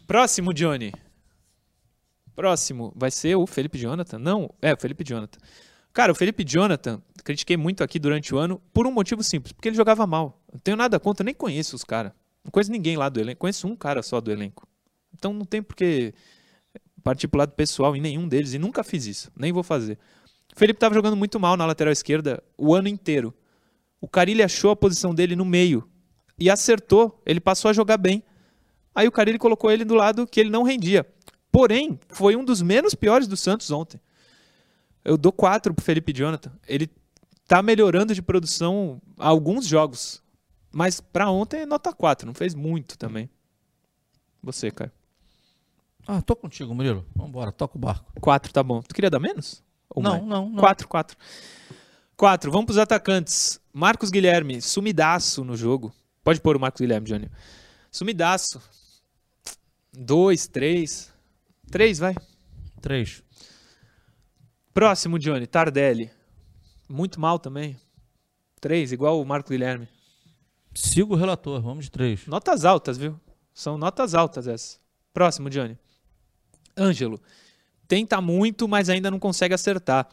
Próximo, 0.08 0.52
Johnny. 0.54 0.92
Próximo 2.36 2.94
vai 2.96 3.12
ser 3.12 3.36
o 3.36 3.46
Felipe 3.46 3.78
Jonathan? 3.78 4.18
Não, 4.18 4.50
é 4.62 4.74
o 4.74 4.78
Felipe 4.78 5.04
Jonathan. 5.04 5.38
Cara, 5.94 6.12
o 6.12 6.16
Felipe 6.16 6.44
Jonathan, 6.48 7.02
critiquei 7.24 7.58
muito 7.58 7.84
aqui 7.84 8.00
durante 8.00 8.34
o 8.34 8.38
ano 8.38 8.62
por 8.74 8.88
um 8.88 8.92
motivo 8.92 9.24
simples, 9.24 9.52
porque 9.52 9.70
ele 9.70 9.76
jogava 9.76 10.06
mal. 10.08 10.42
Não 10.52 10.60
tenho 10.60 10.78
nada 10.78 11.00
contra, 11.00 11.24
nem 11.24 11.34
conheço 11.34 11.76
os 11.76 11.84
caras. 11.84 12.12
Não 12.44 12.52
conheço 12.52 12.72
ninguém 12.72 12.98
lá 12.98 13.10
do 13.10 13.20
elenco, 13.20 13.40
conheço 13.40 13.68
um 13.68 13.76
cara 13.76 14.02
só 14.02 14.20
do 14.20 14.32
elenco. 14.32 14.68
Então 15.14 15.34
não 15.34 15.46
tem 15.46 15.62
por 15.62 15.76
que 15.76 16.14
partir 17.04 17.28
pro 17.28 17.40
lado 17.40 17.54
pessoal 17.54 17.96
em 17.96 18.02
nenhum 18.02 18.28
deles, 18.28 18.54
e 18.54 18.60
nunca 18.60 18.84
fiz 18.84 19.06
isso, 19.06 19.32
nem 19.36 19.52
vou 19.52 19.64
fazer. 19.64 19.98
O 20.54 20.60
Felipe 20.60 20.80
tava 20.80 20.94
jogando 20.94 21.16
muito 21.16 21.40
mal 21.40 21.56
na 21.56 21.66
lateral 21.66 21.92
esquerda 21.92 22.44
o 22.58 22.76
ano 22.76 22.88
inteiro. 22.88 23.34
O 24.02 24.08
Carilli 24.08 24.44
achou 24.44 24.72
a 24.72 24.76
posição 24.76 25.14
dele 25.14 25.36
no 25.36 25.46
meio 25.46 25.90
e 26.38 26.50
acertou, 26.50 27.22
ele 27.26 27.40
passou 27.40 27.70
a 27.70 27.74
jogar 27.74 27.98
bem. 27.98 28.24
Aí 28.94 29.08
o 29.08 29.12
Carilli 29.12 29.38
colocou 29.38 29.72
ele 29.72 29.86
do 29.86 29.94
lado 29.94 30.26
que 30.26 30.40
ele 30.40 30.50
não 30.50 30.64
rendia. 30.64 31.06
Porém, 31.52 32.00
foi 32.10 32.36
um 32.36 32.44
dos 32.44 32.62
menos 32.62 32.94
piores 32.94 33.28
do 33.28 33.38
Santos 33.38 33.72
ontem. 33.72 34.00
Eu 35.04 35.18
dou 35.18 35.32
4 35.32 35.74
pro 35.74 35.84
Felipe 35.84 36.14
Jonathan. 36.14 36.52
Ele 36.68 36.90
tá 37.50 37.64
melhorando 37.64 38.14
de 38.14 38.22
produção 38.22 39.02
alguns 39.18 39.66
jogos. 39.66 40.22
Mas 40.72 41.02
pra 41.02 41.32
ontem 41.32 41.62
é 41.62 41.66
nota 41.66 41.92
4, 41.92 42.28
não 42.28 42.34
fez 42.34 42.54
muito 42.54 42.96
também. 42.96 43.28
Você, 44.42 44.70
Caio. 44.70 44.92
Ah, 46.08 46.22
tô 46.22 46.36
contigo, 46.36 46.74
Murilo. 46.76 47.04
Vambora, 47.16 47.52
toca 47.52 47.76
o 47.76 47.80
barco. 47.82 48.14
4 48.22 48.54
tá 48.54 48.62
bom. 48.62 48.82
Tu 48.82 48.94
queria 48.94 49.10
dar 49.10 49.20
menos? 49.20 49.64
Ou 49.90 50.02
não, 50.02 50.12
mais? 50.12 50.26
não, 50.26 50.50
não. 50.50 50.60
4, 50.60 50.88
4. 50.88 51.18
4, 52.16 52.52
vamos 52.52 52.68
pros 52.68 52.78
atacantes. 52.78 53.60
Marcos 53.74 54.12
Guilherme, 54.12 54.62
sumidaço 54.62 55.44
no 55.44 55.58
jogo. 55.58 55.92
Pode 56.24 56.40
pôr 56.40 56.56
o 56.56 56.60
Marcos 56.60 56.82
Guilherme, 56.82 57.08
Johnny. 57.08 57.32
Sumidaço. 57.92 58.62
2, 59.94 60.48
3. 60.48 61.12
3, 61.72 61.98
vai. 61.98 62.16
Três. 62.80 63.24
Próximo, 64.72 65.18
Johnny, 65.18 65.48
Tardelli. 65.48 66.12
Muito 66.90 67.20
mal 67.20 67.38
também. 67.38 67.78
3, 68.60 68.92
igual 68.92 69.22
o 69.22 69.26
Marcos 69.26 69.52
Guilherme. 69.52 69.88
Siga 70.74 71.14
o 71.14 71.16
relator, 71.16 71.62
vamos 71.62 71.86
de 71.86 71.92
três. 71.92 72.26
Notas 72.28 72.66
altas, 72.66 72.98
viu? 72.98 73.20
São 73.54 73.78
notas 73.78 74.14
altas 74.14 74.48
essas. 74.48 74.80
Próximo, 75.14 75.50
Johnny. 75.50 75.78
Ângelo. 76.78 77.22
Tenta 77.88 78.22
muito, 78.22 78.68
mas 78.68 78.90
ainda 78.90 79.10
não 79.10 79.20
consegue 79.20 79.54
acertar. 79.54 80.08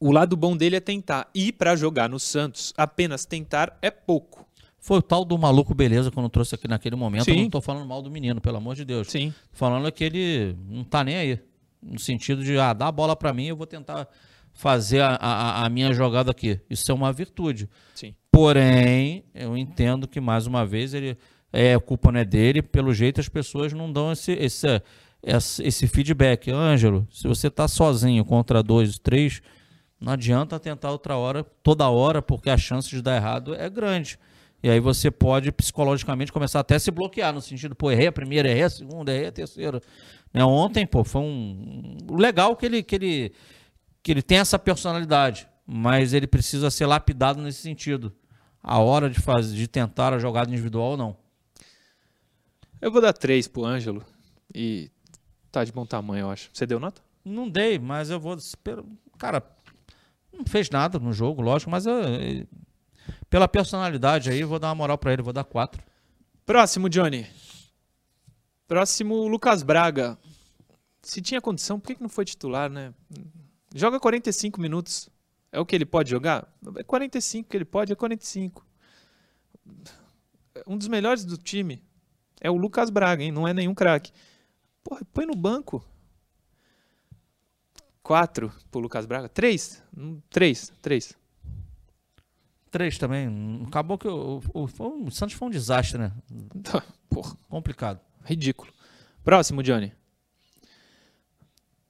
O 0.00 0.10
lado 0.10 0.36
bom 0.36 0.56
dele 0.56 0.76
é 0.76 0.80
tentar. 0.80 1.28
E 1.34 1.52
para 1.52 1.76
jogar 1.76 2.08
no 2.08 2.18
Santos, 2.18 2.72
apenas 2.76 3.24
tentar 3.24 3.78
é 3.80 3.90
pouco. 3.90 4.46
Foi 4.78 4.98
o 4.98 5.02
tal 5.02 5.24
do 5.24 5.38
maluco 5.38 5.74
beleza 5.74 6.10
quando 6.10 6.26
eu 6.26 6.30
trouxe 6.30 6.54
aqui 6.54 6.68
naquele 6.68 6.96
momento. 6.96 7.28
Eu 7.28 7.34
Sim. 7.34 7.42
não 7.44 7.50
tô 7.50 7.60
falando 7.60 7.86
mal 7.86 8.02
do 8.02 8.10
menino, 8.10 8.40
pelo 8.40 8.58
amor 8.58 8.74
de 8.74 8.84
Deus. 8.84 9.08
Sim. 9.08 9.32
Tô 9.50 9.56
falando 9.56 9.90
que 9.90 10.04
ele 10.04 10.56
não 10.68 10.84
tá 10.84 11.02
nem 11.02 11.16
aí. 11.16 11.40
No 11.82 11.98
sentido 11.98 12.42
de, 12.44 12.58
ah, 12.58 12.72
dá 12.72 12.88
a 12.88 12.92
bola 12.92 13.14
pra 13.14 13.32
mim, 13.32 13.46
eu 13.46 13.56
vou 13.56 13.66
tentar 13.66 14.08
fazer 14.54 15.00
a, 15.00 15.16
a, 15.16 15.66
a 15.66 15.68
minha 15.68 15.92
jogada 15.92 16.30
aqui. 16.30 16.60
Isso 16.70 16.90
é 16.90 16.94
uma 16.94 17.12
virtude. 17.12 17.68
Sim. 17.94 18.14
Porém, 18.30 19.24
eu 19.34 19.56
entendo 19.56 20.08
que, 20.08 20.20
mais 20.20 20.46
uma 20.46 20.64
vez, 20.64 20.94
ele 20.94 21.18
é 21.52 21.74
a 21.74 21.80
culpa 21.80 22.10
não 22.10 22.20
é 22.20 22.24
dele. 22.24 22.62
Pelo 22.62 22.94
jeito, 22.94 23.20
as 23.20 23.28
pessoas 23.28 23.72
não 23.72 23.92
dão 23.92 24.12
esse, 24.12 24.32
esse, 24.32 24.66
esse, 25.22 25.86
feedback. 25.86 26.50
Ângelo, 26.50 27.06
se 27.10 27.26
você 27.26 27.50
tá 27.50 27.68
sozinho 27.68 28.24
contra 28.24 28.62
dois, 28.62 28.98
três, 28.98 29.42
não 30.00 30.12
adianta 30.12 30.58
tentar 30.58 30.90
outra 30.90 31.16
hora, 31.16 31.44
toda 31.62 31.88
hora, 31.88 32.22
porque 32.22 32.48
a 32.48 32.56
chance 32.56 32.88
de 32.88 33.02
dar 33.02 33.16
errado 33.16 33.54
é 33.54 33.68
grande. 33.68 34.18
E 34.62 34.70
aí 34.70 34.80
você 34.80 35.10
pode 35.10 35.52
psicologicamente 35.52 36.32
começar 36.32 36.60
até 36.60 36.76
a 36.76 36.78
se 36.78 36.90
bloquear, 36.90 37.34
no 37.34 37.40
sentido, 37.40 37.74
pô, 37.74 37.90
errei 37.90 38.06
a 38.06 38.12
primeira, 38.12 38.48
errei 38.48 38.62
a 38.62 38.70
segunda, 38.70 39.12
errei 39.12 39.26
a 39.26 39.32
terceira. 39.32 39.80
Né? 40.32 40.42
Ontem, 40.42 40.86
pô, 40.86 41.04
foi 41.04 41.20
um. 41.20 41.98
o 42.10 42.16
Legal 42.16 42.56
que 42.56 42.66
ele, 42.66 42.82
que 42.82 42.94
ele, 42.96 43.32
que 44.04 44.12
ele 44.12 44.22
tem 44.22 44.38
essa 44.38 44.58
personalidade, 44.58 45.48
mas 45.66 46.12
ele 46.12 46.26
precisa 46.26 46.70
ser 46.70 46.84
lapidado 46.84 47.40
nesse 47.40 47.62
sentido. 47.62 48.14
A 48.62 48.78
hora 48.78 49.08
de 49.08 49.18
fazer, 49.18 49.56
de 49.56 49.66
tentar 49.66 50.12
a 50.12 50.18
jogada 50.18 50.50
individual, 50.50 50.94
não. 50.94 51.16
Eu 52.82 52.92
vou 52.92 53.00
dar 53.00 53.14
3 53.14 53.48
pro 53.48 53.64
Ângelo. 53.64 54.04
E 54.54 54.90
tá 55.50 55.64
de 55.64 55.72
bom 55.72 55.86
tamanho, 55.86 56.26
eu 56.26 56.30
acho. 56.30 56.50
Você 56.52 56.66
deu 56.66 56.78
nota? 56.78 57.00
Não 57.24 57.48
dei, 57.48 57.78
mas 57.78 58.10
eu 58.10 58.20
vou. 58.20 58.36
Cara, 59.18 59.42
não 60.30 60.44
fez 60.44 60.68
nada 60.68 60.98
no 60.98 61.12
jogo, 61.12 61.40
lógico, 61.40 61.70
mas 61.70 61.86
eu, 61.86 61.94
pela 63.30 63.48
personalidade 63.48 64.28
aí, 64.28 64.40
eu 64.40 64.48
vou 64.48 64.58
dar 64.58 64.68
uma 64.68 64.74
moral 64.74 64.98
pra 64.98 65.14
ele, 65.14 65.22
vou 65.22 65.32
dar 65.32 65.44
quatro. 65.44 65.82
Próximo, 66.44 66.90
Johnny. 66.90 67.26
Próximo, 68.68 69.26
Lucas 69.26 69.62
Braga. 69.62 70.18
Se 71.00 71.22
tinha 71.22 71.40
condição, 71.40 71.80
por 71.80 71.94
que 71.94 72.02
não 72.02 72.08
foi 72.10 72.26
titular, 72.26 72.68
né? 72.68 72.92
Joga 73.74 73.98
45 73.98 74.60
minutos. 74.60 75.10
É 75.50 75.58
o 75.58 75.66
que 75.66 75.74
ele 75.74 75.84
pode 75.84 76.08
jogar? 76.10 76.48
É 76.76 76.82
45 76.84 77.48
que 77.50 77.56
ele 77.56 77.64
pode, 77.64 77.92
é 77.92 77.96
45. 77.96 78.64
Um 80.66 80.78
dos 80.78 80.86
melhores 80.88 81.24
do 81.24 81.36
time 81.36 81.82
é 82.40 82.50
o 82.50 82.56
Lucas 82.56 82.88
Braga, 82.88 83.22
hein? 83.22 83.32
Não 83.32 83.46
é 83.46 83.52
nenhum 83.52 83.74
craque. 83.74 84.12
Porra, 84.82 85.00
põe 85.12 85.26
no 85.26 85.34
banco. 85.34 85.84
Quatro 88.02 88.52
pro 88.70 88.80
Lucas 88.80 89.06
Braga. 89.06 89.28
Três? 89.28 89.82
Hum, 89.96 90.20
Três, 90.30 90.72
três. 90.80 91.14
Três 92.70 92.98
também. 92.98 93.64
Acabou 93.66 93.96
que 93.96 94.06
o, 94.08 94.40
o, 94.52 94.64
o 95.06 95.10
Santos 95.10 95.34
foi 95.34 95.48
um 95.48 95.50
desastre, 95.50 95.98
né? 95.98 96.12
Porra, 97.08 97.36
Complicado. 97.48 98.00
ridículo. 98.24 98.72
Próximo, 99.22 99.62
Johnny. 99.62 99.92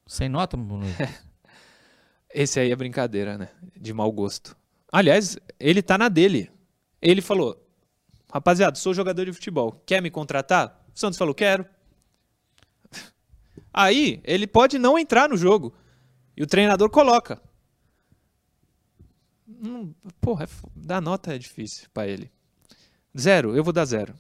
Sem 0.06 0.28
nota, 0.28 0.56
Bruno? 0.56 0.84
Esse 2.34 2.58
aí 2.58 2.72
é 2.72 2.76
brincadeira, 2.76 3.38
né? 3.38 3.48
De 3.80 3.94
mau 3.94 4.10
gosto. 4.10 4.56
Aliás, 4.90 5.38
ele 5.58 5.80
tá 5.80 5.96
na 5.96 6.08
dele. 6.08 6.50
Ele 7.00 7.22
falou: 7.22 7.64
Rapaziada, 8.32 8.76
sou 8.76 8.92
jogador 8.92 9.24
de 9.24 9.32
futebol. 9.32 9.80
Quer 9.86 10.02
me 10.02 10.10
contratar? 10.10 10.84
O 10.94 10.98
Santos 10.98 11.16
falou: 11.16 11.32
Quero. 11.34 11.64
Aí, 13.72 14.20
ele 14.24 14.48
pode 14.48 14.78
não 14.78 14.98
entrar 14.98 15.28
no 15.28 15.36
jogo. 15.36 15.72
E 16.36 16.42
o 16.42 16.46
treinador 16.46 16.90
coloca. 16.90 17.40
Hum, 19.48 19.94
porra, 20.20 20.42
é 20.44 20.46
f- 20.46 20.66
dar 20.74 21.00
nota 21.00 21.34
é 21.34 21.38
difícil 21.38 21.88
pra 21.94 22.06
ele. 22.08 22.30
Zero, 23.16 23.56
eu 23.56 23.62
vou 23.62 23.72
dar 23.72 23.84
zero. 23.84 24.12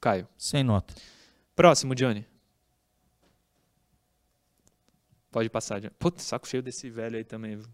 Caio. 0.00 0.28
Sem 0.36 0.62
nota. 0.62 0.94
Próximo, 1.56 1.94
Johnny. 1.94 2.26
Pode 5.38 5.48
passar. 5.50 5.80
Putz, 6.00 6.24
saco 6.24 6.48
cheio 6.48 6.60
desse 6.60 6.90
velho 6.90 7.16
aí 7.16 7.22
também. 7.22 7.54
viu? 7.54 7.66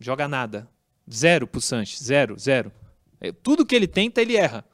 Joga 0.00 0.26
nada. 0.26 0.66
Zero 1.12 1.46
pro 1.46 1.60
Sanches. 1.60 2.02
Zero, 2.02 2.38
zero. 2.38 2.72
É, 3.20 3.30
Tudo 3.30 3.66
que 3.66 3.74
ele 3.74 3.86
tenta, 3.86 4.22
ele 4.22 4.34
erra. 4.34 4.64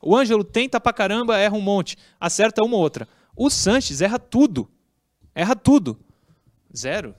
O 0.00 0.16
Ângelo 0.16 0.44
tenta 0.44 0.80
pra 0.80 0.92
caramba, 0.92 1.36
erra 1.36 1.56
um 1.56 1.60
monte. 1.60 1.96
Acerta 2.20 2.62
uma 2.62 2.76
ou 2.76 2.82
outra. 2.82 3.08
O 3.34 3.50
Sanches 3.50 4.00
erra 4.00 4.16
tudo. 4.16 4.70
Erra 5.34 5.56
tudo. 5.56 5.98
Zero. 6.76 7.16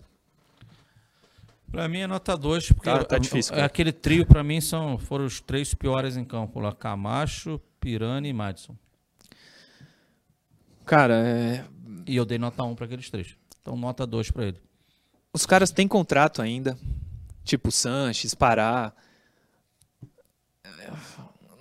Pra 1.69 1.89
mim 1.89 1.99
é 1.99 2.07
nota 2.07 2.37
2, 2.37 2.71
porque 2.71 2.89
Tá- 2.89 3.03
tá 3.03 3.17
é- 3.17 3.19
difícil, 3.19 3.51
é 3.51 3.55
cara. 3.57 3.65
aquele 3.67 3.91
trio, 3.91 4.25
pra 4.25 4.41
mim, 4.45 4.61
são, 4.61 4.97
foram 4.97 5.25
os 5.25 5.41
três 5.41 5.73
piores 5.73 6.15
em 6.15 6.23
campo 6.23 6.61
lá: 6.61 6.73
Camacho, 6.73 7.59
Pirani 7.81 8.29
e 8.29 8.33
Madison. 8.33 8.77
Cara, 10.85 11.15
é, 11.27 11.65
E 12.07 12.15
eu 12.15 12.25
dei 12.25 12.37
nota 12.39 12.63
1 12.63 12.75
pra 12.75 12.85
aqueles 12.85 13.09
três. 13.09 13.35
Então, 13.61 13.75
nota 13.75 14.07
2 14.07 14.31
pra 14.31 14.45
ele. 14.45 14.57
Os 15.33 15.45
caras 15.45 15.71
têm 15.71 15.87
contrato 15.87 16.41
ainda. 16.41 16.77
Tipo 17.43 17.71
Sanches, 17.71 18.33
Pará. 18.33 18.93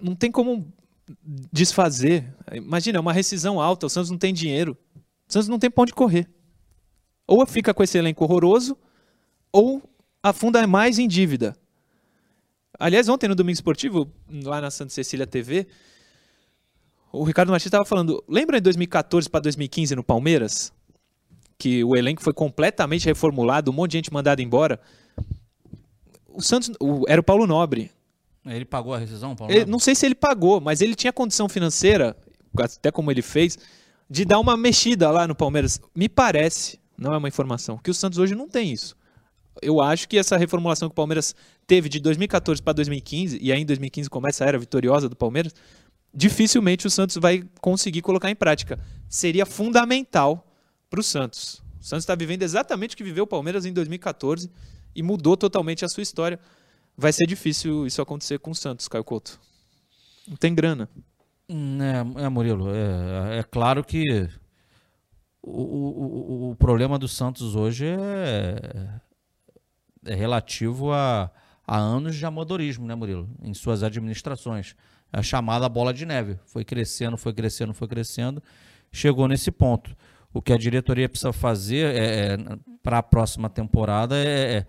não 0.01 0.15
tem 0.15 0.31
como 0.31 0.71
desfazer. 1.53 2.35
Imagina, 2.53 2.99
é 2.99 3.01
uma 3.01 3.13
rescisão 3.13 3.61
alta, 3.61 3.87
o 3.87 3.91
Santos 3.91 4.11
não 4.11 4.19
tem 4.19 4.33
dinheiro. 4.33 4.77
O 5.29 5.33
Santos 5.33 5.49
não 5.49 5.59
tem 5.59 5.71
pra 5.71 5.83
onde 5.83 5.93
correr. 5.93 6.29
Ou 7.27 7.47
fica 7.47 7.75
com 7.75 7.83
esse 7.83 7.99
elenco 7.99 8.25
horroroso, 8.25 8.77
ou 9.53 9.83
afunda 10.23 10.67
mais 10.67 10.99
em 10.99 11.07
dívida. 11.07 11.57
Aliás, 12.79 13.09
ontem 13.09 13.29
no 13.29 13.35
Domingo 13.35 13.55
Esportivo, 13.55 14.11
lá 14.45 14.61
na 14.61 14.71
Santa 14.71 14.93
Cecília 14.93 15.27
TV, 15.27 15.67
o 17.11 17.25
Ricardo 17.25 17.51
Martins 17.51 17.67
estava 17.67 17.85
falando. 17.85 18.23
Lembra 18.29 18.59
em 18.59 18.63
2014 18.63 19.29
para 19.29 19.41
2015 19.41 19.97
no 19.97 20.05
Palmeiras? 20.05 20.73
Que 21.59 21.83
o 21.83 21.97
elenco 21.97 22.23
foi 22.23 22.33
completamente 22.33 23.07
reformulado, 23.07 23.71
um 23.71 23.75
monte 23.75 23.93
de 23.93 23.99
gente 23.99 24.13
mandada 24.13 24.41
embora. 24.41 24.81
O 26.29 26.41
Santos. 26.41 26.71
O, 26.81 27.05
era 27.09 27.21
o 27.21 27.25
Paulo 27.25 27.47
Nobre. 27.47 27.91
Ele 28.47 28.65
pagou 28.65 28.95
a 28.95 28.99
rescisão, 28.99 29.35
Paulo? 29.35 29.53
Ele, 29.53 29.67
não 29.67 29.79
sei 29.79 29.95
se 29.95 30.07
ele 30.07 30.15
pagou, 30.15 30.61
mas 30.61 30.81
ele 30.81 30.95
tinha 30.95 31.13
condição 31.13 31.49
financeira, 31.49 32.17
até 32.57 32.91
como 32.91 33.11
ele 33.11 33.23
fez, 33.23 33.59
de 34.09 34.25
dar 34.25 34.39
uma 34.39 34.57
mexida 34.57 35.11
lá 35.11 35.27
no 35.27 35.35
Palmeiras. 35.35 35.81
Me 35.95 36.09
parece, 36.09 36.79
não 36.97 37.13
é 37.13 37.19
uma 37.19 37.29
informação, 37.29 37.77
que 37.79 37.91
o 37.91 37.95
Santos 37.95 38.19
hoje 38.19 38.35
não 38.35 38.49
tem 38.49 38.73
isso. 38.73 38.97
Eu 39.61 39.81
acho 39.81 40.09
que 40.09 40.17
essa 40.17 40.37
reformulação 40.37 40.89
que 40.89 40.93
o 40.93 40.95
Palmeiras 40.95 41.35
teve 41.67 41.89
de 41.89 42.01
2014 42.01 42.63
para 42.63 42.73
2015, 42.75 43.39
e 43.43 43.53
aí 43.53 43.61
em 43.61 43.67
2015 43.67 44.09
começa 44.09 44.45
a 44.45 44.49
era 44.49 44.59
vitoriosa 44.59 45.09
do 45.09 45.17
Palmeiras, 45.17 45.55
dificilmente 46.15 46.87
o 46.87 46.91
Santos 46.91 47.17
vai 47.17 47.45
conseguir 47.61 48.01
colocar 48.01 48.31
em 48.31 48.37
prática. 48.37 48.79
Seria 49.09 49.45
fundamental 49.45 50.48
para 50.89 51.01
o 51.01 51.03
Santos. 51.03 51.63
O 51.81 51.85
Santos 51.85 52.03
está 52.03 52.15
vivendo 52.15 52.43
exatamente 52.43 52.95
o 52.95 52.97
que 52.97 53.05
viveu 53.05 53.25
o 53.25 53.27
Palmeiras 53.27 53.65
em 53.65 53.73
2014 53.73 54.51
e 54.95 55.03
mudou 55.03 55.37
totalmente 55.37 55.85
a 55.85 55.89
sua 55.89 56.03
história. 56.03 56.39
Vai 56.97 57.13
ser 57.13 57.27
difícil 57.27 57.87
isso 57.87 58.03
acontecer 58.03 58.39
com 58.39 58.51
o 58.51 58.55
Santos, 58.55 58.89
Caio 58.89 59.05
Couto. 59.05 59.41
Não 60.27 60.37
tem 60.37 60.55
grana. 60.55 60.89
Hum, 61.49 61.79
é, 61.81 62.25
é 62.25 62.29
Murilo, 62.29 62.71
é, 62.71 63.39
é 63.39 63.43
claro 63.43 63.83
que 63.83 64.29
o, 65.43 65.63
o, 65.63 66.51
o, 66.51 66.57
problema 66.57 66.99
do 66.99 67.09
Santos 67.09 67.55
hoje 67.55 67.87
é, 67.87 69.01
é 70.05 70.15
relativo 70.15 70.93
a, 70.93 71.31
a 71.67 71.79
anos 71.79 72.17
de 72.17 72.27
amadorismo, 72.27 72.87
né, 72.87 72.95
Murilo? 72.95 73.31
Em 73.43 73.55
suas 73.55 73.83
administrações 73.83 74.77
a 75.13 75.23
chamada 75.23 75.69
bola 75.69 75.93
de 75.93 76.05
neve. 76.05 76.39
Foi 76.47 76.65
crescendo, 76.65 77.17
foi 77.17 77.33
crescendo, 77.33 77.73
foi 77.73 77.89
crescendo, 77.89 78.43
chegou 78.93 79.27
nesse 79.27 79.51
ponto. 79.51 79.97
O 80.33 80.43
que 80.43 80.53
a 80.53 80.59
diretoria 80.59 81.09
precisa 81.09 81.33
fazer 81.33 81.95
é, 81.95 82.35
é 82.35 82.37
para 82.83 82.99
a 82.99 83.03
próxima 83.03 83.49
temporada 83.49 84.17
é, 84.17 84.57
é, 84.59 84.67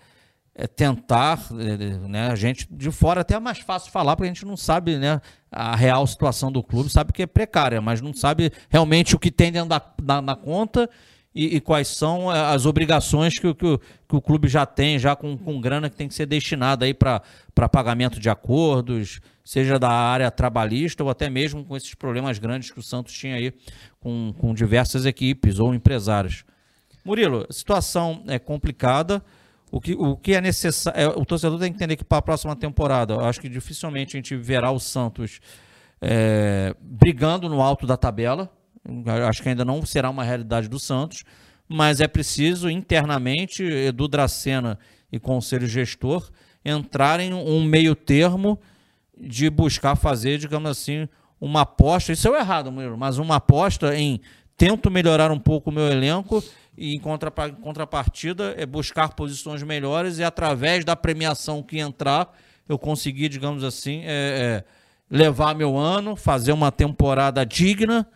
é 0.55 0.68
tentar, 0.68 1.39
é, 1.51 2.07
né, 2.07 2.28
a 2.30 2.36
gente 2.36 2.68
de 2.72 2.91
fora 2.91 3.22
até 3.22 3.36
é 3.36 3.39
mais 3.39 3.60
fácil 3.60 3.91
falar, 3.91 4.16
porque 4.16 4.30
a 4.30 4.34
gente 4.34 4.45
não 4.45 4.57
sabe 4.57 4.97
né, 4.97 5.22
a 5.51 5.76
real 5.76 6.05
situação 6.07 6.51
do 6.51 6.64
clube, 6.64 6.89
sabe 6.89 7.14
que 7.14 7.24
é 7.24 7.28
precária, 7.28 7.82
mas 7.82 8.01
não 8.01 8.14
sabe 8.14 8.51
realmente 8.70 9.16
o 9.16 9.20
que 9.20 9.32
tem 9.32 9.51
dentro 9.51 9.70
da, 9.70 9.82
da, 10.01 10.22
da 10.22 10.36
conta 10.36 10.89
e, 11.39 11.55
e, 11.55 11.61
quais 11.61 11.87
são 11.87 12.29
eh, 12.29 12.53
as 12.53 12.65
obrigações 12.65 13.39
que, 13.39 13.53
que, 13.53 13.77
que, 13.77 14.15
o 14.15 14.21
clube 14.21 14.49
já 14.49 14.65
tem, 14.65 14.99
já 14.99 15.15
com, 15.15 15.37
com 15.37 15.61
grana 15.61 15.89
que 15.89 15.95
tem 15.95 16.09
que 16.09 16.13
ser 16.13 16.25
destinada 16.25 16.83
aí 16.83 16.93
para 16.93 17.21
pagamento 17.71 18.19
de 18.19 18.29
acordos, 18.29 19.21
seja 19.41 19.79
da 19.79 19.89
área 19.89 20.29
trabalhista 20.29 21.01
ou 21.01 21.09
até 21.09 21.29
mesmo 21.29 21.63
com 21.63 21.77
esses 21.77 21.93
problemas 21.93 22.37
grandes 22.39 22.71
que 22.71 22.79
o 22.79 22.83
Santos 22.83 23.13
tinha 23.13 23.35
aí 23.35 23.53
com, 24.01 24.33
com 24.37 24.53
diversas 24.53 25.05
equipes 25.05 25.59
ou 25.59 25.73
empresários. 25.73 26.43
Murilo, 27.05 27.45
a 27.49 27.53
situação 27.53 28.21
é 28.27 28.37
complicada. 28.37 29.23
O 29.71 29.79
que, 29.79 29.93
o 29.93 30.17
que 30.17 30.33
é 30.33 30.41
necessário. 30.41 30.99
É, 30.99 31.07
o 31.07 31.23
torcedor 31.23 31.57
tem 31.57 31.71
que 31.71 31.77
entender 31.77 31.95
que 31.95 32.03
para 32.03 32.17
a 32.17 32.21
próxima 32.21 32.55
temporada, 32.55 33.13
eu 33.13 33.21
acho 33.21 33.39
que 33.39 33.47
dificilmente 33.47 34.17
a 34.17 34.17
gente 34.17 34.35
verá 34.35 34.71
o 34.71 34.79
Santos 34.79 35.39
é, 36.01 36.75
brigando 36.81 37.47
no 37.47 37.61
alto 37.61 37.87
da 37.87 37.95
tabela 37.95 38.51
Acho 39.27 39.43
que 39.43 39.49
ainda 39.49 39.65
não 39.65 39.86
será 39.86 40.09
uma 40.09 40.23
realidade 40.23 40.67
do 40.67 40.80
Santos, 40.80 41.23
mas 41.67 41.99
é 41.99 42.07
preciso 42.07 42.69
internamente 42.69 43.63
Edu 43.63 44.07
Dracena 44.07 44.80
e 45.11 45.19
conselho 45.19 45.67
gestor 45.67 46.30
entrarem 46.63 47.34
um 47.34 47.63
meio 47.63 47.95
termo 47.95 48.59
de 49.17 49.49
buscar 49.49 49.95
fazer, 49.95 50.38
digamos 50.38 50.69
assim, 50.69 51.07
uma 51.39 51.61
aposta. 51.61 52.11
Isso 52.11 52.34
é 52.34 52.39
errado, 52.39 52.71
mas 52.71 53.17
uma 53.17 53.36
aposta 53.36 53.95
em 53.95 54.19
tento 54.57 54.91
melhorar 54.91 55.32
um 55.32 55.39
pouco 55.39 55.69
o 55.69 55.73
meu 55.73 55.88
elenco 55.88 56.43
e 56.77 56.95
em 56.95 56.99
contrapartida 56.99 58.55
é 58.57 58.65
buscar 58.65 59.13
posições 59.13 59.63
melhores 59.63 60.17
e 60.17 60.23
através 60.23 60.84
da 60.84 60.95
premiação 60.95 61.63
que 61.63 61.80
entrar 61.80 62.34
eu 62.67 62.77
conseguir, 62.77 63.30
digamos 63.30 63.63
assim, 63.63 64.01
é, 64.03 64.05
é, 64.07 64.63
levar 65.09 65.55
meu 65.55 65.75
ano, 65.75 66.15
fazer 66.15 66.51
uma 66.51 66.71
temporada 66.71 67.43
digna 67.45 68.07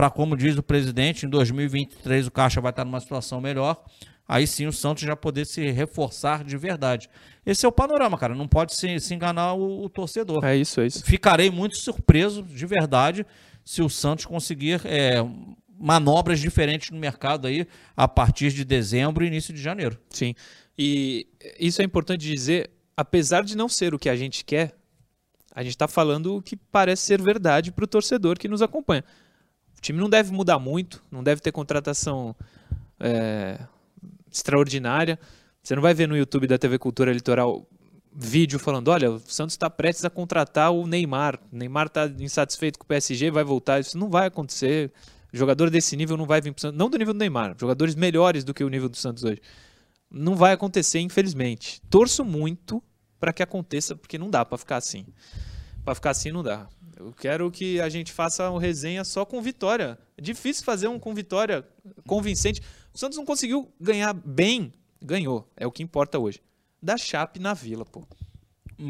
para, 0.00 0.08
como 0.08 0.34
diz 0.34 0.56
o 0.56 0.62
presidente, 0.62 1.26
em 1.26 1.28
2023 1.28 2.26
o 2.26 2.30
Caixa 2.30 2.58
vai 2.58 2.70
estar 2.70 2.86
numa 2.86 3.00
situação 3.00 3.38
melhor. 3.38 3.84
Aí 4.26 4.46
sim 4.46 4.66
o 4.66 4.72
Santos 4.72 5.02
já 5.02 5.14
poder 5.14 5.44
se 5.44 5.70
reforçar 5.72 6.42
de 6.42 6.56
verdade. 6.56 7.10
Esse 7.44 7.66
é 7.66 7.68
o 7.68 7.72
panorama, 7.72 8.16
cara. 8.16 8.34
Não 8.34 8.48
pode 8.48 8.74
se, 8.74 8.98
se 8.98 9.12
enganar 9.12 9.52
o, 9.52 9.84
o, 9.84 9.90
torcedor. 9.90 10.42
É 10.42 10.56
isso, 10.56 10.80
é 10.80 10.86
isso. 10.86 11.04
Ficarei 11.04 11.50
muito 11.50 11.76
surpreso, 11.76 12.42
de 12.42 12.64
verdade, 12.64 13.26
se 13.62 13.82
o 13.82 13.90
Santos 13.90 14.24
conseguir 14.24 14.80
é, 14.86 15.16
manobras 15.78 16.40
diferentes 16.40 16.88
no 16.88 16.98
mercado 16.98 17.46
aí 17.46 17.66
a 17.94 18.08
partir 18.08 18.54
de 18.54 18.64
dezembro 18.64 19.22
e 19.22 19.26
início 19.26 19.52
de 19.52 19.60
janeiro. 19.60 19.98
Sim. 20.08 20.34
E 20.78 21.26
isso 21.58 21.82
é 21.82 21.84
importante 21.84 22.26
dizer, 22.26 22.70
apesar 22.96 23.44
de 23.44 23.54
não 23.54 23.68
ser 23.68 23.92
o 23.92 23.98
que 23.98 24.08
a 24.08 24.16
gente 24.16 24.46
quer, 24.46 24.74
a 25.54 25.62
gente 25.62 25.72
está 25.72 25.86
falando 25.86 26.36
o 26.36 26.42
que 26.42 26.56
parece 26.56 27.02
ser 27.02 27.20
verdade 27.20 27.70
para 27.70 27.84
o 27.84 27.86
torcedor 27.86 28.38
que 28.38 28.48
nos 28.48 28.62
acompanha. 28.62 29.04
O 29.80 29.82
time 29.82 29.98
não 29.98 30.10
deve 30.10 30.30
mudar 30.30 30.58
muito, 30.58 31.02
não 31.10 31.24
deve 31.24 31.40
ter 31.40 31.50
contratação 31.52 32.36
é, 33.00 33.58
extraordinária. 34.30 35.18
Você 35.62 35.74
não 35.74 35.80
vai 35.80 35.94
ver 35.94 36.06
no 36.06 36.14
YouTube 36.14 36.46
da 36.46 36.58
TV 36.58 36.78
Cultura 36.78 37.10
Litoral 37.10 37.66
vídeo 38.12 38.58
falando: 38.58 38.88
olha, 38.88 39.10
o 39.10 39.18
Santos 39.20 39.54
está 39.54 39.70
prestes 39.70 40.04
a 40.04 40.10
contratar 40.10 40.70
o 40.70 40.86
Neymar. 40.86 41.40
O 41.50 41.56
Neymar 41.56 41.86
está 41.86 42.06
insatisfeito 42.18 42.78
com 42.78 42.84
o 42.84 42.88
PSG, 42.88 43.30
vai 43.30 43.42
voltar. 43.42 43.80
Isso 43.80 43.96
não 43.96 44.10
vai 44.10 44.26
acontecer. 44.26 44.92
Jogador 45.32 45.70
desse 45.70 45.96
nível 45.96 46.18
não 46.18 46.26
vai 46.26 46.42
vir 46.42 46.52
para 46.52 46.58
o 46.58 46.60
Santos. 46.60 46.78
Não 46.78 46.90
do 46.90 46.98
nível 46.98 47.14
do 47.14 47.18
Neymar, 47.18 47.56
jogadores 47.58 47.94
melhores 47.94 48.44
do 48.44 48.52
que 48.52 48.62
o 48.62 48.68
nível 48.68 48.90
do 48.90 48.98
Santos 48.98 49.24
hoje. 49.24 49.40
Não 50.10 50.36
vai 50.36 50.52
acontecer, 50.52 50.98
infelizmente. 51.00 51.80
Torço 51.88 52.22
muito 52.22 52.82
para 53.18 53.32
que 53.32 53.42
aconteça, 53.42 53.96
porque 53.96 54.18
não 54.18 54.28
dá 54.28 54.44
para 54.44 54.58
ficar 54.58 54.76
assim. 54.76 55.06
Para 55.84 55.94
ficar 55.94 56.10
assim 56.10 56.30
não 56.30 56.42
dá. 56.42 56.68
Eu 57.00 57.14
quero 57.14 57.50
que 57.50 57.80
a 57.80 57.88
gente 57.88 58.12
faça 58.12 58.50
uma 58.50 58.60
resenha 58.60 59.04
só 59.04 59.24
com 59.24 59.40
vitória. 59.40 59.98
É 60.18 60.20
difícil 60.20 60.64
fazer 60.64 60.86
um 60.86 60.98
com 60.98 61.14
vitória 61.14 61.66
convincente. 62.06 62.60
O 62.92 62.98
Santos 62.98 63.16
não 63.16 63.24
conseguiu 63.24 63.72
ganhar 63.80 64.12
bem. 64.12 64.70
Ganhou. 65.00 65.50
É 65.56 65.66
o 65.66 65.72
que 65.72 65.82
importa 65.82 66.18
hoje. 66.18 66.42
Da 66.82 66.98
Chape 66.98 67.40
na 67.40 67.54
Vila, 67.54 67.86
pô. 67.86 68.06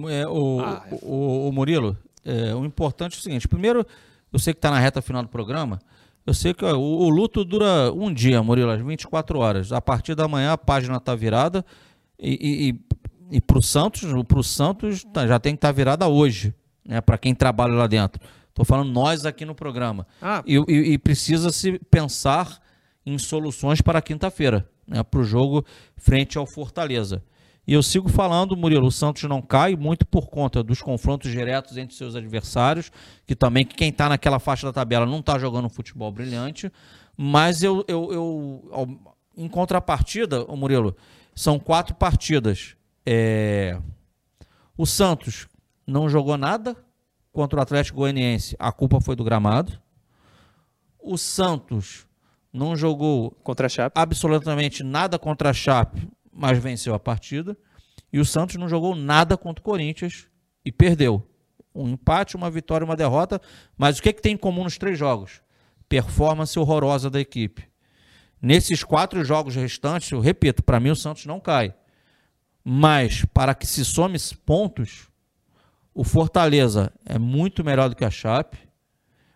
É, 0.09 0.27
o, 0.27 0.61
ah, 0.61 0.85
é... 0.91 0.95
o, 1.03 1.49
o, 1.49 1.53
Murilo, 1.53 1.97
é, 2.25 2.53
o 2.53 2.65
importante 2.65 3.17
é 3.17 3.19
o 3.21 3.23
seguinte. 3.23 3.47
Primeiro, 3.47 3.87
eu 4.33 4.39
sei 4.41 4.53
que 4.53 4.59
está 4.59 4.73
na 4.73 4.81
reta 4.81 5.01
final 5.01 5.23
do 5.23 5.29
programa. 5.29 5.79
Eu 6.27 6.35
sei 6.35 6.53
que 6.53 6.65
ó, 6.65 6.77
o, 6.77 7.03
o, 7.03 7.09
luto 7.09 7.45
dura 7.45 7.93
um 7.93 8.13
dia, 8.13 8.43
Murilo, 8.43 8.73
às 8.73 8.83
24 8.83 9.39
horas. 9.39 9.73
A 9.73 9.81
partir 9.81 10.17
da 10.17 10.27
manhã 10.27 10.53
a 10.53 10.59
página 10.59 10.97
está 10.97 11.15
virada. 11.15 11.65
E, 12.19 12.75
e, 13.31 13.37
e 13.37 13.41
para 13.41 13.59
o 13.59 13.63
Santos, 13.63 14.03
pro 14.27 14.43
Santos 14.43 15.05
tá, 15.05 15.29
já 15.29 15.39
tem 15.39 15.55
que 15.55 15.59
estar 15.59 15.69
tá 15.69 15.73
virada 15.73 16.09
hoje 16.09 16.53
né, 16.91 17.01
para 17.01 17.17
quem 17.17 17.33
trabalha 17.33 17.73
lá 17.73 17.87
dentro. 17.87 18.21
Estou 18.49 18.65
falando 18.65 18.91
nós 18.91 19.25
aqui 19.25 19.45
no 19.45 19.55
programa. 19.55 20.05
Ah. 20.21 20.43
E, 20.45 20.57
e, 20.57 20.93
e 20.93 20.99
precisa 20.99 21.53
se 21.53 21.79
pensar 21.91 22.61
em 23.07 23.17
soluções 23.17 23.81
para 23.81 24.03
quinta-feira, 24.03 24.69
né, 24.87 25.05
para 25.05 25.21
o 25.21 25.25
jogo 25.25 25.65
frente 25.97 26.37
ao 26.37 26.47
Fortaleza. 26.47 27.23
E 27.65 27.73
eu 27.73 27.83
sigo 27.83 28.09
falando, 28.09 28.57
Murilo, 28.57 28.89
o 28.89 28.91
Santos 28.91 29.23
não 29.23 29.41
cai 29.41 29.77
muito 29.77 30.05
por 30.05 30.29
conta 30.29 30.63
dos 30.63 30.83
confrontos 30.83 31.31
diretos 31.31 31.77
entre 31.77 31.95
seus 31.95 32.17
adversários, 32.17 32.91
que 33.25 33.37
também 33.37 33.65
quem 33.65 33.91
está 33.91 34.09
naquela 34.09 34.41
faixa 34.41 34.67
da 34.67 34.73
tabela 34.73 35.07
não 35.07 35.21
está 35.21 35.39
jogando 35.39 35.67
um 35.67 35.71
futebol 35.71 36.11
brilhante. 36.11 36.73
Mas 37.17 37.63
eu, 37.63 37.85
eu, 37.87 38.13
eu 38.13 39.01
em 39.37 39.49
contrapartida, 39.49 40.45
Murilo, 40.47 40.97
são 41.35 41.61
quatro 41.61 41.95
partidas. 41.95 42.75
É... 43.07 43.79
O 44.77 44.87
Santos 44.87 45.47
não 45.91 46.09
jogou 46.09 46.37
nada 46.37 46.77
contra 47.33 47.59
o 47.59 47.63
Atlético 47.63 47.99
Goianiense. 47.99 48.57
A 48.59 48.73
culpa 48.73 49.01
foi 49.01 49.17
do 49.17 49.25
gramado. 49.25 49.81
O 50.99 51.19
Santos 51.19 52.07
não 52.53 52.77
jogou 52.77 53.33
contra 53.43 53.67
a 53.67 53.69
Chape. 53.69 53.99
absolutamente 53.99 54.83
nada 54.83 55.19
contra 55.19 55.51
a 55.51 55.53
Chape, 55.53 56.09
mas 56.33 56.59
venceu 56.59 56.95
a 56.95 56.99
partida. 56.99 57.57
E 58.13 58.19
o 58.19 58.25
Santos 58.25 58.57
não 58.57 58.69
jogou 58.69 58.95
nada 58.95 59.37
contra 59.37 59.61
o 59.61 59.65
Corinthians 59.65 60.29
e 60.65 60.73
perdeu. 60.73 61.27
Um 61.75 61.91
empate, 61.91 62.37
uma 62.37 62.51
vitória, 62.51 62.85
uma 62.85 62.97
derrota. 62.97 63.41
Mas 63.77 63.99
o 63.99 64.03
que, 64.03 64.09
é 64.09 64.13
que 64.13 64.23
tem 64.23 64.35
em 64.35 64.39
comum 64.39 64.65
nos 64.65 64.79
três 64.79 64.99
jogos? 64.99 65.41
Performance 65.89 66.59
horrorosa 66.59 67.09
da 67.09 67.21
equipe. 67.21 67.69
Nesses 68.43 68.83
quatro 68.83 69.25
jogos 69.25 69.55
restantes, 69.55 70.11
eu 70.11 70.21
repito, 70.21 70.63
para 70.63 70.81
mim 70.81 70.91
o 70.91 70.97
Santos 70.97 71.27
não 71.27 71.39
cai. 71.39 71.75
Mas 72.65 73.25
para 73.27 73.55
que 73.55 73.67
se 73.67 73.85
some 73.85 74.19
pontos, 74.45 75.10
O 75.93 76.05
Fortaleza 76.05 76.93
é 77.05 77.19
muito 77.19 77.65
melhor 77.65 77.89
do 77.89 77.97
que 77.97 78.05
a 78.05 78.11
Chape. 78.11 78.59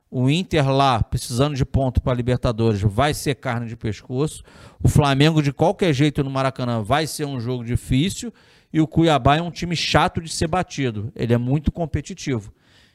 O 0.09 0.31
Inter 0.31 0.71
lá, 0.71 1.03
precisando 1.03 1.57
de 1.57 1.65
ponto 1.65 2.01
para 2.01 2.15
Libertadores, 2.15 2.81
vai 2.81 3.13
ser 3.13 3.35
carne 3.35 3.67
de 3.67 3.77
pescoço. 3.77 4.45
O 4.81 4.89
Flamengo, 4.89 5.43
de 5.43 5.53
qualquer 5.53 5.93
jeito, 5.93 6.23
no 6.23 6.31
Maracanã, 6.31 6.81
vai 6.83 7.07
ser 7.07 7.25
um 7.25 7.41
jogo 7.41 7.65
difícil. 7.65 8.33
E 8.73 8.81
o 8.81 8.87
Cuiabá 8.87 9.37
é 9.37 9.43
um 9.43 9.51
time 9.51 9.75
chato 9.75 10.21
de 10.21 10.29
ser 10.29 10.47
batido. 10.47 11.13
Ele 11.17 11.35
é 11.35 11.39
muito 11.39 11.73
competitivo. 11.73 12.53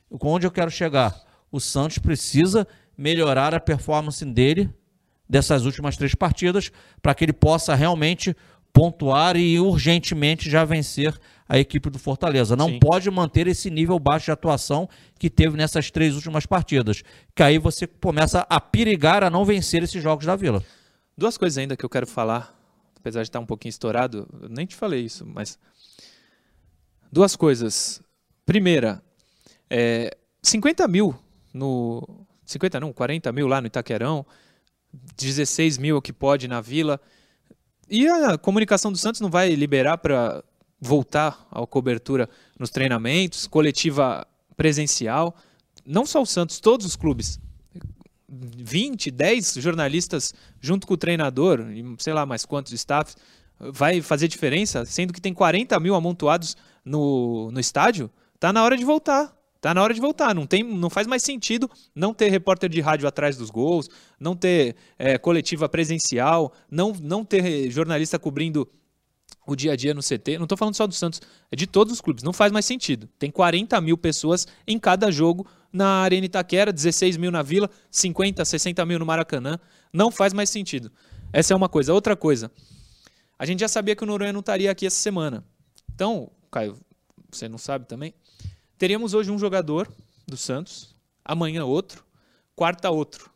Onde 0.10 0.48
eu 0.48 0.52
quero 0.52 0.72
chegar? 0.72 1.14
O 1.52 1.60
Santos 1.60 1.98
precisa 1.98 2.66
melhorar 2.98 3.54
a 3.54 3.60
performance 3.60 4.24
dele 4.24 4.70
dessas 5.28 5.66
últimas 5.66 5.98
três 5.98 6.16
partidas 6.16 6.72
para 7.02 7.14
que 7.14 7.26
ele 7.26 7.34
possa 7.34 7.76
realmente 7.76 8.36
pontuar 8.72 9.36
e 9.36 9.60
urgentemente 9.60 10.50
já 10.50 10.64
vencer 10.64 11.18
a 11.50 11.58
equipe 11.58 11.90
do 11.90 11.98
Fortaleza. 11.98 12.56
Não 12.56 12.70
Sim. 12.70 12.80
pode 12.80 13.10
manter 13.10 13.48
esse 13.48 13.72
nível 13.72 13.98
baixo 13.98 14.26
de 14.26 14.32
atuação 14.32 14.88
que 15.18 15.32
teve 15.32 15.58
nessas 15.58 15.90
três 15.90 16.14
últimas 16.14 16.46
partidas. 16.46 17.02
Que 17.36 17.42
aí 17.42 17.58
você 17.58 17.88
começa 17.88 18.46
a 18.48 18.62
perigar 18.62 19.24
a 19.24 19.32
não 19.32 19.44
vencer 19.44 19.82
esses 19.82 20.02
jogos 20.02 20.28
da 20.28 20.36
Vila. 20.36 20.64
Duas 21.18 21.38
coisas 21.38 21.58
ainda 21.58 21.76
que 21.76 21.84
eu 21.84 21.90
quero 21.90 22.06
falar, 22.06 22.56
apesar 22.96 23.24
de 23.24 23.30
estar 23.30 23.40
um 23.40 23.46
pouquinho 23.48 23.72
estourado, 23.72 24.28
nem 24.48 24.68
te 24.68 24.76
falei 24.76 25.02
isso, 25.02 25.26
mas. 25.26 25.58
Duas 27.12 27.36
coisas. 27.36 28.00
Primeira, 28.46 29.02
é, 29.68 30.16
50 30.44 30.88
mil 30.88 31.18
no. 31.52 32.08
50 32.46 32.80
não, 32.80 32.94
40 32.94 33.32
mil 33.32 33.48
lá 33.48 33.60
no 33.60 33.68
Itaquerão, 33.68 34.26
16 35.18 35.78
mil 35.78 36.02
que 36.02 36.14
pode 36.14 36.48
na 36.48 36.62
Vila. 36.62 37.02
E 37.90 38.08
a 38.08 38.38
comunicação 38.38 38.92
do 38.92 38.98
Santos 38.98 39.20
não 39.20 39.30
vai 39.30 39.54
liberar 39.56 39.98
para 39.98 40.44
voltar 40.80 41.48
à 41.52 41.66
cobertura 41.66 42.30
nos 42.58 42.70
treinamentos, 42.70 43.48
coletiva 43.48 44.26
presencial. 44.56 45.36
Não 45.86 46.06
só 46.06 46.22
o 46.22 46.26
Santos, 46.26 46.60
todos 46.60 46.86
os 46.86 46.96
clubes. 46.96 47.40
20, 48.28 49.10
10 49.10 49.56
jornalistas 49.56 50.34
junto 50.62 50.86
com 50.86 50.94
o 50.94 50.98
treinador, 50.98 51.68
e 51.72 51.84
sei 51.98 52.14
lá 52.14 52.26
mais 52.26 52.46
quantos 52.46 52.72
staffs, 52.74 53.18
vai 53.60 54.02
fazer 54.02 54.28
diferença, 54.28 54.86
sendo 54.86 55.12
que 55.12 55.20
tem 55.20 55.34
40 55.34 55.80
mil 55.80 55.96
amontoados 55.96 56.56
no, 56.86 57.52
no 57.52 57.60
estádio? 57.60 58.10
Tá 58.40 58.54
na 58.54 58.64
hora 58.64 58.78
de 58.78 58.86
voltar. 58.86 59.36
Tá 59.60 59.74
na 59.74 59.84
hora 59.84 59.94
de 59.94 60.00
voltar. 60.00 60.34
Não, 60.34 60.46
tem, 60.46 60.64
não 60.64 60.90
faz 60.90 61.06
mais 61.06 61.22
sentido 61.22 61.70
não 61.94 62.14
ter 62.14 62.30
repórter 62.30 62.70
de 62.70 62.80
rádio 62.80 63.08
atrás 63.08 63.36
dos 63.36 63.50
gols, 63.50 63.90
não 64.20 64.36
ter 64.36 64.76
é, 64.98 65.18
coletiva 65.18 65.68
presencial, 65.68 66.54
não, 66.72 66.94
não 67.02 67.26
ter 67.26 67.70
jornalista 67.70 68.18
cobrindo 68.18 68.70
o 69.46 69.56
dia 69.56 69.74
a 69.74 69.76
dia 69.76 69.94
no 69.94 70.02
CT. 70.02 70.38
Não 70.38 70.46
estou 70.46 70.58
falando 70.58 70.76
só 70.76 70.86
do 70.86 70.94
Santos, 70.94 71.22
é 71.52 71.56
de 71.56 71.66
todos 71.66 71.94
os 71.94 72.02
clubes. 72.02 72.24
Não 72.24 72.34
faz 72.34 72.52
mais 72.52 72.66
sentido. 72.66 73.08
Tem 73.18 73.32
40 73.32 73.80
mil 73.82 73.98
pessoas 73.98 74.48
em 74.68 74.78
cada 74.80 75.12
jogo 75.12 75.48
na 75.72 76.02
Arena 76.02 76.26
Itaquera, 76.26 76.72
16 76.72 77.18
mil 77.18 77.32
na 77.32 77.42
Vila, 77.42 77.70
50, 77.90 78.44
60 78.46 78.86
mil 78.86 79.00
no 79.00 79.06
Maracanã. 79.06 79.60
Não 79.92 80.12
faz 80.12 80.34
mais 80.34 80.50
sentido. 80.50 80.92
Essa 81.34 81.54
é 81.54 81.56
uma 81.56 81.70
coisa. 81.70 81.94
Outra 81.94 82.16
coisa, 82.16 82.52
a 83.38 83.46
gente 83.46 83.60
já 83.60 83.68
sabia 83.68 83.96
que 83.96 84.04
o 84.04 84.08
Noronha 84.08 84.34
não 84.34 84.40
estaria 84.40 84.70
aqui 84.70 84.86
essa 84.86 84.98
semana. 84.98 85.44
Então, 85.94 86.32
Caio, 86.52 86.78
você 87.32 87.50
não 87.50 87.58
sabe 87.58 87.86
também? 87.86 88.14
Teríamos 88.78 89.14
hoje 89.14 89.32
um 89.32 89.38
jogador 89.38 89.92
do 90.28 90.38
Santos, 90.38 90.96
amanhã 91.26 91.66
outro, 91.66 92.04
quarta 92.56 92.90
outro. 92.90 93.30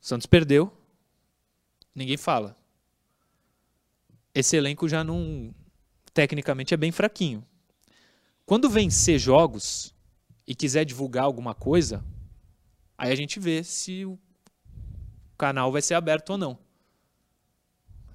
Santos 0.00 0.26
perdeu, 0.26 0.72
ninguém 1.94 2.16
fala 2.16 2.56
esse 4.36 4.54
elenco 4.54 4.86
já 4.86 5.02
não. 5.02 5.54
Tecnicamente 6.12 6.74
é 6.74 6.76
bem 6.76 6.92
fraquinho. 6.92 7.44
Quando 8.44 8.68
vencer 8.68 9.18
jogos 9.18 9.94
e 10.46 10.54
quiser 10.54 10.84
divulgar 10.84 11.24
alguma 11.24 11.54
coisa, 11.54 12.04
aí 12.96 13.10
a 13.10 13.14
gente 13.14 13.40
vê 13.40 13.64
se 13.64 14.04
o 14.04 14.18
canal 15.38 15.72
vai 15.72 15.80
ser 15.80 15.94
aberto 15.94 16.30
ou 16.30 16.38
não. 16.38 16.58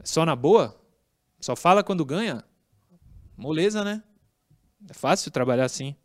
Só 0.04 0.26
na 0.26 0.36
boa? 0.36 0.80
Só 1.40 1.56
fala 1.56 1.84
quando 1.84 2.06
ganha? 2.06 2.44
Moleza, 3.36 3.84
né? 3.84 4.04
É 4.90 4.94
fácil 4.94 5.32
trabalhar 5.32 5.66
assim. 5.66 5.96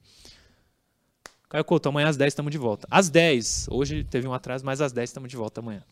Caio 1.49 1.65
Couto, 1.65 1.89
amanhã 1.89 2.09
às 2.09 2.17
10 2.17 2.33
estamos 2.33 2.51
de 2.51 2.59
volta. 2.59 2.89
Às 2.91 3.09
10. 3.09 3.69
Hoje 3.71 4.03
teve 4.05 4.27
um 4.27 4.33
atraso, 4.33 4.65
mas 4.65 4.81
às 4.81 4.93
10 4.93 5.11
estamos 5.11 5.31
de 5.31 5.37
volta 5.37 5.61
amanhã. 5.61 5.83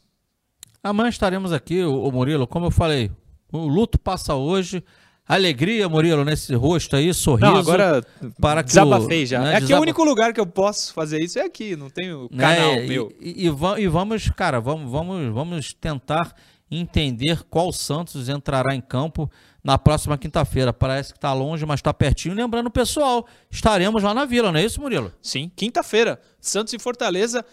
Amanhã 0.82 1.08
estaremos 1.08 1.52
aqui, 1.52 1.82
o 1.82 2.10
Murilo, 2.10 2.46
como 2.46 2.66
eu 2.66 2.70
falei, 2.70 3.10
o 3.59 3.68
luto 3.68 3.98
passa 3.98 4.34
hoje. 4.34 4.82
Alegria, 5.26 5.88
Murilo, 5.88 6.22
nesse 6.22 6.55
rosto 6.55 6.96
aí, 6.96 7.14
sorriso. 7.14 7.50
Não, 7.50 7.57
agora 7.59 8.05
para 8.38 8.62
que 8.62 8.68
desabafei 8.68 9.24
já. 9.24 9.40
Né, 9.40 9.55
é 9.55 9.57
aqui 9.57 9.72
o 9.72 9.80
único 9.80 10.05
lugar 10.05 10.34
que 10.34 10.40
eu 10.40 10.46
posso 10.46 10.92
fazer 10.92 11.18
isso, 11.22 11.38
é 11.38 11.42
aqui, 11.42 11.74
não 11.76 11.88
tenho 11.88 12.28
canal 12.28 12.72
é, 12.72 12.86
meu. 12.86 13.11
E, 13.18 13.46
e, 13.46 13.82
e, 13.82 13.88
vamos, 13.88 14.28
cara, 14.30 14.61
vamos, 14.61 14.90
vamos, 14.90 15.32
vamos 15.32 15.72
tentar 15.72 16.34
entender 16.70 17.42
qual 17.44 17.72
Santos 17.72 18.28
entrará 18.28 18.74
em 18.74 18.82
campo 18.82 19.30
na 19.62 19.78
próxima 19.78 20.18
quinta-feira. 20.18 20.74
Parece 20.74 21.12
que 21.12 21.18
está 21.18 21.32
longe, 21.32 21.64
mas 21.64 21.80
está 21.80 21.94
pertinho. 21.94 22.34
Lembrando, 22.34 22.70
pessoal, 22.70 23.26
estaremos 23.50 24.02
lá 24.02 24.12
na 24.12 24.26
Vila, 24.26 24.52
não 24.52 24.61
é 24.61 24.64
isso, 24.64 24.78
Murilo? 24.78 25.11
Sim, 25.22 25.50
quinta-feira, 25.57 26.20
Santos 26.38 26.74
e 26.74 26.78
Fortaleza. 26.78 27.44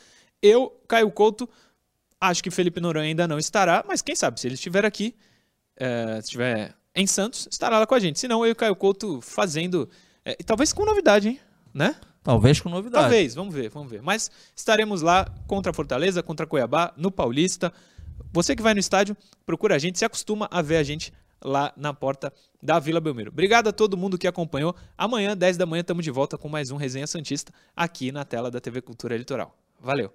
Eu, 0.42 0.72
Caio 0.90 1.10
Couto, 1.12 1.48
acho 2.20 2.44
que 2.44 2.52
Felipe 2.52 2.82
Noronha 2.82 3.08
ainda 3.08 3.28
não 3.28 3.40
estará, 3.40 3.84
mas 3.88 4.02
quem 4.02 4.16
sabe, 4.16 4.42
se 4.42 4.48
ele 4.48 4.56
estiver 4.56 4.86
aqui, 4.86 5.16
é, 5.78 6.16
se 6.16 6.28
estiver 6.28 6.76
em 6.96 7.08
Santos, 7.08 7.48
estará 7.50 7.80
lá 7.80 7.88
com 7.88 7.96
a 7.96 8.00
gente. 8.00 8.20
Se 8.20 8.28
não, 8.28 8.46
eu 8.46 8.50
e 8.50 8.52
o 8.52 8.56
Caio 8.56 8.76
Couto 8.76 9.22
fazendo. 9.22 9.90
É, 10.24 10.36
talvez 10.46 10.74
com 10.74 10.86
novidade, 10.86 11.30
hein? 11.30 11.40
Né? 11.74 11.96
Talvez 12.24 12.60
com 12.60 12.70
novidade. 12.70 13.04
Talvez, 13.04 13.34
vamos 13.34 13.54
ver, 13.54 13.70
vamos 13.70 13.90
ver. 13.90 14.02
Mas 14.02 14.30
estaremos 14.56 15.02
lá 15.02 15.26
contra 15.48 15.72
a 15.72 15.74
Fortaleza, 15.74 16.22
contra 16.22 16.46
Cuiabá, 16.46 16.94
no 16.96 17.12
Paulista. 17.12 17.74
Você 18.32 18.56
que 18.56 18.62
vai 18.62 18.74
no 18.74 18.80
estádio, 18.80 19.18
procura 19.46 19.76
a 19.76 19.80
gente, 19.80 19.98
se 19.98 20.06
acostuma 20.06 20.48
a 20.52 20.62
ver 20.62 20.78
a 20.78 20.84
gente 20.84 21.12
lá 21.44 21.74
na 21.76 21.94
porta 21.94 22.32
da 22.62 22.78
Vila 22.78 23.02
Belmiro. 23.02 23.32
Obrigado 23.32 23.68
a 23.68 23.72
todo 23.72 23.98
mundo 23.98 24.18
que 24.18 24.28
acompanhou. 24.28 24.76
Amanhã, 24.98 25.36
10 25.36 25.58
da 25.58 25.66
manhã, 25.66 25.82
estamos 25.82 26.04
de 26.04 26.12
volta 26.12 26.38
com 26.38 26.48
mais 26.48 26.70
um 26.70 26.78
Resenha 26.78 27.08
Santista 27.08 27.52
aqui 27.76 28.12
na 28.12 28.24
tela 28.24 28.52
da 28.52 28.62
TV 28.62 28.82
Cultura 28.82 29.18
Litoral. 29.18 29.58
Valeu! 29.80 30.14